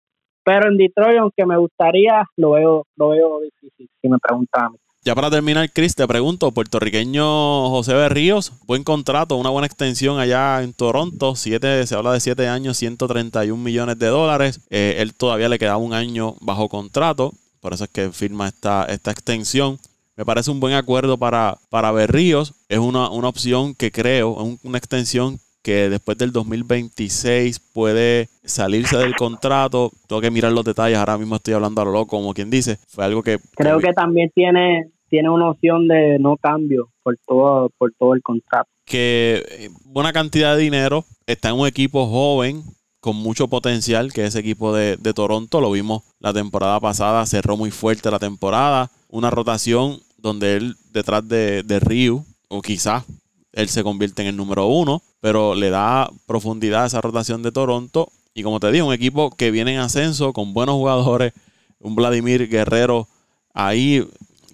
pero 0.44 0.68
en 0.68 0.78
Detroit, 0.78 1.18
aunque 1.18 1.44
me 1.44 1.58
gustaría, 1.58 2.24
lo 2.36 2.52
veo, 2.52 2.84
lo 2.96 3.08
veo 3.10 3.40
difícil, 3.40 3.86
si 4.00 4.08
me 4.08 4.18
preguntan. 4.18 4.72
Ya 5.04 5.16
para 5.16 5.30
terminar, 5.30 5.68
Chris, 5.72 5.96
te 5.96 6.06
pregunto, 6.06 6.52
puertorriqueño 6.52 7.70
José 7.70 7.92
Berríos, 7.92 8.52
buen 8.66 8.84
contrato, 8.84 9.34
una 9.34 9.50
buena 9.50 9.66
extensión 9.66 10.20
allá 10.20 10.62
en 10.62 10.74
Toronto, 10.74 11.34
siete, 11.34 11.84
se 11.88 11.96
habla 11.96 12.12
de 12.12 12.20
7 12.20 12.46
años, 12.46 12.76
131 12.76 13.60
millones 13.60 13.98
de 13.98 14.06
dólares. 14.06 14.60
Eh, 14.70 14.98
él 14.98 15.12
todavía 15.12 15.48
le 15.48 15.58
queda 15.58 15.76
un 15.76 15.92
año 15.92 16.36
bajo 16.40 16.68
contrato, 16.68 17.32
por 17.58 17.72
eso 17.72 17.82
es 17.82 17.90
que 17.90 18.12
firma 18.12 18.46
esta, 18.46 18.84
esta 18.84 19.10
extensión. 19.10 19.80
Me 20.16 20.24
parece 20.24 20.52
un 20.52 20.60
buen 20.60 20.74
acuerdo 20.74 21.18
para, 21.18 21.58
para 21.68 21.90
Berríos, 21.90 22.54
es 22.68 22.78
una, 22.78 23.10
una 23.10 23.26
opción 23.26 23.74
que 23.74 23.90
creo, 23.90 24.58
una 24.62 24.78
extensión 24.78 25.40
que 25.62 25.88
después 25.88 26.18
del 26.18 26.32
2026 26.32 27.60
puede 27.72 28.28
salirse 28.44 28.98
del 28.98 29.14
contrato. 29.14 29.90
Tengo 30.08 30.20
que 30.20 30.30
mirar 30.30 30.52
los 30.52 30.64
detalles, 30.64 30.98
ahora 30.98 31.18
mismo 31.18 31.36
estoy 31.36 31.54
hablando 31.54 31.80
a 31.80 31.84
lo 31.84 31.92
loco, 31.92 32.16
como 32.16 32.34
quien 32.34 32.50
dice. 32.50 32.78
Fue 32.88 33.04
algo 33.04 33.22
que... 33.22 33.38
Creo 33.56 33.78
que, 33.78 33.92
también 33.92 34.30
tiene, 34.34 34.90
tiene 35.08 35.30
una 35.30 35.50
opción 35.50 35.88
de 35.88 36.18
no 36.18 36.36
cambio 36.36 36.88
por 37.02 37.16
todo, 37.26 37.70
por 37.78 37.92
todo 37.98 38.14
el 38.14 38.22
contrato. 38.22 38.68
Que 38.84 39.42
eh, 39.48 39.68
buena 39.84 40.12
cantidad 40.12 40.56
de 40.56 40.62
dinero, 40.62 41.04
está 41.26 41.50
en 41.50 41.60
un 41.60 41.68
equipo 41.68 42.06
joven 42.06 42.62
con 43.00 43.16
mucho 43.16 43.48
potencial, 43.48 44.12
que 44.12 44.22
es 44.22 44.28
ese 44.28 44.40
equipo 44.40 44.74
de, 44.74 44.96
Toronto. 45.14 45.60
Lo 45.60 45.70
vimos 45.70 46.02
la 46.20 46.32
temporada 46.32 46.78
pasada, 46.80 47.26
cerró 47.26 47.56
muy 47.56 47.70
fuerte 47.70 48.10
la 48.10 48.18
temporada. 48.18 48.90
Una 49.08 49.30
rotación 49.30 49.98
donde 50.18 50.56
él 50.56 50.76
detrás 50.92 51.26
de, 51.28 51.62
de 51.62 51.80
Ryu, 51.80 52.24
o 52.48 52.62
quizás 52.62 53.04
él 53.52 53.68
se 53.68 53.82
convierte 53.82 54.22
en 54.22 54.28
el 54.28 54.36
número 54.36 54.66
uno, 54.66 55.02
pero 55.20 55.54
le 55.54 55.70
da 55.70 56.10
profundidad 56.26 56.84
a 56.84 56.86
esa 56.86 57.00
rotación 57.00 57.42
de 57.42 57.52
Toronto. 57.52 58.10
Y 58.34 58.42
como 58.42 58.60
te 58.60 58.70
digo, 58.72 58.86
un 58.86 58.94
equipo 58.94 59.30
que 59.30 59.50
viene 59.50 59.74
en 59.74 59.80
ascenso 59.80 60.32
con 60.32 60.54
buenos 60.54 60.76
jugadores, 60.76 61.32
un 61.78 61.94
Vladimir 61.94 62.48
Guerrero 62.48 63.08
ahí 63.52 64.06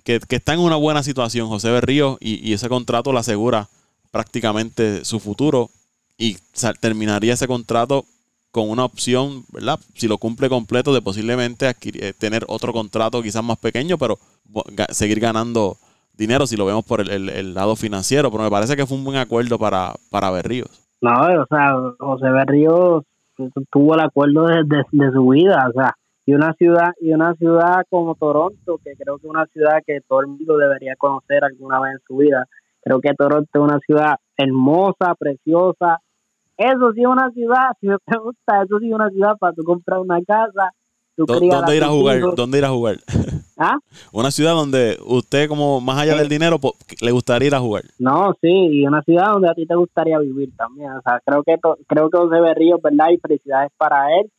que, 0.05 0.37
está 0.37 0.55
en 0.55 0.61
una 0.61 0.77
buena 0.77 1.03
situación, 1.03 1.49
José 1.49 1.71
Berrío, 1.71 2.17
y, 2.21 2.53
ese 2.53 2.69
contrato 2.69 3.13
le 3.13 3.19
asegura 3.19 3.69
prácticamente 4.11 5.05
su 5.05 5.21
futuro 5.21 5.71
y 6.17 6.39
terminaría 6.81 7.35
ese 7.35 7.47
contrato 7.47 8.07
con 8.51 8.71
una 8.71 8.87
opción, 8.87 9.45
¿verdad? 9.53 9.79
Si 9.95 10.09
lo 10.09 10.17
cumple 10.17 10.49
completo, 10.49 10.95
de 10.95 11.03
posiblemente 11.03 11.69
eh, 11.69 12.15
tener 12.19 12.47
otro 12.49 12.73
contrato 12.73 13.23
quizás 13.23 13.45
más 13.45 13.59
pequeño, 13.59 13.99
pero 13.99 14.19
seguir 14.91 15.21
ganando 15.21 15.77
dinero 16.19 16.47
si 16.47 16.57
lo 16.57 16.66
vemos 16.66 16.85
por 16.85 17.01
el, 17.01 17.55
lado 17.55 17.77
financiero, 17.77 18.31
pero 18.31 18.43
me 18.43 18.51
parece 18.51 18.77
que 18.77 18.85
fue 18.85 18.99
un 18.99 19.05
buen 19.05 19.16
acuerdo 19.16 19.59
para, 19.59 19.93
para 20.11 20.31
Berríos. 20.31 20.89
No, 21.01 21.12
o 21.12 21.47
sea, 21.49 21.75
José 21.99 22.29
Berríos 22.31 23.05
tuvo 23.71 23.95
el 23.95 24.01
acuerdo 24.01 24.47
de, 24.47 25.12
su 25.12 25.29
vida, 25.29 25.66
o 25.69 25.73
sea, 25.73 25.95
y 26.27 26.35
una 26.35 26.53
ciudad 26.55 26.91
y 27.01 27.12
una 27.12 27.35
ciudad 27.35 27.85
como 27.89 28.16
Toronto, 28.16 28.79
que 28.85 28.95
creo 28.97 29.19
que 29.19 29.27
es 29.27 29.31
una 29.31 29.47
ciudad 29.47 29.79
que 29.87 30.01
todo 30.07 30.21
el 30.21 30.27
mundo 30.27 30.59
debería 30.59 30.97
conocer 30.97 31.45
alguna 31.45 31.81
vez 31.81 31.93
en 31.95 32.01
su 32.07 32.16
vida. 32.16 32.47
Creo 32.83 33.01
que 33.01 33.14
Toronto 33.14 33.49
es 33.55 33.61
una 33.61 33.79
ciudad 33.79 34.16
hermosa, 34.37 35.14
preciosa. 35.19 36.01
Eso 36.57 36.93
sí 36.93 37.01
es 37.01 37.07
una 37.07 37.31
ciudad, 37.31 37.71
si 37.81 37.87
me 37.87 37.97
pregunta, 38.05 38.62
eso 38.64 38.79
sí 38.81 38.89
es 38.89 38.95
una 38.95 39.09
ciudad 39.11 39.37
para 39.39 39.55
tú 39.55 39.62
comprar 39.62 40.01
una 40.01 40.21
casa, 40.23 40.73
¿Dónde 41.27 41.77
ir 41.77 41.85
a 41.85 41.89
jugar? 41.89 42.21
¿Dónde 42.35 42.59
ir 42.59 42.64
a 42.64 42.71
jugar? 42.71 42.97
¿Ah? 43.59 43.77
Una 44.12 44.31
ciudad 44.31 44.55
donde 44.55 44.97
usted, 45.05 45.49
como 45.49 45.81
más 45.81 45.99
allá 45.99 46.16
del 46.16 46.29
dinero, 46.29 46.59
le 47.01 47.11
gustaría 47.11 47.49
ir 47.49 47.55
a 47.55 47.61
jugar. 47.61 47.83
No, 47.99 48.35
sí, 48.41 48.49
y 48.49 48.87
una 48.87 49.03
ciudad 49.03 49.33
donde 49.33 49.51
a 49.51 49.55
ti 49.55 49.66
te 49.66 49.75
gustaría 49.75 50.19
vivir 50.19 50.51
también. 50.57 50.93
O 50.93 51.03
sea, 51.03 51.21
creo 51.25 51.43
que 51.43 51.57
creo 51.87 52.09
que 52.09 52.19
José 52.19 52.41
Berrío, 52.41 52.79
¿verdad? 52.83 53.11
Y 53.12 53.19
felicidades 53.19 53.71
para 53.77 54.07
él. 54.19 54.31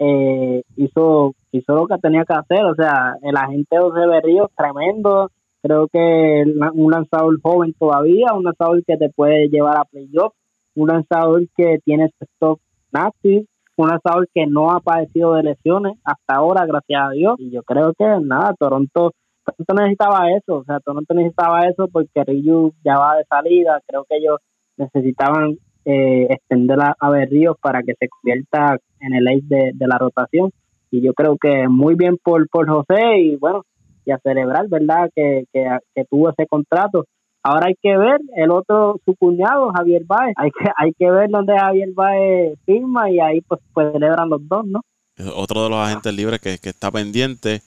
Eh, 0.00 0.62
hizo 0.76 1.34
hizo 1.50 1.74
lo 1.74 1.86
que 1.86 1.96
tenía 1.98 2.24
que 2.24 2.34
hacer. 2.34 2.64
O 2.64 2.74
sea, 2.74 3.14
el 3.22 3.36
agente 3.36 3.78
José 3.78 4.06
Berrío, 4.06 4.50
tremendo. 4.56 5.30
Creo 5.62 5.88
que 5.88 6.44
un 6.74 6.90
lanzador 6.90 7.40
joven 7.42 7.74
todavía, 7.78 8.32
un 8.34 8.44
lanzador 8.44 8.84
que 8.84 8.96
te 8.96 9.08
puede 9.08 9.48
llevar 9.48 9.76
a 9.76 9.84
playoff, 9.84 10.34
un 10.76 10.88
lanzador 10.88 11.42
que 11.56 11.78
tiene 11.84 12.10
stock 12.20 12.60
nazi 12.92 13.46
un 13.82 13.88
lanzador 13.88 14.28
que 14.34 14.46
no 14.46 14.70
ha 14.70 14.80
padecido 14.80 15.34
de 15.34 15.44
lesiones 15.44 15.94
hasta 16.04 16.34
ahora, 16.34 16.66
gracias 16.66 17.00
a 17.02 17.10
Dios. 17.10 17.34
Y 17.38 17.50
yo 17.50 17.62
creo 17.62 17.92
que 17.96 18.04
nada, 18.22 18.54
Toronto, 18.58 19.12
Toronto 19.44 19.74
necesitaba 19.74 20.30
eso, 20.32 20.56
o 20.56 20.64
sea, 20.64 20.80
Toronto 20.80 21.14
necesitaba 21.14 21.66
eso 21.66 21.88
porque 21.88 22.24
Ryu 22.24 22.72
ya 22.84 22.98
va 22.98 23.16
de 23.16 23.24
salida. 23.24 23.80
Creo 23.86 24.04
que 24.08 24.16
ellos 24.16 24.38
necesitaban 24.76 25.58
eh, 25.84 26.26
extender 26.30 26.80
a, 26.80 26.94
a 26.98 27.10
Berríos 27.10 27.56
para 27.60 27.82
que 27.82 27.94
se 27.94 28.08
convierta 28.08 28.78
en 29.00 29.14
el 29.14 29.28
ace 29.28 29.72
de, 29.74 29.86
la 29.86 29.98
rotación. 29.98 30.50
Y 30.90 31.00
yo 31.00 31.14
creo 31.14 31.36
que 31.40 31.68
muy 31.68 31.94
bien 31.94 32.16
por, 32.22 32.48
por 32.48 32.68
José 32.68 33.20
y 33.20 33.36
bueno, 33.36 33.64
y 34.04 34.10
a 34.10 34.18
celebrar, 34.18 34.68
¿verdad?, 34.68 35.10
que, 35.14 35.44
que 35.52 36.04
tuvo 36.10 36.30
ese 36.30 36.46
contrato 36.46 37.04
Ahora 37.42 37.68
hay 37.68 37.74
que 37.80 37.96
ver 37.96 38.20
el 38.36 38.50
otro, 38.50 39.00
su 39.04 39.14
cuñado, 39.14 39.70
Javier 39.72 40.02
Baez. 40.04 40.34
Hay 40.36 40.50
que, 40.50 40.70
hay 40.76 40.92
que 40.92 41.10
ver 41.10 41.30
dónde 41.30 41.58
Javier 41.58 41.90
Baez 41.94 42.58
firma 42.66 43.10
y 43.10 43.20
ahí 43.20 43.40
pues, 43.42 43.60
pues 43.72 43.92
celebran 43.92 44.28
los 44.28 44.46
dos, 44.48 44.66
¿no? 44.66 44.80
Otro 45.34 45.64
de 45.64 45.70
los 45.70 45.78
agentes 45.78 46.12
libres 46.14 46.40
que, 46.40 46.58
está 46.62 46.90
pendiente. 46.90 47.62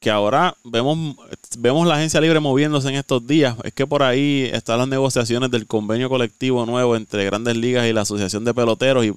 que 0.00 0.10
ahora 0.10 0.54
vemos, 0.64 1.16
vemos 1.58 1.86
la 1.86 1.96
agencia 1.96 2.20
libre 2.20 2.40
moviéndose 2.40 2.88
en 2.88 2.96
estos 2.96 3.26
días. 3.26 3.56
Es 3.64 3.72
que 3.72 3.86
por 3.86 4.02
ahí 4.02 4.48
están 4.52 4.78
las 4.78 4.88
negociaciones 4.88 5.50
del 5.50 5.66
convenio 5.66 6.08
colectivo 6.08 6.64
nuevo 6.66 6.96
entre 6.96 7.24
grandes 7.24 7.56
ligas 7.56 7.86
y 7.86 7.92
la 7.92 8.02
Asociación 8.02 8.44
de 8.44 8.54
Peloteros 8.54 9.04
y, 9.04 9.12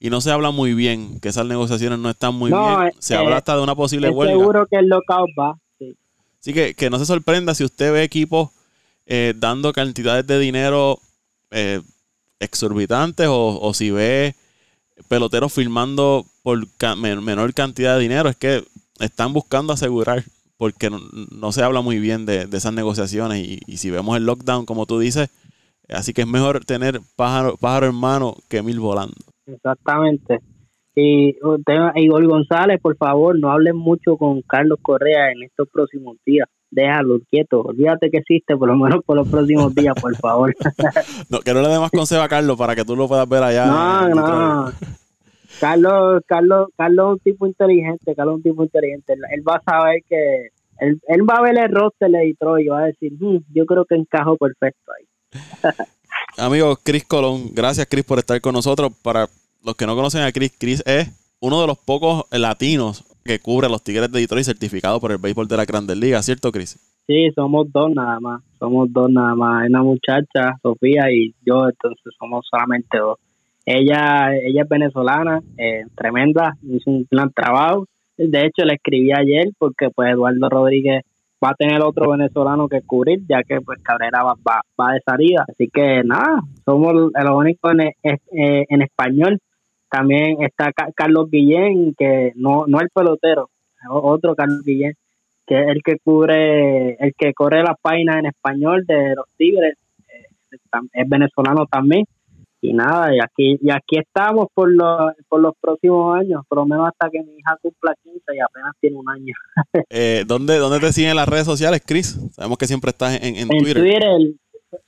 y 0.00 0.10
no 0.10 0.20
se 0.20 0.30
habla 0.30 0.50
muy 0.50 0.74
bien, 0.74 1.20
que 1.20 1.28
esas 1.28 1.46
negociaciones 1.46 1.98
no 1.98 2.10
están 2.10 2.34
muy 2.34 2.50
bien. 2.50 2.92
Se 3.00 3.16
habla 3.16 3.38
hasta 3.38 3.56
de 3.56 3.62
una 3.62 3.74
posible 3.74 4.08
huelga. 4.08 4.34
Seguro 4.34 4.66
que 4.66 4.76
el 4.76 4.88
lockout 4.88 5.30
va. 5.38 5.58
Sí. 5.78 5.96
Así 6.40 6.54
que, 6.54 6.74
que 6.74 6.90
no 6.90 6.98
se 6.98 7.06
sorprenda 7.06 7.54
si 7.54 7.64
usted 7.64 7.92
ve 7.92 8.02
equipos 8.02 8.50
eh, 9.10 9.32
dando 9.34 9.72
cantidades 9.72 10.26
de 10.26 10.38
dinero 10.38 10.98
eh, 11.50 11.80
exorbitantes 12.40 13.26
o, 13.30 13.72
si 13.72 13.90
ve 13.90 14.34
peloteros 15.08 15.50
firmando 15.50 16.26
por 16.42 16.58
menor 16.98 17.54
cantidad 17.54 17.96
de 17.96 18.02
dinero, 18.02 18.28
es 18.28 18.36
que 18.36 18.62
están 19.00 19.32
buscando 19.32 19.72
asegurar 19.72 20.24
porque 20.58 20.90
no, 20.90 21.52
se 21.52 21.62
habla 21.62 21.80
muy 21.80 21.98
bien 22.00 22.26
de, 22.26 22.48
esas 22.52 22.74
negociaciones 22.74 23.62
y, 23.66 23.76
si 23.78 23.90
vemos 23.90 24.14
el 24.16 24.26
lockdown, 24.26 24.66
como 24.66 24.84
tú 24.84 24.98
dices, 24.98 25.30
así 25.88 26.12
que 26.12 26.22
es 26.22 26.28
mejor 26.28 26.66
tener 26.66 27.00
pájaro, 27.16 27.56
pájaro 27.56 27.86
en 27.86 27.94
mano 27.94 28.34
que 28.50 28.62
mil 28.62 28.78
volando. 28.78 29.14
Exactamente. 29.46 30.40
Y 30.94 31.36
Igor 31.94 32.26
González, 32.26 32.78
por 32.82 32.96
favor, 32.98 33.38
no 33.38 33.50
hablen 33.52 33.76
mucho 33.76 34.18
con 34.18 34.42
Carlos 34.42 34.80
Correa 34.82 35.30
en 35.32 35.44
estos 35.44 35.66
próximos 35.70 36.18
días. 36.26 36.46
Déjalo 36.70 37.20
quieto. 37.30 37.62
Olvídate 37.62 38.10
que 38.10 38.18
existe, 38.18 38.56
por 38.56 38.68
lo 38.68 38.76
menos 38.76 39.02
por 39.04 39.16
los 39.16 39.28
próximos 39.28 39.74
días, 39.74 39.94
por 40.00 40.14
favor. 40.16 40.54
no, 41.30 41.40
que 41.40 41.54
no 41.54 41.62
le 41.62 41.68
dé 41.68 41.78
más 41.78 41.90
consejo 41.90 42.22
a 42.22 42.28
Carlos 42.28 42.58
para 42.58 42.76
que 42.76 42.84
tú 42.84 42.94
lo 42.94 43.08
puedas 43.08 43.28
ver 43.28 43.42
allá. 43.42 43.66
No, 43.66 44.08
no. 44.08 44.72
Carlos, 45.60 46.22
Carlos, 46.26 46.68
Carlos 46.76 47.06
es 47.06 47.12
un 47.12 47.18
tipo 47.20 47.46
inteligente, 47.46 48.14
Carlos 48.14 48.34
es 48.34 48.36
un 48.36 48.42
tipo 48.42 48.62
inteligente. 48.62 49.14
Él, 49.30 49.42
va 49.48 49.56
a 49.56 49.62
saber 49.62 50.02
que, 50.08 50.48
él, 50.78 51.00
va 51.28 51.36
a 51.36 51.42
ver 51.42 51.58
el 51.58 51.74
roster 51.74 52.10
de 52.10 52.18
Detroit 52.18 52.66
y 52.66 52.68
va 52.68 52.80
a 52.80 52.86
decir, 52.86 53.12
hmm, 53.18 53.38
yo 53.52 53.66
creo 53.66 53.84
que 53.84 53.96
encajo 53.96 54.36
perfecto 54.36 54.92
ahí. 54.92 55.72
Amigo 56.38 56.76
Chris 56.82 57.04
Colón, 57.04 57.50
gracias 57.52 57.86
Chris 57.90 58.04
por 58.04 58.18
estar 58.18 58.40
con 58.40 58.52
nosotros. 58.52 58.92
Para 59.02 59.28
los 59.64 59.74
que 59.74 59.86
no 59.86 59.96
conocen 59.96 60.22
a 60.22 60.32
Chris, 60.32 60.52
Chris 60.56 60.82
es 60.86 61.10
uno 61.40 61.60
de 61.60 61.66
los 61.66 61.78
pocos 61.78 62.24
latinos 62.30 63.04
que 63.24 63.38
cubre 63.38 63.68
los 63.68 63.82
Tigres 63.82 64.10
de 64.10 64.20
Detroit 64.20 64.44
certificado 64.44 65.00
por 65.00 65.12
el 65.12 65.18
béisbol 65.18 65.48
de 65.48 65.56
la 65.56 65.64
Grandes 65.64 65.96
Ligas, 65.96 66.24
¿cierto 66.24 66.50
Chris? 66.50 66.78
Sí, 67.06 67.30
somos 67.34 67.72
dos 67.72 67.90
nada 67.94 68.20
más, 68.20 68.42
somos 68.58 68.92
dos 68.92 69.10
nada 69.10 69.34
más, 69.34 69.68
una 69.68 69.82
muchacha, 69.82 70.58
Sofía 70.62 71.10
y 71.10 71.34
yo, 71.44 71.66
entonces 71.68 72.12
somos 72.18 72.46
solamente 72.50 72.98
dos. 72.98 73.18
Ella, 73.64 74.34
ella 74.34 74.62
es 74.62 74.68
venezolana, 74.68 75.40
eh, 75.56 75.84
tremenda, 75.94 76.54
hizo 76.62 76.90
un 76.90 77.06
gran 77.10 77.30
trabajo. 77.32 77.86
De 78.16 78.46
hecho, 78.46 78.64
le 78.64 78.74
escribí 78.74 79.12
ayer 79.12 79.48
porque 79.58 79.90
pues 79.90 80.12
Eduardo 80.12 80.48
Rodríguez 80.48 81.02
va 81.42 81.50
a 81.50 81.54
tener 81.54 81.82
otro 81.82 82.10
venezolano 82.10 82.68
que 82.68 82.82
cubrir, 82.82 83.20
ya 83.28 83.42
que 83.42 83.60
pues 83.60 83.78
Cabrera 83.82 84.22
va, 84.22 84.34
va, 84.78 84.92
de 84.92 85.00
salida. 85.04 85.44
Así 85.48 85.68
que 85.72 86.02
nada, 86.04 86.40
somos 86.64 86.92
los 86.92 87.34
únicos 87.34 87.72
en, 87.72 87.80
eh, 87.80 88.64
en 88.68 88.82
español. 88.82 89.38
También 89.90 90.42
está 90.42 90.72
Carlos 90.94 91.30
Guillén, 91.30 91.94
que 91.96 92.32
no, 92.36 92.66
no 92.66 92.80
el 92.80 92.90
pelotero, 92.90 93.50
otro 93.90 94.34
Carlos 94.34 94.62
Guillén, 94.64 94.94
que 95.46 95.60
es 95.60 95.68
el 95.68 95.82
que 95.82 95.98
cubre, 95.98 96.94
el 96.94 97.14
que 97.16 97.32
corre 97.32 97.62
las 97.62 97.78
páginas 97.80 98.18
en 98.18 98.26
español 98.26 98.84
de 98.86 99.14
los 99.14 99.26
Tigres, 99.36 99.76
eh, 100.08 100.56
es 100.92 101.08
venezolano 101.08 101.66
también 101.66 102.04
y 102.60 102.72
nada, 102.72 103.14
y 103.14 103.18
aquí 103.20 103.58
y 103.62 103.70
aquí 103.70 103.98
estamos 103.98 104.48
por 104.52 104.70
los, 104.72 105.12
por 105.28 105.40
los 105.40 105.54
próximos 105.60 106.18
años, 106.18 106.42
por 106.48 106.58
lo 106.58 106.66
menos 106.66 106.88
hasta 106.88 107.08
que 107.08 107.22
mi 107.22 107.36
hija 107.36 107.56
cumpla 107.62 107.94
15 108.02 108.20
y 108.34 108.40
apenas 108.40 108.72
tiene 108.80 108.96
un 108.96 109.08
año. 109.08 109.34
eh, 109.90 110.24
¿dónde, 110.26 110.56
¿Dónde 110.56 110.80
te 110.80 110.92
siguen 110.92 111.16
las 111.16 111.28
redes 111.28 111.44
sociales, 111.44 111.82
Chris? 111.86 112.18
Sabemos 112.32 112.58
que 112.58 112.66
siempre 112.66 112.90
estás 112.90 113.22
en, 113.22 113.36
en, 113.36 113.36
en 113.42 113.48
Twitter. 113.48 113.84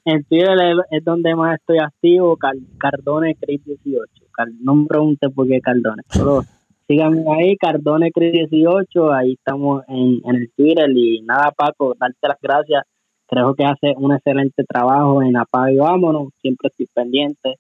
En 0.05 0.25
Twitter 0.25 0.49
es, 0.91 1.05
donde 1.05 1.35
más 1.35 1.59
estoy 1.59 1.79
activo, 1.79 2.37
Cardone 2.79 3.37
Chris 3.37 3.65
18. 3.65 4.05
No 4.61 4.75
me 4.75 4.87
pregunte 4.87 5.29
por 5.31 5.47
qué 5.47 5.61
Cardone, 5.61 6.03
solo 6.09 6.43
síganme 6.87 7.25
ahí, 7.33 7.57
Cardone 7.57 8.11
Chris 8.11 8.33
18, 8.33 9.13
ahí 9.13 9.33
estamos 9.33 9.83
en, 9.89 10.21
en 10.25 10.37
el 10.37 10.51
Twitter 10.57 10.91
y 10.95 11.23
nada 11.23 11.53
Paco, 11.57 11.95
darte 11.99 12.29
las 12.29 12.39
gracias 12.41 12.85
creo 13.31 13.55
que 13.55 13.65
hace 13.65 13.95
un 13.97 14.13
excelente 14.13 14.65
trabajo 14.65 15.23
en 15.23 15.37
Apaga 15.37 15.73
y 15.73 15.77
Vámonos, 15.77 16.33
siempre 16.43 16.69
estoy 16.69 16.89
pendiente. 16.93 17.57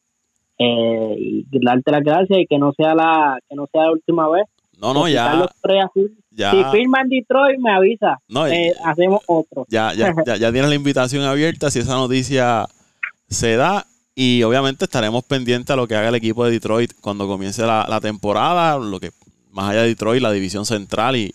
Eh, 0.58 1.14
y 1.16 1.46
darte 1.64 1.90
las 1.90 2.02
gracias 2.02 2.40
y 2.40 2.46
que 2.46 2.58
no 2.58 2.72
sea 2.72 2.94
la 2.94 3.38
que 3.48 3.56
no 3.56 3.66
sea 3.72 3.84
la 3.84 3.92
última 3.92 4.28
vez. 4.28 4.44
No, 4.78 4.92
no, 4.92 5.08
ya, 5.08 5.48
Si 6.30 6.64
firma 6.72 7.02
en 7.02 7.08
Detroit, 7.08 7.60
me 7.60 7.72
avisa. 7.72 8.18
Eh, 8.50 8.72
hacemos 8.84 9.20
otro. 9.26 9.66
Ya, 9.68 9.92
ya, 9.94 10.12
ya, 10.24 10.52
tienes 10.52 10.68
la 10.68 10.74
invitación 10.74 11.22
abierta 11.22 11.70
si 11.70 11.78
esa 11.78 11.94
noticia 11.94 12.66
se 13.28 13.56
da. 13.56 13.86
Y 14.14 14.42
obviamente 14.42 14.84
estaremos 14.84 15.24
pendientes 15.24 15.70
a 15.70 15.76
lo 15.76 15.86
que 15.86 15.94
haga 15.94 16.08
el 16.08 16.14
equipo 16.14 16.44
de 16.44 16.50
Detroit 16.50 16.92
cuando 17.00 17.26
comience 17.26 17.62
la, 17.62 17.86
la 17.88 18.00
temporada, 18.00 18.78
lo 18.78 18.98
que 19.00 19.10
más 19.52 19.70
allá 19.70 19.82
de 19.82 19.88
Detroit, 19.88 20.22
la 20.22 20.32
división 20.32 20.66
central 20.66 21.16
y, 21.16 21.32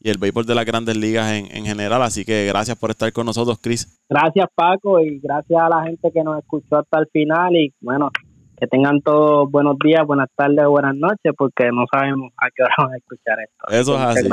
y 0.00 0.10
el 0.10 0.18
béisbol 0.18 0.46
de 0.46 0.54
las 0.54 0.64
grandes 0.64 0.96
ligas 0.96 1.32
en, 1.32 1.54
en, 1.54 1.64
general. 1.64 2.02
Así 2.02 2.24
que 2.24 2.46
gracias 2.46 2.76
por 2.78 2.90
estar 2.90 3.12
con 3.12 3.26
nosotros, 3.26 3.58
Chris. 3.60 4.00
Gracias, 4.08 4.46
Paco, 4.54 5.00
y 5.00 5.18
gracias 5.20 5.60
a 5.60 5.68
la 5.68 5.84
gente 5.84 6.10
que 6.12 6.22
nos 6.22 6.38
escuchó 6.38 6.76
hasta 6.76 6.98
el 6.98 7.06
final. 7.08 7.54
Y 7.54 7.72
bueno, 7.80 8.10
que 8.58 8.66
tengan 8.66 9.00
todos 9.02 9.50
buenos 9.50 9.76
días, 9.84 10.06
buenas 10.06 10.28
tardes, 10.34 10.66
buenas 10.66 10.94
noches, 10.96 11.32
porque 11.36 11.66
no 11.72 11.84
sabemos 11.90 12.32
a 12.38 12.46
qué 12.54 12.62
hora 12.62 12.74
van 12.78 12.94
a 12.94 12.96
escuchar 12.96 13.38
esto. 13.40 13.66
Eso 13.68 13.94
es 13.96 14.00
así. 14.00 14.28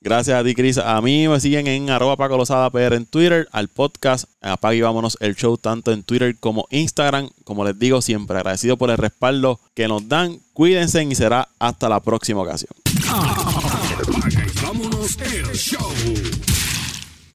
Gracias, 0.00 0.40
a 0.40 0.44
ti, 0.44 0.54
Cris. 0.54 0.78
A 0.78 1.00
mí 1.00 1.28
me 1.28 1.40
siguen 1.40 1.66
en 1.66 1.90
arroba 1.90 2.16
Paco 2.16 2.36
Lozada 2.36 2.70
PR 2.70 2.94
en 2.94 3.06
Twitter, 3.06 3.48
al 3.52 3.68
podcast 3.68 4.30
Apague 4.40 4.78
y 4.78 4.80
Vámonos 4.80 5.18
el 5.20 5.34
show, 5.34 5.58
tanto 5.58 5.92
en 5.92 6.02
Twitter 6.02 6.34
como 6.38 6.66
Instagram. 6.70 7.28
Como 7.44 7.64
les 7.64 7.78
digo 7.78 8.00
siempre, 8.00 8.36
agradecido 8.38 8.76
por 8.76 8.90
el 8.90 8.96
respaldo 8.96 9.58
que 9.74 9.88
nos 9.88 10.08
dan. 10.08 10.38
Cuídense 10.52 11.02
y 11.04 11.14
será 11.14 11.48
hasta 11.58 11.88
la 11.88 12.00
próxima 12.00 12.40
ocasión. 12.42 12.70
vámonos 14.62 15.18
el 15.20 15.54
show. 15.54 16.47